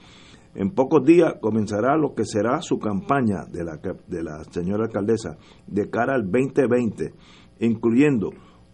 [0.55, 3.79] En pocos días comenzará lo que será su campaña de la,
[4.09, 5.37] de la señora alcaldesa
[5.67, 7.13] de cara al 2020,
[7.61, 8.31] incluyendo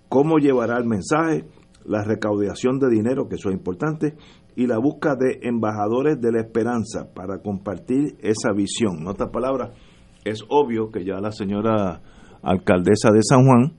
[0.08, 1.44] cómo llevará el mensaje,
[1.84, 4.14] la recaudación de dinero, que eso es importante,
[4.56, 9.00] y la búsqueda de embajadores de la esperanza para compartir esa visión.
[9.00, 9.76] En otras palabras,
[10.24, 12.00] es obvio que ya la señora
[12.42, 13.72] alcaldesa de San Juan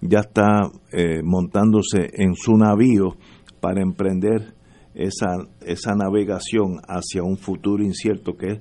[0.00, 3.16] ya está eh, montándose en su navío
[3.60, 4.54] para emprender
[4.94, 8.60] esa, esa navegación hacia un futuro incierto que es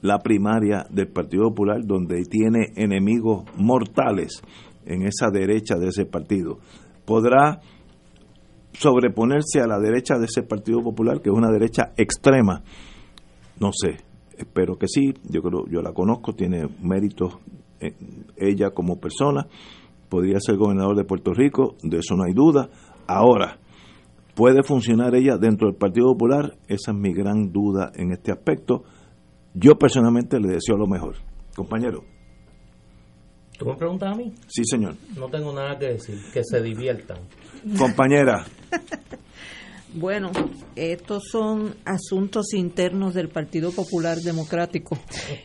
[0.00, 4.42] la primaria del Partido Popular, donde tiene enemigos mortales
[4.86, 6.58] en esa derecha de ese partido.
[7.04, 7.60] ¿Podrá
[8.72, 12.62] sobreponerse a la derecha de ese Partido Popular, que es una derecha extrema?
[13.60, 13.96] No sé,
[14.38, 17.38] espero que sí, yo creo, yo la conozco, tiene méritos
[17.80, 17.94] eh,
[18.36, 19.46] ella como persona,
[20.08, 22.70] podría ser gobernador de Puerto Rico, de eso no hay duda.
[23.06, 23.58] Ahora,
[24.34, 26.56] ¿puede funcionar ella dentro del Partido Popular?
[26.68, 28.84] Esa es mi gran duda en este aspecto.
[29.54, 31.16] Yo personalmente le deseo lo mejor.
[31.54, 32.04] Compañero.
[33.58, 34.32] ¿Tú me preguntas a mí?
[34.46, 34.94] Sí, señor.
[35.16, 37.18] No tengo nada que decir, que se diviertan.
[37.76, 38.44] Compañera.
[39.94, 40.30] Bueno,
[40.76, 44.98] estos son asuntos internos del Partido Popular Democrático.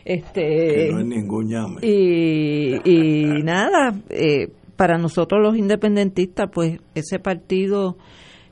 [0.04, 1.80] Este, no hay ningún llame.
[1.80, 7.96] Y, y nada, eh, para nosotros los independentistas, pues ese partido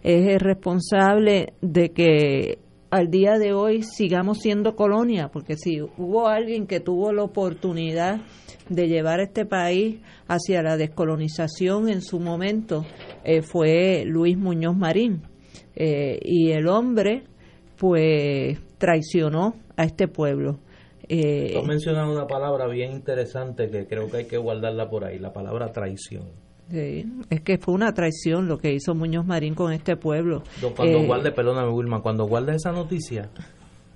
[0.02, 2.58] es el responsable de que
[2.90, 8.22] al día de hoy sigamos siendo colonia, porque si hubo alguien que tuvo la oportunidad
[8.68, 12.86] de llevar este país hacia la descolonización en su momento,
[13.24, 15.22] eh, fue Luis Muñoz Marín
[15.74, 17.24] eh, y el hombre
[17.78, 20.58] pues traicionó a este pueblo.
[21.08, 25.18] Eh, Tú mencionas una palabra bien interesante que creo que hay que guardarla por ahí,
[25.18, 26.24] la palabra traición.
[26.70, 30.42] Sí, es que fue una traición lo que hizo Muñoz Marín con este pueblo.
[30.76, 33.28] Cuando eh, guarde, perdóname Wilma, cuando guarde esa noticia,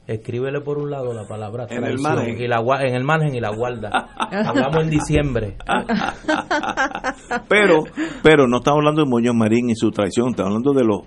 [0.07, 2.39] escríbele por un lado la palabra traición en el margen.
[2.39, 3.89] y la en el margen y la guarda.
[4.19, 5.57] Hablamos en diciembre.
[7.49, 7.85] pero
[8.23, 11.01] pero no estamos hablando de Muñoz Marín y su traición, estamos hablando de los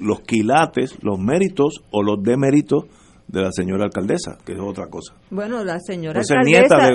[0.00, 2.84] los quilates, los méritos o los deméritos
[3.26, 5.14] de la señora alcaldesa, que es otra cosa.
[5.30, 6.90] Bueno, la señora alcaldesa,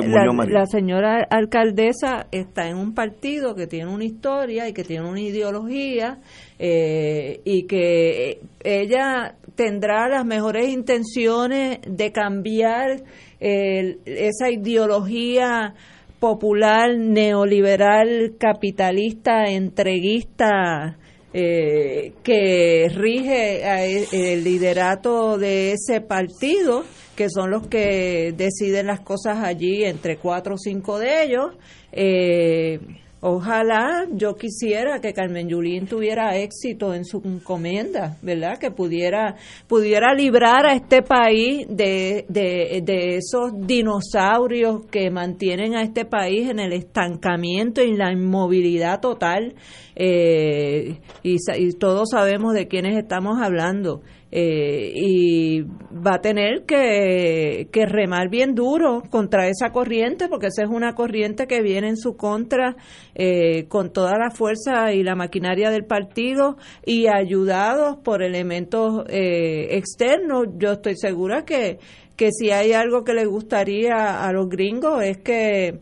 [0.47, 5.21] la, señora alcaldesa está en un partido que tiene una historia y que tiene una
[5.21, 6.19] ideología
[6.59, 13.01] eh, y que ella tendrá las mejores intenciones de cambiar
[13.39, 15.73] esa ideología
[16.19, 20.97] popular, neoliberal, capitalista, entreguista,
[21.33, 26.83] eh, que rige e, el liderato de ese partido,
[27.15, 31.55] que son los que deciden las cosas allí entre cuatro o cinco de ellos.
[31.91, 32.79] Eh,
[33.21, 38.57] Ojalá yo quisiera que Carmen Yulín tuviera éxito en su encomienda, ¿verdad?
[38.57, 39.35] Que pudiera,
[39.67, 46.59] pudiera librar a este país de, de, esos dinosaurios que mantienen a este país en
[46.59, 49.53] el estancamiento y la inmovilidad total.
[49.97, 54.01] Eh, y, y todos sabemos de quiénes estamos hablando.
[54.31, 60.69] Eh, y va a tener que, remar bien duro contra esa corriente, porque esa es
[60.69, 62.75] una corriente que viene en su contra
[63.15, 69.69] eh, con toda la fuerza y la maquinaria del partido y ayudados por elementos eh,
[69.71, 70.45] externos.
[70.57, 71.79] Yo estoy segura que,
[72.15, 75.79] que si hay algo que le gustaría a los gringos es que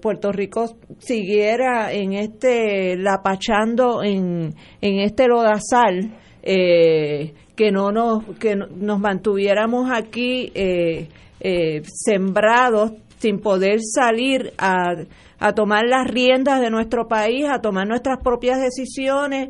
[0.00, 6.10] Puerto Rico siguiera en este lapachando en, en este lodazal
[6.42, 11.08] eh, que no nos que nos mantuviéramos aquí eh,
[11.40, 14.94] eh, sembrados sin poder salir a,
[15.40, 19.48] a tomar las riendas de nuestro país, a tomar nuestras propias decisiones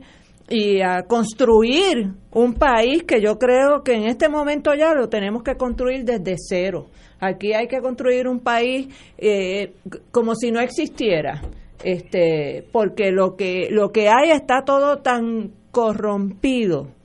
[0.49, 5.43] y a construir un país que yo creo que en este momento ya lo tenemos
[5.43, 6.87] que construir desde cero.
[7.21, 9.75] Aquí hay que construir un país eh,
[10.11, 11.43] como si no existiera,
[11.85, 16.97] este, porque lo que lo que hay está todo tan corrompido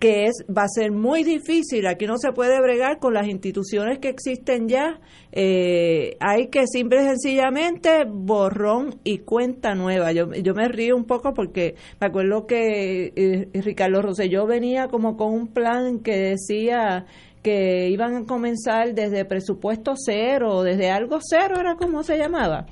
[0.00, 1.86] que es va a ser muy difícil.
[1.86, 4.98] Aquí no se puede bregar con las instituciones que existen ya.
[5.30, 10.12] Eh, hay que simple y sencillamente borrón y cuenta nueva.
[10.12, 15.16] Yo, yo me río un poco porque me acuerdo que eh, Ricardo Rosselló venía como
[15.16, 17.04] con un plan que decía
[17.42, 22.66] que iban a comenzar desde presupuesto cero, desde algo cero era como se llamaba.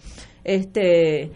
[0.45, 1.31] Este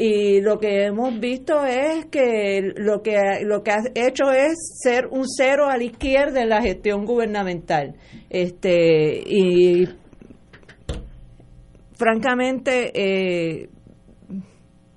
[0.00, 5.08] y lo que hemos visto es que lo que lo que ha hecho es ser
[5.08, 7.96] un cero a la izquierda en la gestión gubernamental.
[8.30, 9.88] Este y
[11.96, 13.70] francamente eh,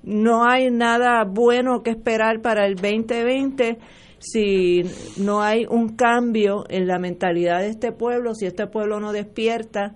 [0.04, 3.80] no hay nada bueno que esperar para el 2020
[4.20, 4.84] si
[5.18, 9.96] no hay un cambio en la mentalidad de este pueblo si este pueblo no despierta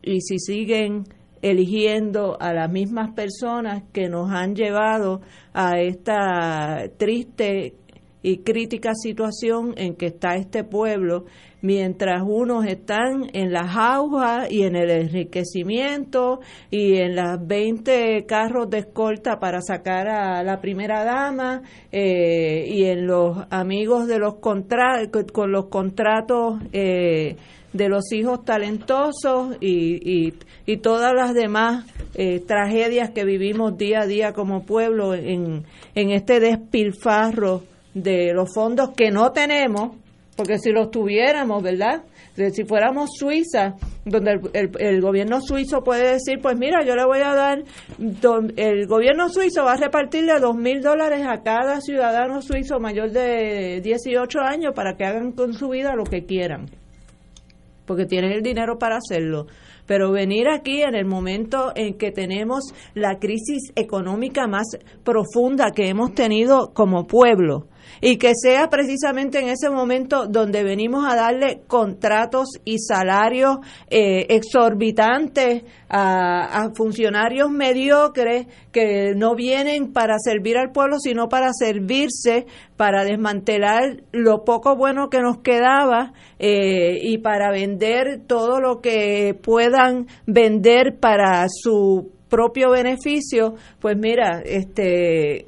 [0.00, 1.04] y si siguen
[1.42, 5.20] eligiendo a las mismas personas que nos han llevado
[5.52, 7.74] a esta triste
[8.22, 11.24] y crítica situación en que está este pueblo,
[11.60, 16.40] mientras unos están en las aguas y en el enriquecimiento
[16.70, 21.62] y en las 20 carros de escolta para sacar a la primera dama
[21.92, 27.36] eh, y en los amigos de los contratos, con los contratos eh,
[27.72, 30.32] de los hijos talentosos y,
[30.66, 31.84] y, todas las demás
[32.14, 35.64] eh, tragedias que vivimos día a día como pueblo en,
[35.94, 37.62] en este despilfarro
[37.94, 39.96] de los fondos que no tenemos,
[40.36, 42.04] porque si los tuviéramos, ¿verdad?
[42.52, 43.74] Si fuéramos Suiza,
[44.04, 47.64] donde el, el, gobierno suizo puede decir, pues mira, yo le voy a dar,
[48.56, 53.80] el gobierno suizo va a repartirle dos mil dólares a cada ciudadano suizo mayor de
[53.82, 56.66] 18 años para que hagan con su vida lo que quieran
[57.88, 59.46] porque tienen el dinero para hacerlo.
[59.86, 64.66] Pero venir aquí en el momento en que tenemos la crisis económica más
[65.02, 67.66] profunda que hemos tenido como pueblo,
[68.00, 73.58] y que sea precisamente en ese momento donde venimos a darle contratos y salarios
[73.90, 81.52] eh, exorbitantes a, a, funcionarios mediocres que no vienen para servir al pueblo, sino para
[81.52, 82.46] servirse,
[82.76, 89.36] para desmantelar lo poco bueno que nos quedaba eh, y para vender todo lo que
[89.42, 95.46] puedan vender para su propio beneficio, pues mira, este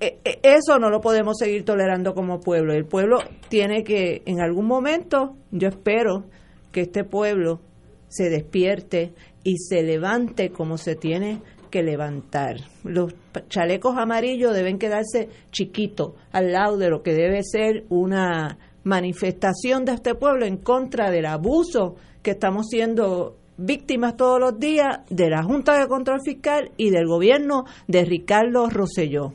[0.00, 2.72] eso no lo podemos seguir tolerando como pueblo.
[2.72, 3.18] El pueblo
[3.48, 6.24] tiene que, en algún momento, yo espero
[6.72, 7.60] que este pueblo
[8.08, 9.12] se despierte
[9.44, 11.40] y se levante como se tiene
[11.70, 12.56] que levantar.
[12.82, 13.14] Los
[13.48, 19.92] chalecos amarillos deben quedarse chiquitos al lado de lo que debe ser una manifestación de
[19.92, 25.42] este pueblo en contra del abuso que estamos siendo víctimas todos los días de la
[25.42, 29.32] Junta de Control Fiscal y del gobierno de Ricardo Rosselló.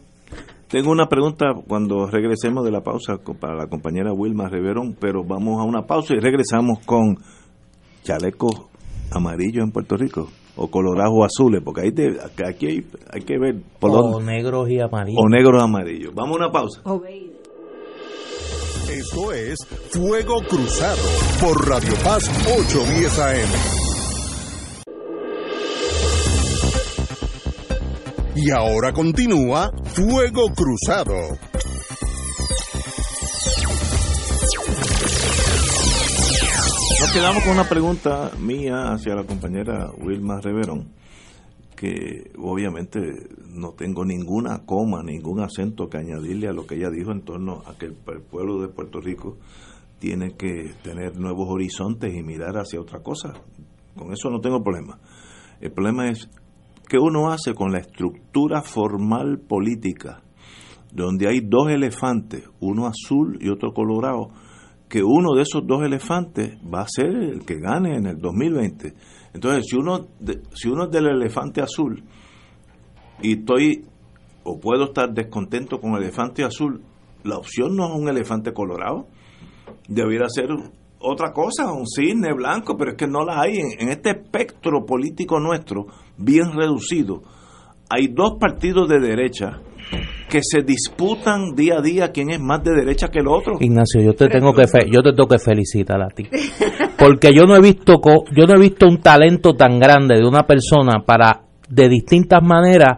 [0.68, 5.62] Tengo una pregunta cuando regresemos de la pausa para la compañera Wilma Riverón, pero vamos
[5.62, 7.18] a una pausa y regresamos con
[8.04, 8.54] chalecos
[9.12, 11.94] amarillos en Puerto Rico o colorados azules, porque ahí
[12.48, 15.22] aquí hay, que ver por o negros y amarillos.
[15.24, 16.14] O negros amarillos.
[16.16, 16.82] Vamos a una pausa.
[18.90, 19.58] Esto es
[19.92, 21.02] Fuego Cruzado
[21.42, 23.85] por Radio Paz 810 AM.
[28.36, 31.16] Y ahora continúa Fuego Cruzado.
[37.00, 40.90] Nos quedamos con una pregunta mía hacia la compañera Wilma Reverón,
[41.78, 43.00] que obviamente
[43.48, 47.64] no tengo ninguna coma, ningún acento que añadirle a lo que ella dijo en torno
[47.66, 49.38] a que el pueblo de Puerto Rico
[50.00, 53.34] tiene que tener nuevos horizontes y mirar hacia otra cosa.
[53.96, 55.00] Con eso no tengo problema.
[55.62, 56.30] El problema es
[56.88, 60.22] ¿Qué uno hace con la estructura formal política,
[60.92, 64.30] donde hay dos elefantes, uno azul y otro colorado,
[64.88, 68.94] que uno de esos dos elefantes va a ser el que gane en el 2020.
[69.34, 70.08] Entonces, si uno,
[70.54, 72.04] si uno es del elefante azul
[73.22, 73.84] y estoy
[74.44, 76.82] o puedo estar descontento con el elefante azul,
[77.24, 79.08] la opción no es un elefante colorado,
[79.88, 80.50] debiera ser
[81.00, 83.58] otra cosa, un cisne blanco, pero es que no la hay.
[83.58, 87.22] En, este espectro político nuestro, bien reducido,
[87.90, 89.60] hay dos partidos de derecha
[90.30, 93.58] que se disputan día a día quién es más de derecha que el otro.
[93.60, 96.28] Ignacio, yo te tengo que yo te tengo que felicitar a ti.
[96.98, 98.02] Porque yo no he visto
[98.36, 102.98] yo no he visto un talento tan grande de una persona para de distintas maneras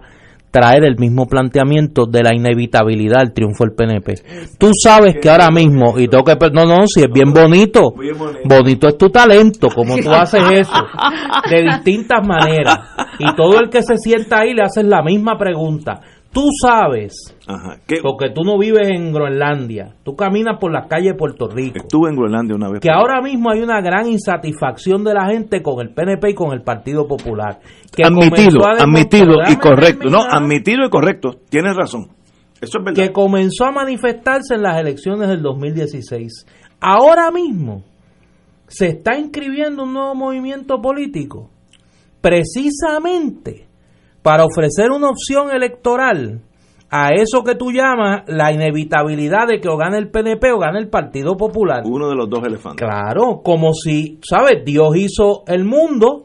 [0.57, 4.15] traer el mismo planteamiento de la inevitabilidad del triunfo del PNP.
[4.57, 7.93] Tú sabes que ahora mismo, y tengo que, no, no, si es bien bonito,
[8.43, 10.83] bonito es tu talento, como tú haces eso,
[11.49, 12.79] de distintas maneras.
[13.19, 16.01] Y todo el que se sienta ahí le haces la misma pregunta.
[16.37, 17.35] Tú sabes,
[18.03, 21.79] porque tú no vives en Groenlandia, tú caminas por las calles de Puerto Rico.
[21.79, 22.79] Estuve en Groenlandia una vez.
[22.79, 26.53] Que ahora mismo hay una gran insatisfacción de la gente con el PNP y con
[26.53, 27.59] el Partido Popular.
[27.91, 30.11] Que admitido, admitido y correcto.
[30.11, 31.39] No, admitido y correcto.
[31.49, 32.09] Tienes razón.
[32.61, 33.03] Eso es verdad.
[33.03, 36.45] Que comenzó a manifestarse en las elecciones del 2016.
[36.79, 37.81] Ahora mismo
[38.67, 41.49] se está inscribiendo un nuevo movimiento político.
[42.21, 43.66] Precisamente
[44.27, 46.41] para ofrecer una opción electoral
[46.89, 50.79] a eso que tú llamas la inevitabilidad de que o gane el PNP o gane
[50.79, 51.83] el Partido Popular.
[51.85, 52.85] Uno de los dos elefantes.
[52.85, 54.65] Claro, como si, ¿sabes?
[54.65, 56.23] Dios hizo el mundo,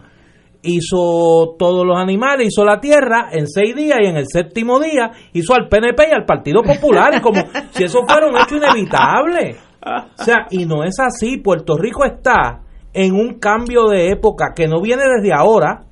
[0.62, 5.12] hizo todos los animales, hizo la tierra en seis días y en el séptimo día
[5.33, 9.59] hizo al PNP y al Partido Popular, como si eso fuera un hecho inevitable.
[9.81, 11.37] O sea, y no es así.
[11.37, 12.62] Puerto Rico está
[12.93, 15.85] en un cambio de época que no viene desde ahora,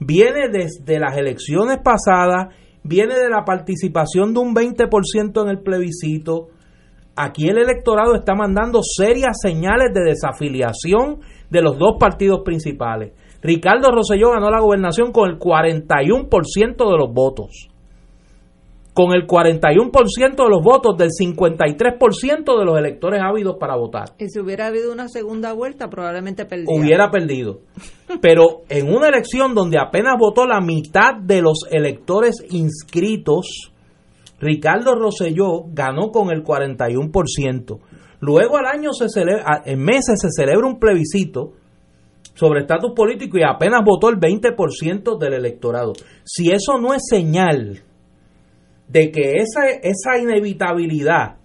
[0.00, 6.48] viene desde las elecciones pasadas, viene de la participación de un 20% en el plebiscito.
[7.16, 13.12] Aquí el electorado está mandando serias señales de desafiliación de los dos partidos principales.
[13.42, 17.68] Ricardo Rosselló ganó la gobernación con el 41% de los votos
[18.94, 24.14] con el 41% de los votos del 53% de los electores ávidos para votar.
[24.18, 26.80] Y si hubiera habido una segunda vuelta, probablemente perdiera.
[26.80, 27.58] Hubiera perdido.
[28.22, 33.72] Pero en una elección donde apenas votó la mitad de los electores inscritos,
[34.38, 37.78] Ricardo Rosselló ganó con el 41%.
[38.20, 41.50] Luego al año se celebra, en meses se celebra un plebiscito
[42.34, 45.94] sobre estatus político y apenas votó el 20% del electorado.
[46.22, 47.82] Si eso no es señal
[48.88, 51.36] de que esa, esa inevitabilidad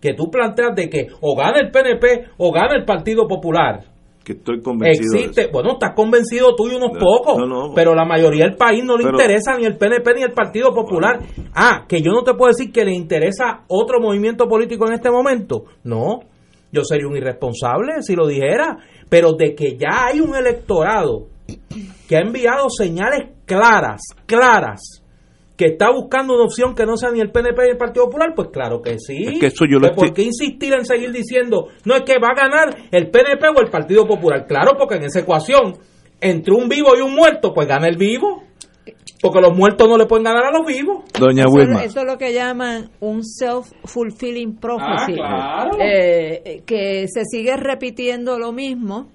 [0.00, 3.84] que tú planteas de que o gana el PNP o gana el Partido Popular,
[4.24, 7.42] que estoy convencido existe, bueno, estás convencido tú y unos pocos,
[7.74, 11.18] pero la mayoría del país no le interesa ni el PNP ni el Partido Popular.
[11.54, 15.10] Ah, que yo no te puedo decir que le interesa otro movimiento político en este
[15.10, 15.64] momento.
[15.82, 16.20] No,
[16.70, 18.76] yo sería un irresponsable si lo dijera,
[19.08, 21.28] pero de que ya hay un electorado
[22.06, 25.02] que ha enviado señales claras, claras,
[25.58, 28.32] que está buscando una opción que no sea ni el PNP ni el Partido Popular,
[28.34, 29.24] pues claro que sí.
[29.26, 32.28] Es que eso yo lo ¿Por qué insistir en seguir diciendo, no es que va
[32.28, 34.46] a ganar el PNP o el Partido Popular?
[34.46, 35.74] Claro, porque en esa ecuación,
[36.20, 38.44] entre un vivo y un muerto, pues gana el vivo.
[39.20, 41.04] Porque los muertos no le pueden ganar a los vivos.
[41.18, 41.82] Doña eso, Wilma.
[41.82, 45.18] Eso es lo que llaman un self-fulfilling prophecy.
[45.20, 45.78] Ah, claro.
[45.80, 49.08] Eh, que se sigue repitiendo lo mismo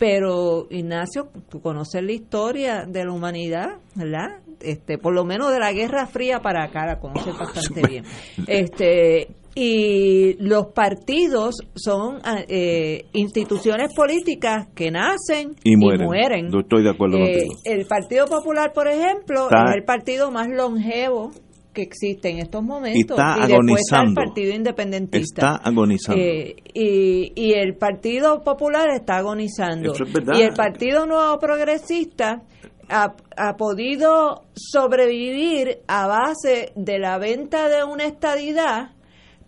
[0.00, 4.38] pero Ignacio, tú conoces la historia de la humanidad, ¿verdad?
[4.60, 8.04] Este, por lo menos de la Guerra Fría para acá la conoces bastante bien.
[8.46, 16.46] Este, y los partidos son eh, instituciones políticas que nacen y mueren.
[16.46, 21.32] estoy de acuerdo eh, El Partido Popular, por ejemplo, es el partido más longevo
[21.72, 23.18] que existe en estos momentos.
[23.18, 25.54] Está y después está el Partido Independentista.
[25.54, 26.22] Está agonizando.
[26.22, 29.92] Eh, y, y el Partido Popular está agonizando.
[30.34, 32.42] Y el Partido Nuevo Progresista
[32.90, 38.90] ha, podido sobrevivir a base de la venta de una estadidad,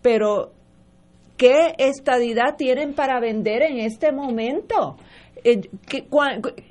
[0.01, 0.53] pero
[1.37, 4.97] ¿qué estadidad tienen para vender en este momento?
[5.45, 6.07] Eh, ¿qué,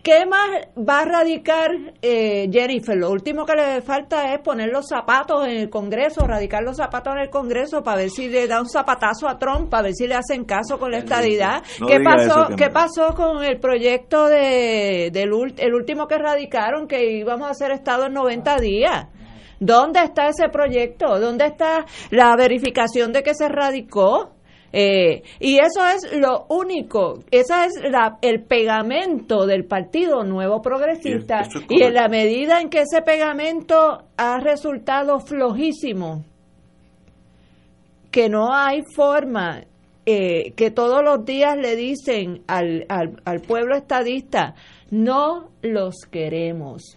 [0.02, 1.70] ¿qué, más va a radicar
[2.00, 2.96] eh, Jennifer?
[2.96, 7.14] Lo último que le falta es poner los zapatos en el Congreso, radicar los zapatos
[7.14, 10.06] en el Congreso para ver si le da un zapatazo a Trump, para ver si
[10.06, 11.62] le hacen caso con la estadidad.
[11.86, 17.48] ¿Qué pasó qué pasó con el proyecto de, del el último que radicaron que íbamos
[17.48, 19.06] a hacer Estado en 90 días?
[19.60, 21.20] ¿Dónde está ese proyecto?
[21.20, 24.32] ¿Dónde está la verificación de que se radicó?
[24.72, 31.42] Eh, y eso es lo único, ese es la, el pegamento del Partido Nuevo Progresista.
[31.68, 36.24] Y, en la medida en que ese pegamento ha resultado flojísimo,
[38.10, 39.64] que no hay forma,
[40.06, 44.54] eh, que todos los días le dicen al, al, al pueblo estadista,
[44.90, 46.96] no los queremos.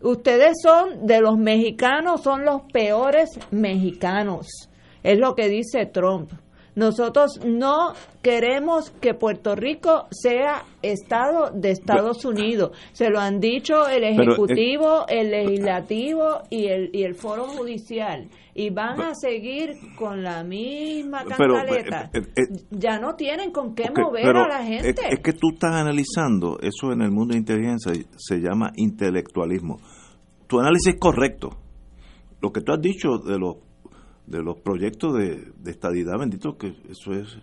[0.00, 4.46] Ustedes son de los mexicanos, son los peores mexicanos.
[5.02, 6.32] Es lo que dice Trump.
[6.74, 7.92] Nosotros no
[8.22, 12.76] queremos que Puerto Rico sea Estado de Estados Unidos.
[12.92, 18.28] Se lo han dicho el Ejecutivo, el Legislativo y el, y el Foro Judicial.
[18.54, 22.10] Y van a seguir con la misma cantaleta.
[22.12, 24.94] Eh, eh, eh, ya no tienen con qué mover a la gente.
[25.10, 29.78] Es, que tú estás analizando, eso en el mundo de inteligencia se llama intelectualismo.
[30.46, 31.50] Tu análisis es correcto.
[32.40, 33.56] Lo que tú has dicho de los
[34.32, 37.38] de los proyectos de, de estadidad, bendito, que eso es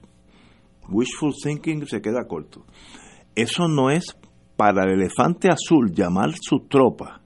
[0.89, 2.65] wishful thinking, se queda corto.
[3.35, 4.17] Eso no es
[4.57, 7.21] para el elefante azul llamar su tropa,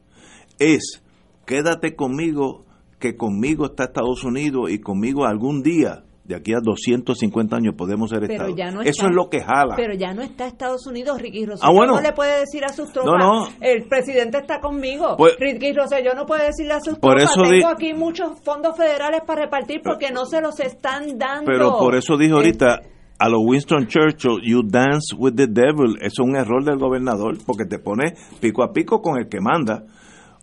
[0.60, 1.02] es
[1.46, 2.66] quédate conmigo,
[3.00, 8.10] que conmigo está Estados Unidos y conmigo algún día de aquí a 250 años podemos
[8.10, 8.56] ser Estado.
[8.84, 9.76] Eso es lo que jala.
[9.76, 11.84] Pero ya no está Estados Unidos, Ricky Rosselló.
[11.84, 15.16] Ah, no le puede decir a sus tropas, el presidente está conmigo.
[15.18, 19.22] Pues, Ricky Rosselló no puede decirle a sus por tropas, tengo aquí muchos fondos federales
[19.26, 21.46] para repartir porque no se los están dando.
[21.46, 22.82] Pero por eso dijo ahorita,
[23.20, 25.98] a los Winston Churchill, you dance with the devil.
[26.02, 29.40] Eso es un error del gobernador porque te pone pico a pico con el que
[29.42, 29.84] manda.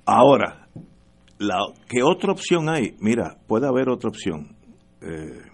[0.05, 0.69] Ahora,
[1.39, 1.59] la,
[1.89, 2.97] ¿qué otra opción hay?
[3.01, 4.57] Mira, puede haber otra opción.
[5.01, 5.50] Eh,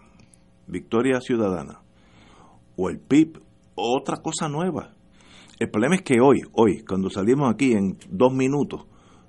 [0.67, 1.81] Victoria Ciudadana
[2.77, 3.39] o el PIB
[3.75, 4.93] o otra cosa nueva.
[5.59, 8.87] El problema es que hoy, hoy, cuando salimos aquí en dos minutos,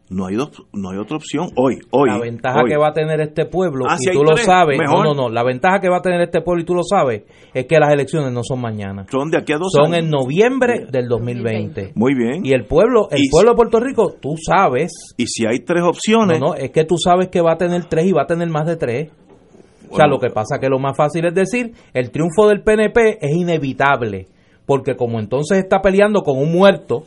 [0.10, 2.10] no hay dos, no hay otra opción hoy, hoy.
[2.10, 5.14] La ventaja que va a tener este pueblo, ah, y tú lo sabes, no, no,
[5.14, 7.24] no, la ventaja que va a tener este pueblo y tú lo sabes,
[7.54, 9.06] es que las elecciones no son mañana.
[9.12, 11.92] Son de aquí a dos Son en noviembre del 2020.
[11.96, 12.46] Muy bien.
[12.46, 14.94] Y el pueblo, el pueblo de Puerto Rico, tú sabes.
[15.18, 16.40] Y si hay tres opciones.
[16.40, 18.50] No, no, es que tú sabes que va a tener tres y va a tener
[18.50, 19.12] más de tres.
[19.90, 23.20] O sea, lo que pasa que lo más fácil es decir, el triunfo del PNP
[23.22, 24.28] es inevitable,
[24.66, 27.04] porque como entonces está peleando con un muerto,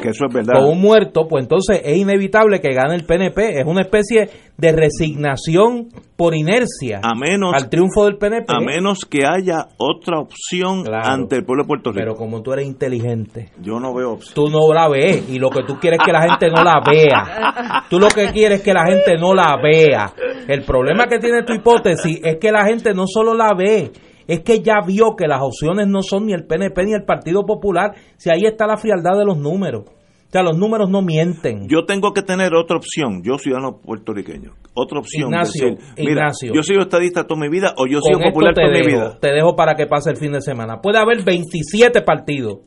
[0.00, 0.54] que eso es verdad.
[0.54, 3.60] Con un muerto, pues entonces es inevitable que gane el PNP.
[3.60, 8.52] Es una especie de resignación por inercia a menos, al triunfo del PNP.
[8.52, 12.00] A menos que haya otra opción ante el pueblo de Puerto Rico.
[12.00, 14.34] Pero como tú eres inteligente, yo no veo opción.
[14.34, 16.80] Tú no la ves y lo que tú quieres es que la gente no la
[16.84, 17.84] vea.
[17.90, 20.12] Tú lo que quieres es que la gente no la vea.
[20.46, 23.90] El problema que tiene tu hipótesis es que la gente no solo la ve,
[24.28, 27.44] es que ya vio que las opciones no son ni el PNP ni el Partido
[27.44, 29.84] Popular, si ahí está la frialdad de los números.
[29.88, 31.66] O sea, los números no mienten.
[31.68, 35.30] Yo tengo que tener otra opción, yo ciudadano puertorriqueño, otra opción.
[35.30, 39.18] Ignacio, Ignacio yo soy estadista toda mi vida o yo soy popular toda mi vida.
[39.18, 40.82] Te dejo para que pase el fin de semana.
[40.82, 42.58] Puede haber 27 partidos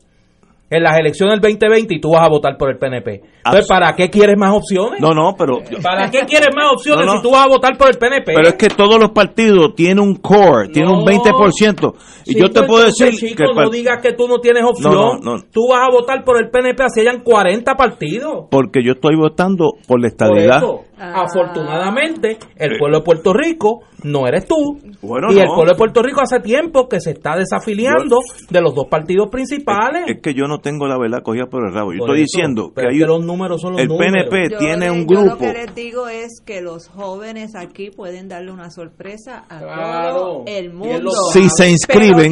[0.72, 3.20] en las elecciones del 2020 y tú vas a votar por el PNP.
[3.44, 5.00] Entonces, ¿para qué quieres más opciones?
[5.00, 5.58] No, no, pero...
[5.82, 8.32] ¿Para qué quieres más opciones si tú vas a votar por el PNP?
[8.34, 11.94] Pero es que todos los partidos tienen un core, tienen un 20%.
[12.24, 13.10] Y yo te puedo decir...
[13.10, 15.20] Chico, que no digas que tú no tienes opción.
[15.52, 18.46] Tú vas a votar por el PNP así hayan 40 partidos.
[18.50, 20.62] Porque yo estoy votando por la estabilidad.
[21.04, 21.24] Ah.
[21.24, 24.78] Afortunadamente, el pueblo de Puerto Rico no eres tú.
[24.80, 28.86] y el pueblo de Puerto Rico hace tiempo que se está desafiliando de los dos
[28.88, 30.04] partidos principales.
[30.06, 31.92] Es, que yo no tengo la verdad cogida por el rabo.
[31.92, 35.30] Yo estoy diciendo que, hay, los números son los el PNP tiene un grupo.
[35.30, 40.44] lo que les digo es que los jóvenes aquí pueden darle una sorpresa a todo
[40.46, 41.10] el mundo.
[41.32, 42.30] Si se inscriben,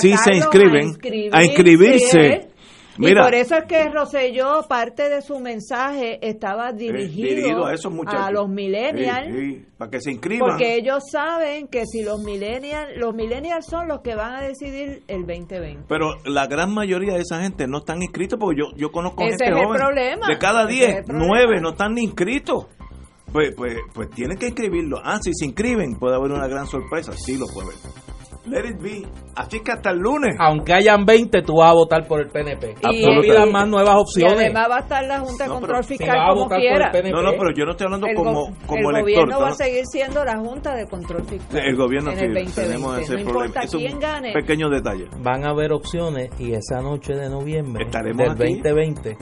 [0.00, 0.92] si se inscriben
[1.32, 2.51] a inscribirse
[2.98, 8.48] y por eso es que Roselló, parte de su mensaje estaba eh, dirigido, a, los
[8.48, 9.64] millennials.
[9.78, 10.50] para que se inscriban.
[10.50, 15.02] Porque ellos saben que si los millennials, los millennials son los que van a decidir
[15.08, 15.84] el 2020.
[15.88, 19.50] Pero la gran mayoría de esa gente no están inscritos porque yo, yo conozco gente
[19.50, 19.80] joven.
[19.80, 20.26] Problema.
[20.26, 22.66] De cada 10, 9 no están ni inscritos.
[23.32, 24.98] Pues, pues, pues tienen que inscribirlo.
[25.02, 27.12] Ah, si se inscriben, puede haber una gran sorpresa.
[27.12, 28.11] Sí lo puede haber.
[28.44, 29.06] Let it be.
[29.36, 30.34] Así que hasta el lunes.
[30.38, 32.74] Aunque hayan 20, tú vas a votar por el PNP.
[32.90, 34.34] Y, no pidas más nuevas opciones.
[34.34, 36.92] Y además va a estar la Junta de Control Fiscal como quiera.
[37.10, 40.24] No, no, pero yo no estoy hablando como, como el gobierno va a seguir siendo
[40.24, 41.60] la Junta de Control Fiscal.
[41.64, 43.62] El gobierno en el tenemos ese no problema.
[43.62, 44.32] Es quién gane.
[44.32, 45.06] Pequeño detalle.
[45.20, 49.16] Van a haber opciones y esa noche de noviembre del 2020,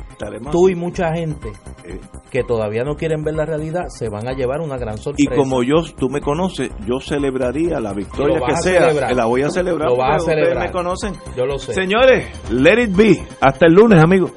[0.50, 1.48] tú y mucha gente
[1.84, 1.98] eh.
[2.30, 5.32] que todavía no quieren ver la realidad se van a llevar una gran sorpresa.
[5.32, 9.50] Y como yo, tú me conoces, yo celebraría la victoria que sea la voy a
[9.50, 9.88] celebrar.
[9.88, 10.66] Lo vas a celebrar.
[10.66, 11.14] me conocen.
[11.36, 11.74] Yo lo sé.
[11.74, 13.26] Señores, let it be.
[13.40, 14.32] Hasta el lunes, amigos.